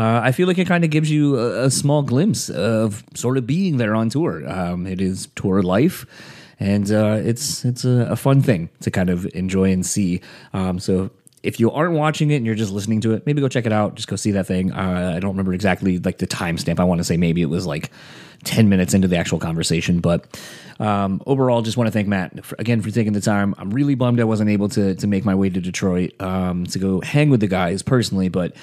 uh, 0.00 0.22
I 0.24 0.32
feel 0.32 0.46
like 0.48 0.56
it 0.56 0.66
kind 0.66 0.82
of 0.82 0.88
gives 0.88 1.10
you 1.10 1.38
a, 1.38 1.64
a, 1.66 1.70
small 1.70 2.00
glimpse 2.00 2.48
of 2.48 3.04
sort 3.12 3.36
of 3.36 3.46
being 3.46 3.76
there 3.76 3.94
on 3.94 4.08
tour. 4.08 4.50
Um, 4.50 4.86
it 4.86 4.98
is 4.98 5.28
tour 5.34 5.62
life, 5.62 6.06
and 6.58 6.90
uh, 6.90 7.18
it's 7.22 7.66
it's 7.66 7.84
a, 7.84 8.08
a, 8.08 8.16
fun 8.16 8.40
thing 8.40 8.70
to 8.80 8.90
kind 8.90 9.10
of 9.10 9.28
enjoy 9.34 9.70
and 9.70 9.84
see. 9.84 10.22
Um, 10.54 10.78
so 10.78 11.10
if 11.42 11.60
you 11.60 11.70
aren't 11.70 11.92
watching 11.92 12.30
it 12.30 12.36
and 12.36 12.46
you're 12.46 12.54
just 12.54 12.72
listening 12.72 13.02
to 13.02 13.12
it, 13.12 13.26
maybe 13.26 13.42
go 13.42 13.48
check 13.48 13.66
it 13.66 13.74
out. 13.74 13.94
Just 13.94 14.08
go 14.08 14.16
see 14.16 14.30
that 14.30 14.46
thing. 14.46 14.72
Uh, 14.72 15.12
I 15.16 15.20
don't 15.20 15.32
remember 15.32 15.52
exactly 15.52 15.98
like 15.98 16.16
the 16.16 16.26
timestamp. 16.26 16.80
I 16.80 16.84
want 16.84 17.00
to 17.00 17.04
say 17.04 17.18
maybe 17.18 17.42
it 17.42 17.50
was 17.50 17.66
like 17.66 17.90
10 18.44 18.70
minutes 18.70 18.94
into 18.94 19.06
the 19.06 19.18
actual 19.18 19.38
conversation. 19.38 20.00
But 20.00 20.40
um, 20.78 21.22
overall, 21.26 21.60
just 21.60 21.76
want 21.76 21.88
to 21.88 21.92
thank 21.92 22.08
Matt 22.08 22.42
for, 22.42 22.56
again 22.58 22.80
for 22.80 22.90
taking 22.90 23.12
the 23.12 23.20
time. 23.20 23.54
I'm 23.58 23.70
really 23.70 23.96
bummed 23.96 24.18
I 24.18 24.24
wasn't 24.24 24.48
able 24.48 24.70
to 24.70 24.94
to 24.94 25.06
make 25.06 25.26
my 25.26 25.34
way 25.34 25.50
to 25.50 25.60
Detroit 25.60 26.18
um, 26.22 26.64
to 26.68 26.78
go 26.78 27.02
hang 27.02 27.28
with 27.28 27.40
the 27.40 27.48
guys 27.48 27.82
personally, 27.82 28.30
but 28.30 28.56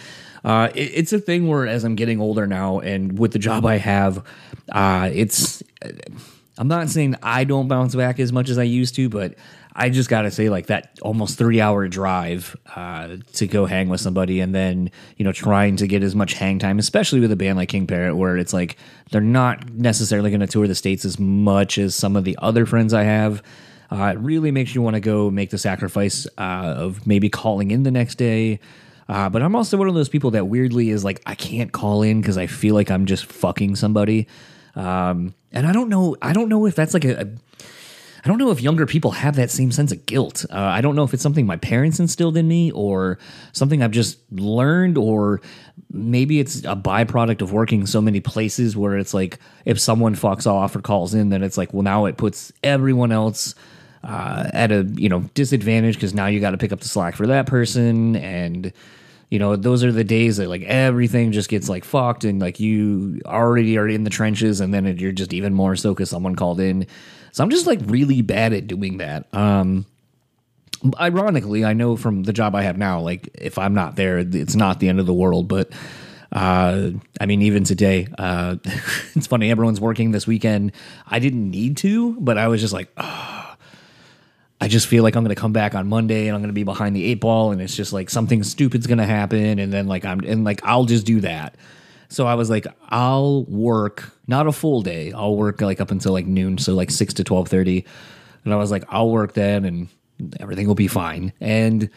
uh, 0.43 0.69
it, 0.75 0.91
it's 0.93 1.13
a 1.13 1.19
thing 1.19 1.47
where 1.47 1.67
as 1.67 1.83
I'm 1.83 1.95
getting 1.95 2.21
older 2.21 2.47
now, 2.47 2.79
and 2.79 3.17
with 3.17 3.31
the 3.31 3.39
job 3.39 3.65
I 3.65 3.77
have, 3.77 4.23
uh, 4.71 5.09
it's. 5.13 5.63
I'm 6.59 6.67
not 6.67 6.89
saying 6.89 7.15
I 7.21 7.43
don't 7.43 7.67
bounce 7.67 7.93
back 7.93 8.19
as 8.19 8.33
much 8.33 8.49
as 8.49 8.57
I 8.57 8.63
used 8.63 8.95
to, 8.95 9.09
but 9.09 9.35
I 9.79 9.89
just 9.91 10.09
got 10.09 10.23
to 10.23 10.31
say, 10.31 10.49
like 10.49 10.67
that 10.67 10.97
almost 11.03 11.37
three 11.37 11.61
hour 11.61 11.87
drive 11.87 12.55
uh, 12.75 13.17
to 13.33 13.45
go 13.45 13.67
hang 13.67 13.89
with 13.89 14.01
somebody, 14.01 14.39
and 14.39 14.53
then 14.53 14.89
you 15.17 15.23
know 15.23 15.31
trying 15.31 15.75
to 15.77 15.87
get 15.87 16.01
as 16.01 16.15
much 16.15 16.33
hang 16.33 16.57
time, 16.57 16.79
especially 16.79 17.19
with 17.19 17.31
a 17.31 17.35
band 17.35 17.57
like 17.57 17.69
King 17.69 17.85
Parrot, 17.85 18.15
where 18.15 18.37
it's 18.37 18.53
like 18.53 18.77
they're 19.11 19.21
not 19.21 19.69
necessarily 19.69 20.31
going 20.31 20.41
to 20.41 20.47
tour 20.47 20.67
the 20.67 20.73
states 20.73 21.05
as 21.05 21.19
much 21.19 21.77
as 21.77 21.93
some 21.93 22.15
of 22.15 22.23
the 22.23 22.35
other 22.41 22.65
friends 22.65 22.91
I 22.91 23.03
have. 23.03 23.43
Uh, 23.91 24.13
it 24.15 24.19
really 24.19 24.49
makes 24.49 24.73
you 24.73 24.81
want 24.81 24.95
to 24.95 24.99
go 24.99 25.29
make 25.29 25.51
the 25.51 25.59
sacrifice 25.59 26.25
uh, 26.39 26.73
of 26.75 27.05
maybe 27.05 27.29
calling 27.29 27.69
in 27.69 27.83
the 27.83 27.91
next 27.91 28.15
day, 28.15 28.59
uh, 29.09 29.29
but 29.29 29.41
I'm 29.41 29.55
also 29.55 29.77
one 29.77 29.87
of 29.87 29.95
those 29.95 30.09
people 30.09 30.31
that 30.31 30.47
weirdly 30.47 30.89
is 30.89 31.03
like, 31.03 31.21
I 31.25 31.35
can't 31.35 31.71
call 31.71 32.03
in 32.03 32.21
because 32.21 32.37
I 32.37 32.47
feel 32.47 32.75
like 32.75 32.91
I'm 32.91 33.05
just 33.05 33.25
fucking 33.25 33.75
somebody. 33.75 34.27
Um, 34.75 35.33
and 35.51 35.65
I 35.65 35.71
don't 35.71 35.89
know, 35.89 36.15
I 36.21 36.33
don't 36.33 36.49
know 36.49 36.65
if 36.65 36.75
that's 36.75 36.93
like 36.93 37.05
a, 37.05 37.21
a 37.21 37.27
I 38.27 38.29
don't 38.29 38.39
know 38.39 38.51
if 38.51 38.61
younger 38.61 38.85
people 38.85 39.11
have 39.11 39.37
that 39.37 39.49
same 39.49 39.71
sense 39.71 39.93
of 39.93 40.05
guilt. 40.05 40.45
Uh, 40.49 40.57
I 40.57 40.81
don't 40.81 40.97
know 40.97 41.03
if 41.03 41.13
it's 41.13 41.23
something 41.23 41.45
my 41.45 41.55
parents 41.55 41.97
instilled 41.97 42.35
in 42.35 42.45
me 42.45 42.71
or 42.71 43.19
something 43.53 43.81
I've 43.81 43.91
just 43.91 44.19
learned, 44.31 44.97
or 44.97 45.39
maybe 45.91 46.41
it's 46.41 46.59
a 46.59 46.75
byproduct 46.75 47.41
of 47.41 47.53
working 47.53 47.85
so 47.85 48.01
many 48.01 48.19
places 48.19 48.75
where 48.75 48.97
it's 48.97 49.13
like 49.13 49.39
if 49.63 49.79
someone 49.79 50.13
fucks 50.13 50.45
off 50.45 50.75
or 50.75 50.81
calls 50.81 51.13
in, 51.13 51.29
then 51.29 51.41
it's 51.41 51.57
like, 51.57 51.73
well, 51.73 51.83
now 51.83 52.03
it 52.03 52.17
puts 52.17 52.51
everyone 52.63 53.13
else 53.13 53.55
uh, 54.03 54.49
at 54.53 54.71
a 54.71 54.83
you 54.95 55.09
know 55.09 55.21
disadvantage 55.33 55.95
because 55.95 56.13
now 56.13 56.27
you 56.27 56.39
got 56.39 56.51
to 56.51 56.57
pick 56.57 56.71
up 56.71 56.79
the 56.79 56.87
slack 56.87 57.15
for 57.15 57.27
that 57.27 57.45
person 57.45 58.15
and 58.15 58.71
you 59.29 59.39
know 59.39 59.55
those 59.55 59.83
are 59.83 59.91
the 59.91 60.03
days 60.03 60.37
that 60.37 60.47
like 60.47 60.61
everything 60.63 61.31
just 61.31 61.49
gets 61.49 61.67
like 61.67 61.83
fucked 61.83 62.23
and 62.23 62.39
like 62.39 62.59
you 62.59 63.19
already 63.25 63.77
are 63.77 63.87
in 63.87 64.03
the 64.03 64.09
trenches 64.09 64.61
and 64.61 64.73
then 64.73 64.85
you're 64.97 65.11
just 65.11 65.33
even 65.33 65.53
more 65.53 65.75
so 65.75 65.93
because 65.93 66.09
someone 66.09 66.35
called 66.35 66.59
in 66.59 66.85
so 67.31 67.43
i'm 67.43 67.49
just 67.49 67.67
like 67.67 67.79
really 67.85 68.21
bad 68.21 68.53
at 68.53 68.67
doing 68.67 68.97
that 68.97 69.27
um 69.33 69.85
ironically 70.99 71.65
i 71.65 71.73
know 71.73 71.97
from 71.97 72.23
the 72.23 72.33
job 72.33 72.55
i 72.55 72.61
have 72.61 72.77
now 72.77 72.99
like 72.99 73.29
if 73.33 73.57
i'm 73.57 73.73
not 73.73 73.95
there 73.95 74.19
it's 74.19 74.55
not 74.55 74.79
the 74.79 74.87
end 74.87 74.99
of 74.99 75.05
the 75.05 75.13
world 75.13 75.47
but 75.47 75.71
uh, 76.31 76.91
I 77.21 77.25
mean, 77.25 77.41
even 77.41 77.63
today, 77.63 78.07
uh, 78.17 78.57
it's 79.15 79.27
funny. 79.27 79.49
Everyone's 79.49 79.79
working 79.79 80.11
this 80.11 80.27
weekend. 80.27 80.73
I 81.07 81.19
didn't 81.19 81.49
need 81.49 81.77
to, 81.77 82.19
but 82.19 82.37
I 82.37 82.49
was 82.49 82.59
just 82.59 82.73
like, 82.73 82.91
oh, 82.97 83.36
I 84.59 84.67
just 84.67 84.87
feel 84.87 85.03
like 85.03 85.15
I'm 85.15 85.23
going 85.23 85.35
to 85.35 85.39
come 85.39 85.53
back 85.53 85.75
on 85.75 85.87
Monday 85.87 86.27
and 86.27 86.35
I'm 86.35 86.41
going 86.41 86.49
to 86.49 86.53
be 86.53 86.63
behind 86.63 86.95
the 86.95 87.05
eight 87.05 87.19
ball 87.19 87.51
and 87.51 87.61
it's 87.61 87.75
just 87.75 87.93
like 87.93 88.09
something 88.09 88.43
stupid's 88.43 88.87
going 88.87 88.97
to 88.97 89.05
happen 89.05 89.59
and 89.59 89.71
then 89.71 89.87
like 89.87 90.03
I'm 90.03 90.19
and 90.21 90.43
like 90.43 90.61
I'll 90.63 90.85
just 90.85 91.05
do 91.05 91.21
that. 91.21 91.55
So 92.09 92.25
I 92.25 92.35
was 92.35 92.49
like 92.49 92.65
I'll 92.89 93.43
work 93.45 94.13
not 94.25 94.47
a 94.47 94.51
full 94.51 94.81
day. 94.81 95.11
I'll 95.11 95.35
work 95.35 95.61
like 95.61 95.79
up 95.79 95.91
until 95.91 96.13
like 96.13 96.25
noon, 96.25 96.57
so 96.57 96.73
like 96.73 96.89
6 96.89 97.13
to 97.15 97.23
12:30. 97.23 97.85
And 98.45 98.53
I 98.53 98.57
was 98.57 98.71
like 98.71 98.83
I'll 98.89 99.11
work 99.11 99.33
then 99.33 99.63
and 99.65 99.89
everything 100.39 100.67
will 100.67 100.75
be 100.75 100.87
fine. 100.87 101.33
And 101.39 101.89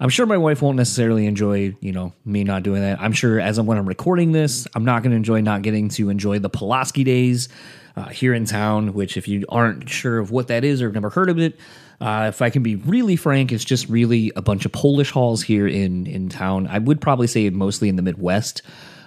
I'm 0.00 0.08
sure 0.08 0.26
my 0.26 0.36
wife 0.36 0.62
won't 0.62 0.76
necessarily 0.76 1.26
enjoy, 1.26 1.76
you 1.80 1.92
know, 1.92 2.12
me 2.24 2.44
not 2.44 2.62
doing 2.62 2.82
that. 2.82 3.00
I'm 3.00 3.12
sure 3.12 3.40
as 3.40 3.58
I'm 3.58 3.66
when 3.66 3.78
I'm 3.78 3.86
recording 3.86 4.30
this, 4.32 4.66
I'm 4.74 4.84
not 4.84 5.02
going 5.02 5.10
to 5.10 5.16
enjoy 5.16 5.40
not 5.40 5.62
getting 5.62 5.88
to 5.90 6.08
enjoy 6.08 6.38
the 6.38 6.48
Pulaski 6.48 7.02
days 7.02 7.48
uh, 7.96 8.08
here 8.08 8.32
in 8.32 8.44
town, 8.44 8.94
which 8.94 9.16
if 9.16 9.26
you 9.26 9.44
aren't 9.48 9.88
sure 9.88 10.18
of 10.18 10.30
what 10.30 10.48
that 10.48 10.64
is 10.64 10.80
or 10.80 10.86
have 10.86 10.94
never 10.94 11.10
heard 11.10 11.28
of 11.28 11.38
it, 11.38 11.58
uh, 12.00 12.26
if 12.28 12.42
I 12.42 12.50
can 12.50 12.62
be 12.62 12.76
really 12.76 13.16
frank, 13.16 13.52
it's 13.52 13.64
just 13.64 13.88
really 13.88 14.30
a 14.36 14.42
bunch 14.42 14.64
of 14.64 14.72
Polish 14.72 15.10
halls 15.10 15.42
here 15.42 15.66
in 15.66 16.06
in 16.06 16.28
town. 16.28 16.66
I 16.68 16.78
would 16.78 17.00
probably 17.00 17.26
say 17.26 17.50
mostly 17.50 17.88
in 17.88 17.96
the 17.96 18.02
Midwest. 18.02 18.62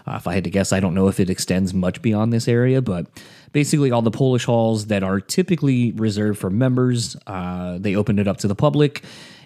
Uh, 0.05 0.15
if 0.15 0.27
I 0.27 0.33
had 0.33 0.43
to 0.43 0.49
guess, 0.49 0.73
I 0.73 0.79
don't 0.79 0.95
know 0.95 1.07
if 1.07 1.19
it 1.19 1.29
extends 1.29 1.73
much 1.73 2.01
beyond 2.01 2.33
this 2.33 2.47
area, 2.47 2.81
but 2.81 3.05
basically 3.51 3.91
all 3.91 4.01
the 4.01 4.11
Polish 4.11 4.45
halls 4.45 4.87
that 4.87 5.03
are 5.03 5.19
typically 5.19 5.91
reserved 5.91 6.39
for 6.39 6.49
members, 6.49 7.15
uh, 7.27 7.77
they 7.77 7.95
opened 7.95 8.19
it 8.19 8.27
up 8.27 8.37
to 8.37 8.47
the 8.47 8.55
public, 8.55 9.03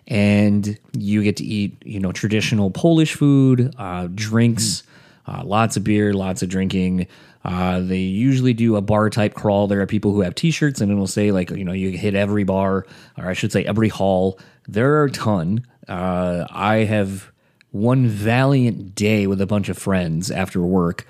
and 0.07 0.77
you 0.93 1.23
get 1.23 1.37
to 1.37 1.43
eat, 1.43 1.75
you 1.85 1.99
know, 1.99 2.11
traditional 2.11 2.71
Polish 2.71 3.15
food, 3.15 3.75
uh, 3.77 4.07
drinks, 4.15 4.83
uh, 5.27 5.43
lots 5.43 5.75
of 5.75 5.83
beer, 5.83 6.13
lots 6.13 6.41
of 6.41 6.49
drinking. 6.49 7.07
Uh, 7.45 7.79
they 7.79 7.99
usually 7.99 8.55
do 8.55 8.75
a 8.75 8.81
bar 8.81 9.07
type 9.11 9.35
crawl. 9.35 9.67
There 9.67 9.79
are 9.79 9.85
people 9.85 10.11
who 10.11 10.21
have 10.21 10.33
T-shirts, 10.33 10.81
and 10.81 10.91
it'll 10.91 11.05
say 11.05 11.31
like 11.31 11.51
you 11.51 11.63
know 11.63 11.73
you 11.73 11.91
hit 11.91 12.15
every 12.15 12.43
bar, 12.43 12.87
or 13.17 13.27
I 13.27 13.33
should 13.33 13.51
say 13.51 13.63
every 13.63 13.87
hall. 13.87 14.39
There 14.67 14.95
are 14.95 15.05
a 15.05 15.11
ton. 15.11 15.65
Uh, 15.87 16.47
I 16.49 16.77
have 16.77 17.31
one 17.69 18.07
valiant 18.07 18.95
day 18.95 19.27
with 19.27 19.39
a 19.41 19.45
bunch 19.45 19.69
of 19.69 19.77
friends 19.77 20.31
after 20.31 20.59
work 20.59 21.05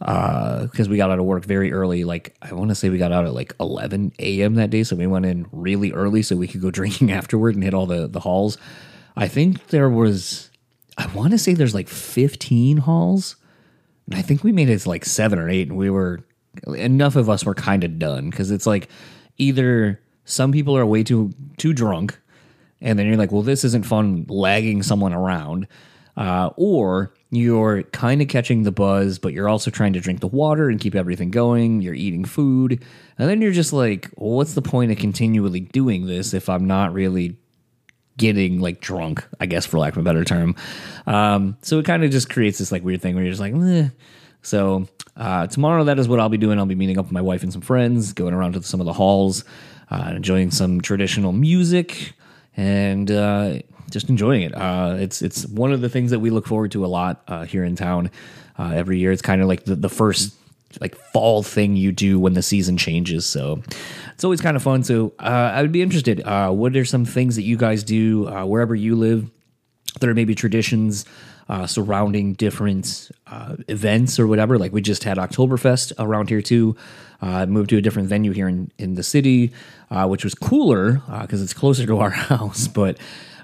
because 0.00 0.88
uh, 0.88 0.90
we 0.90 0.96
got 0.96 1.12
out 1.12 1.20
of 1.20 1.24
work 1.24 1.44
very 1.44 1.72
early. 1.72 2.02
Like 2.02 2.34
I 2.42 2.52
want 2.52 2.70
to 2.70 2.74
say 2.74 2.90
we 2.90 2.98
got 2.98 3.12
out 3.12 3.24
at 3.24 3.32
like 3.32 3.54
11 3.60 4.12
a.m. 4.18 4.54
that 4.56 4.70
day, 4.70 4.82
so 4.82 4.96
we 4.96 5.06
went 5.06 5.24
in 5.24 5.46
really 5.52 5.92
early 5.92 6.22
so 6.22 6.34
we 6.34 6.48
could 6.48 6.60
go 6.62 6.70
drinking 6.72 7.12
afterward 7.12 7.54
and 7.54 7.62
hit 7.62 7.74
all 7.74 7.86
the 7.86 8.08
the 8.08 8.20
halls. 8.20 8.58
I 9.16 9.28
think 9.28 9.68
there 9.68 9.88
was, 9.88 10.50
I 10.98 11.06
want 11.14 11.30
to 11.30 11.38
say 11.38 11.54
there's 11.54 11.74
like 11.74 11.88
15 11.88 12.78
halls 12.78 13.36
I 14.12 14.22
think 14.22 14.44
we 14.44 14.52
made 14.52 14.68
it 14.68 14.78
to 14.78 14.88
like 14.88 15.04
seven 15.04 15.38
or 15.38 15.48
eight, 15.48 15.68
and 15.68 15.76
we 15.76 15.90
were 15.90 16.20
enough 16.68 17.16
of 17.16 17.28
us 17.28 17.44
were 17.44 17.54
kind 17.54 17.84
of 17.84 17.98
done 17.98 18.30
because 18.30 18.50
it's 18.50 18.66
like 18.66 18.88
either 19.36 20.00
some 20.24 20.52
people 20.52 20.76
are 20.76 20.86
way 20.86 21.02
too 21.02 21.32
too 21.56 21.72
drunk, 21.72 22.18
and 22.80 22.98
then 22.98 23.06
you're 23.06 23.16
like, 23.16 23.32
well, 23.32 23.42
this 23.42 23.64
isn't 23.64 23.86
fun 23.86 24.26
lagging 24.28 24.82
someone 24.82 25.12
around, 25.12 25.66
uh, 26.16 26.50
or 26.56 27.14
you're 27.30 27.82
kind 27.84 28.22
of 28.22 28.28
catching 28.28 28.62
the 28.62 28.72
buzz, 28.72 29.18
but 29.18 29.32
you're 29.32 29.48
also 29.48 29.70
trying 29.70 29.92
to 29.92 30.00
drink 30.00 30.20
the 30.20 30.28
water 30.28 30.68
and 30.70 30.80
keep 30.80 30.94
everything 30.94 31.30
going. 31.30 31.82
You're 31.82 31.94
eating 31.94 32.24
food, 32.24 32.84
and 33.18 33.28
then 33.28 33.42
you're 33.42 33.52
just 33.52 33.72
like, 33.72 34.10
well, 34.16 34.36
what's 34.36 34.54
the 34.54 34.62
point 34.62 34.92
of 34.92 34.98
continually 34.98 35.60
doing 35.60 36.06
this 36.06 36.32
if 36.32 36.48
I'm 36.48 36.66
not 36.66 36.92
really 36.92 37.36
getting 38.16 38.60
like 38.60 38.80
drunk, 38.80 39.26
I 39.40 39.46
guess 39.46 39.66
for 39.66 39.78
lack 39.78 39.92
of 39.92 39.98
a 39.98 40.02
better 40.02 40.24
term. 40.24 40.54
Um, 41.06 41.56
so 41.62 41.78
it 41.78 41.84
kind 41.84 42.04
of 42.04 42.10
just 42.10 42.30
creates 42.30 42.58
this 42.58 42.72
like 42.72 42.84
weird 42.84 43.02
thing 43.02 43.14
where 43.14 43.24
you're 43.24 43.32
just 43.32 43.40
like, 43.40 43.54
eh. 43.54 43.88
so 44.42 44.88
uh, 45.16 45.46
tomorrow 45.46 45.84
that 45.84 45.98
is 45.98 46.08
what 46.08 46.20
I'll 46.20 46.28
be 46.28 46.38
doing. 46.38 46.58
I'll 46.58 46.66
be 46.66 46.74
meeting 46.74 46.98
up 46.98 47.06
with 47.06 47.12
my 47.12 47.20
wife 47.20 47.42
and 47.42 47.52
some 47.52 47.62
friends, 47.62 48.12
going 48.12 48.34
around 48.34 48.52
to 48.52 48.62
some 48.62 48.80
of 48.80 48.86
the 48.86 48.92
halls, 48.92 49.44
uh, 49.90 50.12
enjoying 50.16 50.50
some 50.50 50.80
traditional 50.80 51.32
music, 51.32 52.12
and 52.56 53.10
uh, 53.10 53.58
just 53.90 54.08
enjoying 54.08 54.42
it. 54.42 54.54
Uh, 54.54 54.96
it's 54.98 55.22
it's 55.22 55.46
one 55.46 55.72
of 55.72 55.80
the 55.80 55.88
things 55.88 56.10
that 56.10 56.18
we 56.20 56.30
look 56.30 56.46
forward 56.46 56.72
to 56.72 56.84
a 56.84 56.88
lot 56.88 57.22
uh, 57.28 57.44
here 57.44 57.64
in 57.64 57.76
town 57.76 58.10
uh, 58.58 58.72
every 58.74 58.98
year. 58.98 59.12
It's 59.12 59.22
kind 59.22 59.40
of 59.40 59.48
like 59.48 59.64
the, 59.64 59.76
the 59.76 59.88
first 59.88 60.34
like 60.80 60.94
fall 61.12 61.42
thing 61.42 61.76
you 61.76 61.92
do 61.92 62.18
when 62.20 62.34
the 62.34 62.42
season 62.42 62.76
changes. 62.76 63.26
So 63.26 63.62
it's 64.12 64.24
always 64.24 64.40
kind 64.40 64.56
of 64.56 64.62
fun. 64.62 64.84
So 64.84 65.12
uh, 65.18 65.52
I 65.54 65.62
would 65.62 65.72
be 65.72 65.82
interested. 65.82 66.20
Uh, 66.20 66.50
what 66.50 66.76
are 66.76 66.84
some 66.84 67.04
things 67.04 67.36
that 67.36 67.42
you 67.42 67.56
guys 67.56 67.84
do 67.84 68.28
uh, 68.28 68.44
wherever 68.44 68.74
you 68.74 68.96
live? 68.96 69.30
There 70.00 70.10
are 70.10 70.14
maybe 70.14 70.34
traditions 70.34 71.06
uh, 71.48 71.66
surrounding 71.66 72.34
different 72.34 73.10
uh, 73.26 73.56
events 73.68 74.18
or 74.18 74.26
whatever. 74.26 74.58
Like 74.58 74.72
we 74.72 74.82
just 74.82 75.04
had 75.04 75.16
Oktoberfest 75.16 75.92
around 75.98 76.28
here 76.28 76.42
too. 76.42 76.76
Uh, 77.22 77.46
moved 77.46 77.70
to 77.70 77.78
a 77.78 77.80
different 77.80 78.08
venue 78.08 78.32
here 78.32 78.46
in, 78.46 78.70
in 78.76 78.94
the 78.94 79.02
city, 79.02 79.52
uh, 79.90 80.06
which 80.06 80.22
was 80.22 80.34
cooler 80.34 81.00
because 81.22 81.40
it's 81.40 81.54
closer 81.54 81.86
to 81.86 81.98
our 81.98 82.10
house. 82.32 82.68
But 82.68 82.98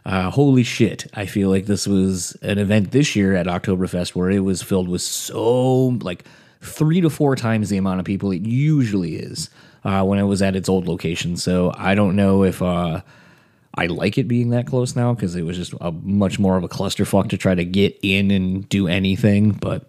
uh, 0.04 0.30
holy 0.30 0.62
shit, 0.62 1.06
I 1.14 1.26
feel 1.26 1.48
like 1.48 1.66
this 1.66 1.86
was 1.86 2.36
an 2.42 2.58
event 2.58 2.90
this 2.90 3.14
year 3.14 3.34
at 3.34 3.46
Oktoberfest 3.46 4.14
where 4.14 4.30
it 4.30 4.40
was 4.40 4.62
filled 4.62 4.88
with 4.88 5.02
so 5.02 5.88
like 6.02 6.24
three 6.62 7.00
to 7.00 7.10
four 7.10 7.36
times 7.36 7.68
the 7.68 7.76
amount 7.76 8.00
of 8.00 8.06
people 8.06 8.30
it 8.32 8.42
usually 8.42 9.16
is 9.16 9.50
uh, 9.84 10.02
when 10.04 10.18
it 10.18 10.24
was 10.24 10.42
at 10.42 10.56
its 10.56 10.68
old 10.68 10.86
location. 10.86 11.36
So 11.36 11.72
I 11.76 11.94
don't 11.94 12.16
know 12.16 12.44
if 12.44 12.62
uh, 12.62 13.02
I 13.74 13.86
like 13.86 14.18
it 14.18 14.28
being 14.28 14.50
that 14.50 14.66
close 14.66 14.94
now 14.94 15.14
because 15.14 15.34
it 15.34 15.42
was 15.42 15.56
just 15.56 15.74
a 15.80 15.90
much 15.90 16.38
more 16.38 16.56
of 16.56 16.64
a 16.64 16.68
clusterfuck 16.68 17.28
to 17.30 17.36
try 17.36 17.54
to 17.54 17.64
get 17.64 17.98
in 18.02 18.30
and 18.30 18.68
do 18.68 18.86
anything. 18.86 19.52
But 19.52 19.86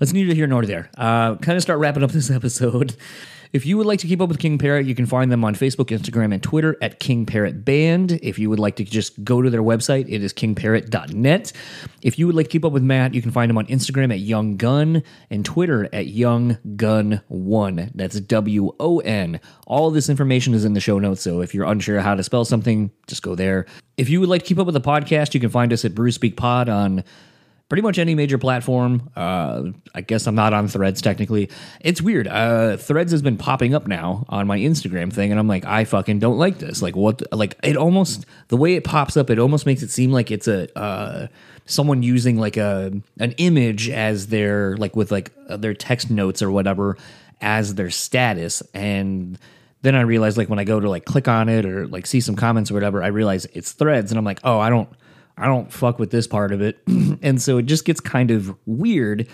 let's 0.00 0.12
neither 0.12 0.34
here 0.34 0.46
nor 0.46 0.64
there. 0.64 0.90
Uh, 0.96 1.36
kind 1.36 1.56
of 1.56 1.62
start 1.62 1.78
wrapping 1.78 2.02
up 2.02 2.10
this 2.10 2.30
episode. 2.30 2.96
If 3.52 3.66
you 3.66 3.76
would 3.76 3.86
like 3.86 4.00
to 4.00 4.06
keep 4.06 4.20
up 4.20 4.28
with 4.28 4.38
King 4.38 4.58
Parrot, 4.58 4.86
you 4.86 4.94
can 4.94 5.06
find 5.06 5.30
them 5.30 5.44
on 5.44 5.54
Facebook, 5.54 5.96
Instagram, 5.96 6.32
and 6.32 6.42
Twitter 6.42 6.76
at 6.80 7.00
King 7.00 7.26
Parrot 7.26 7.64
Band. 7.64 8.18
If 8.22 8.38
you 8.38 8.50
would 8.50 8.58
like 8.58 8.76
to 8.76 8.84
just 8.84 9.22
go 9.24 9.42
to 9.42 9.50
their 9.50 9.62
website, 9.62 10.06
it 10.08 10.22
is 10.22 10.32
kingparrot.net. 10.32 11.52
If 12.02 12.18
you 12.18 12.26
would 12.26 12.36
like 12.36 12.46
to 12.46 12.52
keep 12.52 12.64
up 12.64 12.72
with 12.72 12.82
Matt, 12.82 13.14
you 13.14 13.22
can 13.22 13.30
find 13.30 13.50
him 13.50 13.58
on 13.58 13.66
Instagram 13.66 14.12
at 14.12 14.20
Young 14.20 14.56
Gun 14.56 15.02
and 15.30 15.44
Twitter 15.44 15.88
at 15.92 16.06
Young 16.06 16.58
Gun 16.76 17.20
One. 17.28 17.90
That's 17.94 18.20
W 18.20 18.74
O 18.80 18.98
N. 19.00 19.40
All 19.66 19.90
this 19.90 20.08
information 20.08 20.54
is 20.54 20.64
in 20.64 20.74
the 20.74 20.80
show 20.80 20.98
notes, 20.98 21.22
so 21.22 21.40
if 21.40 21.54
you're 21.54 21.66
unsure 21.66 22.00
how 22.00 22.14
to 22.14 22.22
spell 22.22 22.44
something, 22.44 22.90
just 23.06 23.22
go 23.22 23.34
there. 23.34 23.66
If 23.96 24.08
you 24.10 24.20
would 24.20 24.28
like 24.28 24.42
to 24.42 24.48
keep 24.48 24.58
up 24.58 24.66
with 24.66 24.74
the 24.74 24.80
podcast, 24.80 25.34
you 25.34 25.40
can 25.40 25.50
find 25.50 25.72
us 25.72 25.84
at 25.84 25.94
Brew 25.94 26.10
Speak 26.10 26.36
Pod 26.36 26.68
on 26.68 27.02
pretty 27.68 27.82
much 27.82 27.98
any 27.98 28.14
major 28.14 28.38
platform. 28.38 29.10
Uh, 29.16 29.64
I 29.94 30.00
guess 30.00 30.26
I'm 30.26 30.34
not 30.34 30.52
on 30.52 30.68
Threads 30.68 31.02
technically. 31.02 31.50
It's 31.80 32.00
weird. 32.00 32.28
Uh, 32.28 32.76
Threads 32.76 33.12
has 33.12 33.22
been 33.22 33.36
popping 33.36 33.74
up 33.74 33.86
now 33.86 34.24
on 34.28 34.46
my 34.46 34.58
Instagram 34.58 35.12
thing, 35.12 35.30
and 35.30 35.40
I'm 35.40 35.48
like, 35.48 35.64
I 35.64 35.84
fucking 35.84 36.18
don't 36.18 36.38
like 36.38 36.58
this. 36.58 36.82
Like 36.82 36.94
what? 36.94 37.22
Like 37.32 37.56
it 37.62 37.76
almost 37.76 38.26
the 38.48 38.56
way 38.56 38.74
it 38.74 38.84
pops 38.84 39.16
up, 39.16 39.30
it 39.30 39.38
almost 39.38 39.66
makes 39.66 39.82
it 39.82 39.90
seem 39.90 40.12
like 40.12 40.30
it's 40.30 40.48
a 40.48 40.78
uh, 40.78 41.26
someone 41.64 42.02
using 42.02 42.38
like 42.38 42.56
a 42.56 42.92
an 43.18 43.32
image 43.32 43.88
as 43.90 44.28
their 44.28 44.76
like 44.76 44.94
with 44.94 45.10
like 45.10 45.32
uh, 45.48 45.56
their 45.56 45.74
text 45.74 46.10
notes 46.10 46.42
or 46.42 46.50
whatever 46.50 46.96
as 47.40 47.74
their 47.74 47.90
status 47.90 48.62
and. 48.74 49.38
Then 49.82 49.94
I 49.94 50.00
realized, 50.00 50.36
like, 50.36 50.48
when 50.48 50.58
I 50.58 50.64
go 50.64 50.80
to 50.80 50.90
like 50.90 51.04
click 51.04 51.28
on 51.28 51.48
it 51.48 51.64
or 51.64 51.86
like 51.86 52.06
see 52.06 52.20
some 52.20 52.34
comments 52.34 52.72
or 52.72 52.74
whatever, 52.74 53.04
I 53.04 53.08
realize 53.08 53.44
it's 53.52 53.70
threads, 53.70 54.10
and 54.10 54.18
I'm 54.18 54.24
like, 54.24 54.40
oh, 54.42 54.58
I 54.58 54.68
don't, 54.68 54.88
I 55.36 55.46
don't 55.46 55.72
fuck 55.72 55.98
with 55.98 56.10
this 56.10 56.26
part 56.26 56.52
of 56.52 56.62
it. 56.62 56.78
and 57.22 57.40
so 57.40 57.58
it 57.58 57.66
just 57.66 57.84
gets 57.84 58.00
kind 58.00 58.30
of 58.30 58.56
weird 58.66 59.28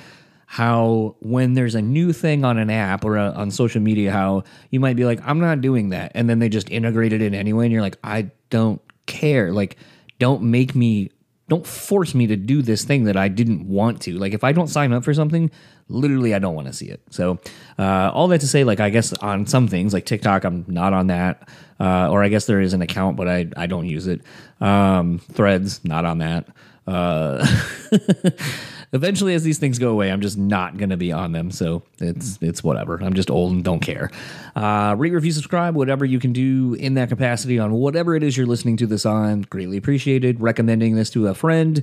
how 0.52 1.16
when 1.20 1.54
there's 1.54 1.74
a 1.74 1.80
new 1.80 2.12
thing 2.12 2.44
on 2.44 2.58
an 2.58 2.68
app 2.68 3.06
or 3.06 3.16
a, 3.16 3.30
on 3.30 3.50
social 3.50 3.80
media, 3.80 4.12
how 4.12 4.44
you 4.70 4.80
might 4.80 4.96
be 4.96 5.06
like, 5.06 5.18
I'm 5.26 5.40
not 5.40 5.62
doing 5.62 5.88
that. 5.90 6.12
And 6.14 6.28
then 6.28 6.40
they 6.40 6.50
just 6.50 6.70
integrate 6.70 7.14
it 7.14 7.22
in 7.22 7.34
anyway. 7.34 7.64
And 7.64 7.72
you're 7.72 7.80
like, 7.80 7.96
I 8.04 8.30
don't 8.50 8.78
care. 9.06 9.50
Like, 9.50 9.78
don't 10.18 10.42
make 10.42 10.74
me, 10.74 11.10
don't 11.48 11.66
force 11.66 12.14
me 12.14 12.26
to 12.26 12.36
do 12.36 12.60
this 12.60 12.84
thing 12.84 13.04
that 13.04 13.16
I 13.16 13.28
didn't 13.28 13.66
want 13.66 14.02
to. 14.02 14.18
Like, 14.18 14.34
if 14.34 14.44
I 14.44 14.52
don't 14.52 14.68
sign 14.68 14.92
up 14.92 15.04
for 15.04 15.14
something, 15.14 15.50
literally, 15.88 16.34
I 16.34 16.38
don't 16.38 16.54
want 16.54 16.66
to 16.66 16.74
see 16.74 16.86
it. 16.86 17.00
So, 17.08 17.38
uh, 17.78 18.10
all 18.12 18.28
that 18.28 18.42
to 18.42 18.46
say, 18.46 18.62
like, 18.62 18.78
I 18.78 18.90
guess 18.90 19.14
on 19.14 19.46
some 19.46 19.68
things, 19.68 19.94
like 19.94 20.04
TikTok, 20.04 20.44
I'm 20.44 20.66
not 20.68 20.92
on 20.92 21.06
that. 21.06 21.48
Uh, 21.80 22.10
or 22.10 22.22
I 22.22 22.28
guess 22.28 22.44
there 22.44 22.60
is 22.60 22.74
an 22.74 22.82
account, 22.82 23.16
but 23.16 23.26
I, 23.26 23.46
I 23.56 23.66
don't 23.66 23.86
use 23.86 24.06
it. 24.06 24.20
Um, 24.62 25.18
threads, 25.18 25.84
not 25.84 26.04
on 26.04 26.18
that. 26.18 26.46
Uh, 26.86 27.44
eventually, 28.92 29.34
as 29.34 29.42
these 29.42 29.58
things 29.58 29.78
go 29.78 29.90
away, 29.90 30.10
I'm 30.10 30.20
just 30.20 30.38
not 30.38 30.76
going 30.76 30.90
to 30.90 30.96
be 30.96 31.10
on 31.12 31.32
them. 31.32 31.50
So 31.50 31.82
it's 31.98 32.38
it's 32.40 32.62
whatever. 32.62 32.98
I'm 33.02 33.14
just 33.14 33.30
old 33.30 33.52
and 33.52 33.64
don't 33.64 33.80
care. 33.80 34.10
Uh, 34.54 34.94
rate, 34.96 35.12
review, 35.12 35.32
subscribe, 35.32 35.74
whatever 35.74 36.04
you 36.04 36.18
can 36.18 36.32
do 36.32 36.74
in 36.74 36.94
that 36.94 37.08
capacity 37.08 37.58
on 37.58 37.72
whatever 37.72 38.14
it 38.14 38.22
is 38.22 38.36
you're 38.36 38.46
listening 38.46 38.76
to 38.78 38.86
this 38.86 39.04
on. 39.04 39.42
Greatly 39.42 39.76
appreciated. 39.76 40.40
Recommending 40.40 40.94
this 40.94 41.10
to 41.10 41.26
a 41.26 41.34
friend. 41.34 41.82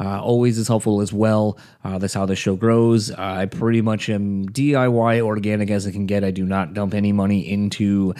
Uh, 0.00 0.22
always 0.22 0.58
is 0.58 0.68
helpful 0.68 1.00
as 1.00 1.12
well. 1.12 1.58
Uh, 1.82 1.98
that's 1.98 2.14
how 2.14 2.24
the 2.24 2.36
show 2.36 2.54
grows. 2.54 3.10
Uh, 3.10 3.16
I 3.18 3.46
pretty 3.46 3.80
much 3.80 4.08
am 4.08 4.48
DIY 4.48 5.20
organic 5.20 5.70
as 5.70 5.86
it 5.86 5.92
can 5.92 6.06
get. 6.06 6.22
I 6.22 6.30
do 6.30 6.44
not 6.44 6.72
dump 6.72 6.94
any 6.94 7.10
money 7.10 7.50
into 7.50 8.14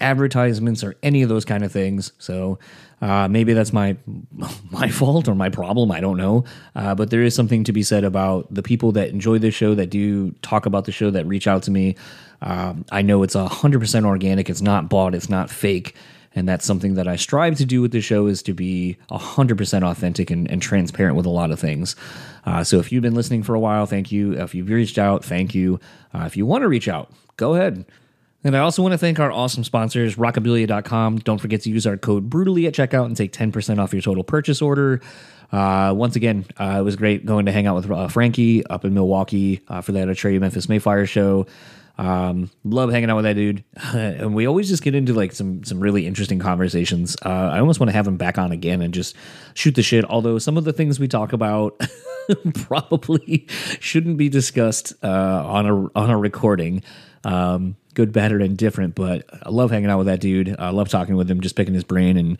advertisements 0.00 0.82
or 0.82 0.96
any 1.02 1.22
of 1.22 1.28
those 1.28 1.44
kind 1.44 1.64
of 1.64 1.72
things. 1.72 2.12
So 2.18 2.58
uh, 3.00 3.28
maybe 3.28 3.52
that's 3.52 3.72
my 3.72 3.96
my 4.70 4.88
fault 4.88 5.28
or 5.28 5.34
my 5.34 5.48
problem. 5.48 5.90
I 5.90 6.00
don't 6.00 6.16
know. 6.16 6.44
Uh, 6.74 6.94
but 6.94 7.10
there 7.10 7.22
is 7.22 7.34
something 7.34 7.64
to 7.64 7.72
be 7.72 7.82
said 7.82 8.04
about 8.04 8.52
the 8.52 8.62
people 8.62 8.92
that 8.92 9.10
enjoy 9.10 9.38
this 9.38 9.54
show, 9.54 9.74
that 9.74 9.90
do 9.90 10.30
talk 10.42 10.66
about 10.66 10.84
the 10.84 10.92
show, 10.92 11.10
that 11.10 11.26
reach 11.26 11.46
out 11.46 11.62
to 11.64 11.70
me. 11.70 11.96
Um, 12.42 12.84
I 12.90 13.02
know 13.02 13.22
it's 13.22 13.34
hundred 13.34 13.80
percent 13.80 14.06
organic. 14.06 14.50
It's 14.50 14.62
not 14.62 14.88
bought. 14.88 15.14
It's 15.14 15.28
not 15.28 15.50
fake. 15.50 15.94
And 16.36 16.48
that's 16.48 16.66
something 16.66 16.94
that 16.94 17.06
I 17.06 17.16
strive 17.16 17.56
to 17.58 17.64
do 17.64 17.80
with 17.80 17.92
the 17.92 18.00
show 18.00 18.26
is 18.26 18.42
to 18.42 18.52
be 18.52 18.96
100% 19.10 19.88
authentic 19.88 20.30
and, 20.30 20.50
and 20.50 20.60
transparent 20.60 21.16
with 21.16 21.26
a 21.26 21.30
lot 21.30 21.52
of 21.52 21.60
things. 21.60 21.94
Uh, 22.44 22.64
so 22.64 22.80
if 22.80 22.90
you've 22.90 23.02
been 23.02 23.14
listening 23.14 23.44
for 23.44 23.54
a 23.54 23.60
while, 23.60 23.86
thank 23.86 24.10
you. 24.10 24.32
If 24.32 24.52
you've 24.52 24.68
reached 24.68 24.98
out, 24.98 25.24
thank 25.24 25.54
you. 25.54 25.78
Uh, 26.12 26.24
if 26.24 26.36
you 26.36 26.44
want 26.44 26.62
to 26.62 26.68
reach 26.68 26.88
out, 26.88 27.12
go 27.36 27.54
ahead. 27.54 27.84
And 28.44 28.54
I 28.54 28.60
also 28.60 28.82
want 28.82 28.92
to 28.92 28.98
thank 28.98 29.18
our 29.18 29.32
awesome 29.32 29.64
sponsors, 29.64 30.16
rockabilia.com. 30.16 31.18
Don't 31.18 31.40
forget 31.40 31.62
to 31.62 31.70
use 31.70 31.86
our 31.86 31.96
code 31.96 32.28
Brewtally 32.28 32.66
at 32.66 32.74
checkout 32.74 33.06
and 33.06 33.16
take 33.16 33.32
10% 33.32 33.78
off 33.78 33.94
your 33.94 34.02
total 34.02 34.22
purchase 34.22 34.60
order. 34.60 35.00
Uh, 35.50 35.94
once 35.96 36.14
again, 36.14 36.44
uh, 36.58 36.76
it 36.78 36.82
was 36.82 36.94
great 36.96 37.24
going 37.24 37.46
to 37.46 37.52
hang 37.52 37.66
out 37.66 37.76
with 37.76 37.90
uh, 37.90 38.08
Frankie 38.08 38.66
up 38.66 38.84
in 38.84 38.92
Milwaukee 38.92 39.62
uh, 39.68 39.80
for 39.80 39.92
that 39.92 40.08
Atreyu 40.08 40.40
Memphis 40.40 40.68
May 40.68 40.78
Fire 40.78 41.06
show. 41.06 41.46
Um, 41.96 42.50
love 42.64 42.90
hanging 42.90 43.08
out 43.08 43.16
with 43.16 43.24
that 43.24 43.34
dude, 43.34 43.62
and 43.94 44.34
we 44.34 44.46
always 44.46 44.68
just 44.68 44.82
get 44.82 44.96
into 44.96 45.14
like 45.14 45.32
some 45.32 45.62
some 45.62 45.78
really 45.78 46.08
interesting 46.08 46.40
conversations. 46.40 47.16
Uh, 47.24 47.28
I 47.28 47.60
almost 47.60 47.78
want 47.78 47.88
to 47.88 47.92
have 47.92 48.06
him 48.06 48.16
back 48.16 48.36
on 48.36 48.50
again 48.50 48.82
and 48.82 48.92
just 48.92 49.14
shoot 49.54 49.76
the 49.76 49.82
shit. 49.82 50.04
Although 50.04 50.38
some 50.38 50.56
of 50.56 50.64
the 50.64 50.72
things 50.72 50.98
we 50.98 51.06
talk 51.06 51.32
about 51.32 51.80
probably 52.54 53.46
shouldn't 53.80 54.16
be 54.16 54.28
discussed 54.28 54.92
uh, 55.04 55.44
on 55.46 55.66
a 55.66 55.98
on 55.98 56.10
a 56.10 56.18
recording. 56.18 56.82
Um, 57.22 57.76
good, 57.94 58.12
bad, 58.12 58.32
or 58.32 58.40
indifferent. 58.40 58.94
But 58.94 59.28
I 59.42 59.50
love 59.50 59.70
hanging 59.70 59.90
out 59.90 59.98
with 59.98 60.06
that 60.06 60.20
dude. 60.20 60.54
I 60.58 60.70
love 60.70 60.88
talking 60.88 61.16
with 61.16 61.30
him, 61.30 61.40
just 61.40 61.56
picking 61.56 61.74
his 61.74 61.84
brain, 61.84 62.16
and 62.16 62.38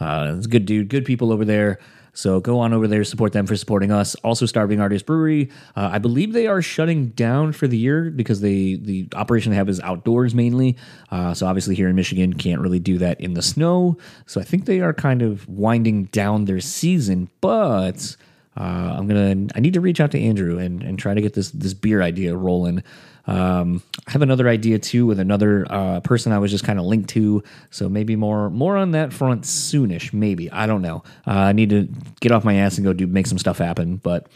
uh, 0.00 0.34
it's 0.36 0.46
a 0.46 0.48
good 0.48 0.66
dude, 0.66 0.88
good 0.88 1.04
people 1.04 1.32
over 1.32 1.44
there. 1.44 1.78
So 2.16 2.40
go 2.40 2.60
on 2.60 2.72
over 2.72 2.88
there, 2.88 3.04
support 3.04 3.34
them 3.34 3.46
for 3.46 3.56
supporting 3.56 3.92
us. 3.92 4.14
Also, 4.16 4.46
Starving 4.46 4.80
Artist 4.80 5.04
Brewery. 5.04 5.50
Uh, 5.76 5.90
I 5.92 5.98
believe 5.98 6.32
they 6.32 6.46
are 6.46 6.62
shutting 6.62 7.08
down 7.08 7.52
for 7.52 7.68
the 7.68 7.76
year 7.76 8.10
because 8.10 8.40
they 8.40 8.76
the 8.76 9.06
operation 9.14 9.50
they 9.50 9.56
have 9.56 9.68
is 9.68 9.80
outdoors 9.80 10.34
mainly. 10.34 10.78
Uh, 11.10 11.34
so 11.34 11.46
obviously 11.46 11.74
here 11.74 11.88
in 11.88 11.94
Michigan 11.94 12.32
can't 12.32 12.62
really 12.62 12.78
do 12.78 12.96
that 12.98 13.20
in 13.20 13.34
the 13.34 13.42
snow. 13.42 13.98
So 14.24 14.40
I 14.40 14.44
think 14.44 14.64
they 14.64 14.80
are 14.80 14.94
kind 14.94 15.20
of 15.20 15.46
winding 15.46 16.04
down 16.04 16.46
their 16.46 16.60
season, 16.60 17.28
but. 17.40 18.16
Uh, 18.58 18.94
I'm 18.96 19.06
gonna. 19.06 19.48
I 19.54 19.60
need 19.60 19.74
to 19.74 19.82
reach 19.82 20.00
out 20.00 20.12
to 20.12 20.18
Andrew 20.18 20.56
and, 20.56 20.82
and 20.82 20.98
try 20.98 21.12
to 21.12 21.20
get 21.20 21.34
this 21.34 21.50
this 21.50 21.74
beer 21.74 22.00
idea 22.00 22.34
rolling. 22.34 22.82
Um, 23.26 23.82
I 24.06 24.12
have 24.12 24.22
another 24.22 24.48
idea 24.48 24.78
too 24.78 25.06
with 25.06 25.18
another 25.18 25.66
uh, 25.68 26.00
person 26.00 26.32
I 26.32 26.38
was 26.38 26.50
just 26.50 26.64
kind 26.64 26.78
of 26.78 26.84
linked 26.84 27.10
to, 27.10 27.42
so 27.70 27.88
maybe 27.88 28.14
more 28.16 28.50
more 28.50 28.76
on 28.76 28.92
that 28.92 29.12
front 29.12 29.42
soonish. 29.42 30.12
Maybe 30.12 30.50
I 30.50 30.66
don't 30.66 30.82
know. 30.82 31.02
Uh, 31.26 31.32
I 31.32 31.52
need 31.52 31.70
to 31.70 31.88
get 32.20 32.32
off 32.32 32.44
my 32.44 32.54
ass 32.54 32.78
and 32.78 32.84
go 32.84 32.92
do 32.92 33.06
make 33.06 33.26
some 33.26 33.38
stuff 33.38 33.58
happen. 33.58 33.96
But 33.96 34.28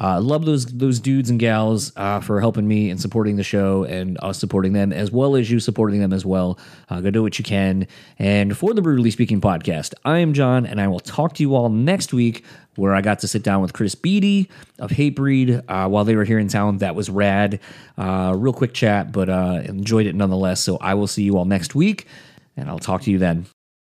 uh, 0.00 0.20
love 0.20 0.44
those 0.44 0.66
those 0.66 1.00
dudes 1.00 1.28
and 1.28 1.40
gals 1.40 1.92
uh, 1.96 2.20
for 2.20 2.40
helping 2.40 2.66
me 2.68 2.88
and 2.88 3.00
supporting 3.00 3.36
the 3.36 3.42
show 3.42 3.84
and 3.84 4.16
us 4.22 4.38
supporting 4.38 4.72
them 4.72 4.92
as 4.92 5.10
well 5.10 5.34
as 5.34 5.50
you 5.50 5.58
supporting 5.58 6.00
them 6.00 6.12
as 6.12 6.24
well. 6.24 6.58
Uh, 6.88 7.00
go 7.00 7.10
do 7.10 7.22
what 7.22 7.38
you 7.38 7.44
can. 7.44 7.86
And 8.18 8.56
for 8.56 8.74
the 8.74 8.80
Brewtally 8.80 9.12
Speaking 9.12 9.40
podcast, 9.40 9.94
I 10.04 10.18
am 10.18 10.32
John, 10.32 10.66
and 10.66 10.80
I 10.80 10.86
will 10.86 11.00
talk 11.00 11.34
to 11.34 11.42
you 11.42 11.54
all 11.54 11.68
next 11.68 12.12
week 12.12 12.44
where 12.76 12.94
I 12.94 13.00
got 13.00 13.18
to 13.20 13.28
sit 13.28 13.42
down 13.42 13.60
with 13.60 13.72
Chris 13.72 13.96
Beattie 13.96 14.48
of 14.78 14.90
Hatebreed 14.90 15.64
uh, 15.68 15.88
while 15.88 16.04
they 16.04 16.14
were 16.14 16.24
here 16.24 16.38
in 16.38 16.46
town. 16.46 16.78
That 16.78 16.94
was 16.94 17.10
rad. 17.10 17.58
Uh, 17.96 18.34
real 18.36 18.52
quick 18.52 18.72
chat, 18.72 19.10
but 19.10 19.28
uh, 19.28 19.62
enjoyed 19.64 20.06
it 20.06 20.14
nonetheless. 20.14 20.62
So 20.62 20.76
I 20.76 20.94
will 20.94 21.08
see 21.08 21.24
you 21.24 21.36
all 21.36 21.44
next 21.44 21.74
week, 21.74 22.06
and 22.56 22.68
I'll 22.68 22.78
talk 22.78 23.02
to 23.02 23.10
you 23.10 23.18
then. 23.18 23.46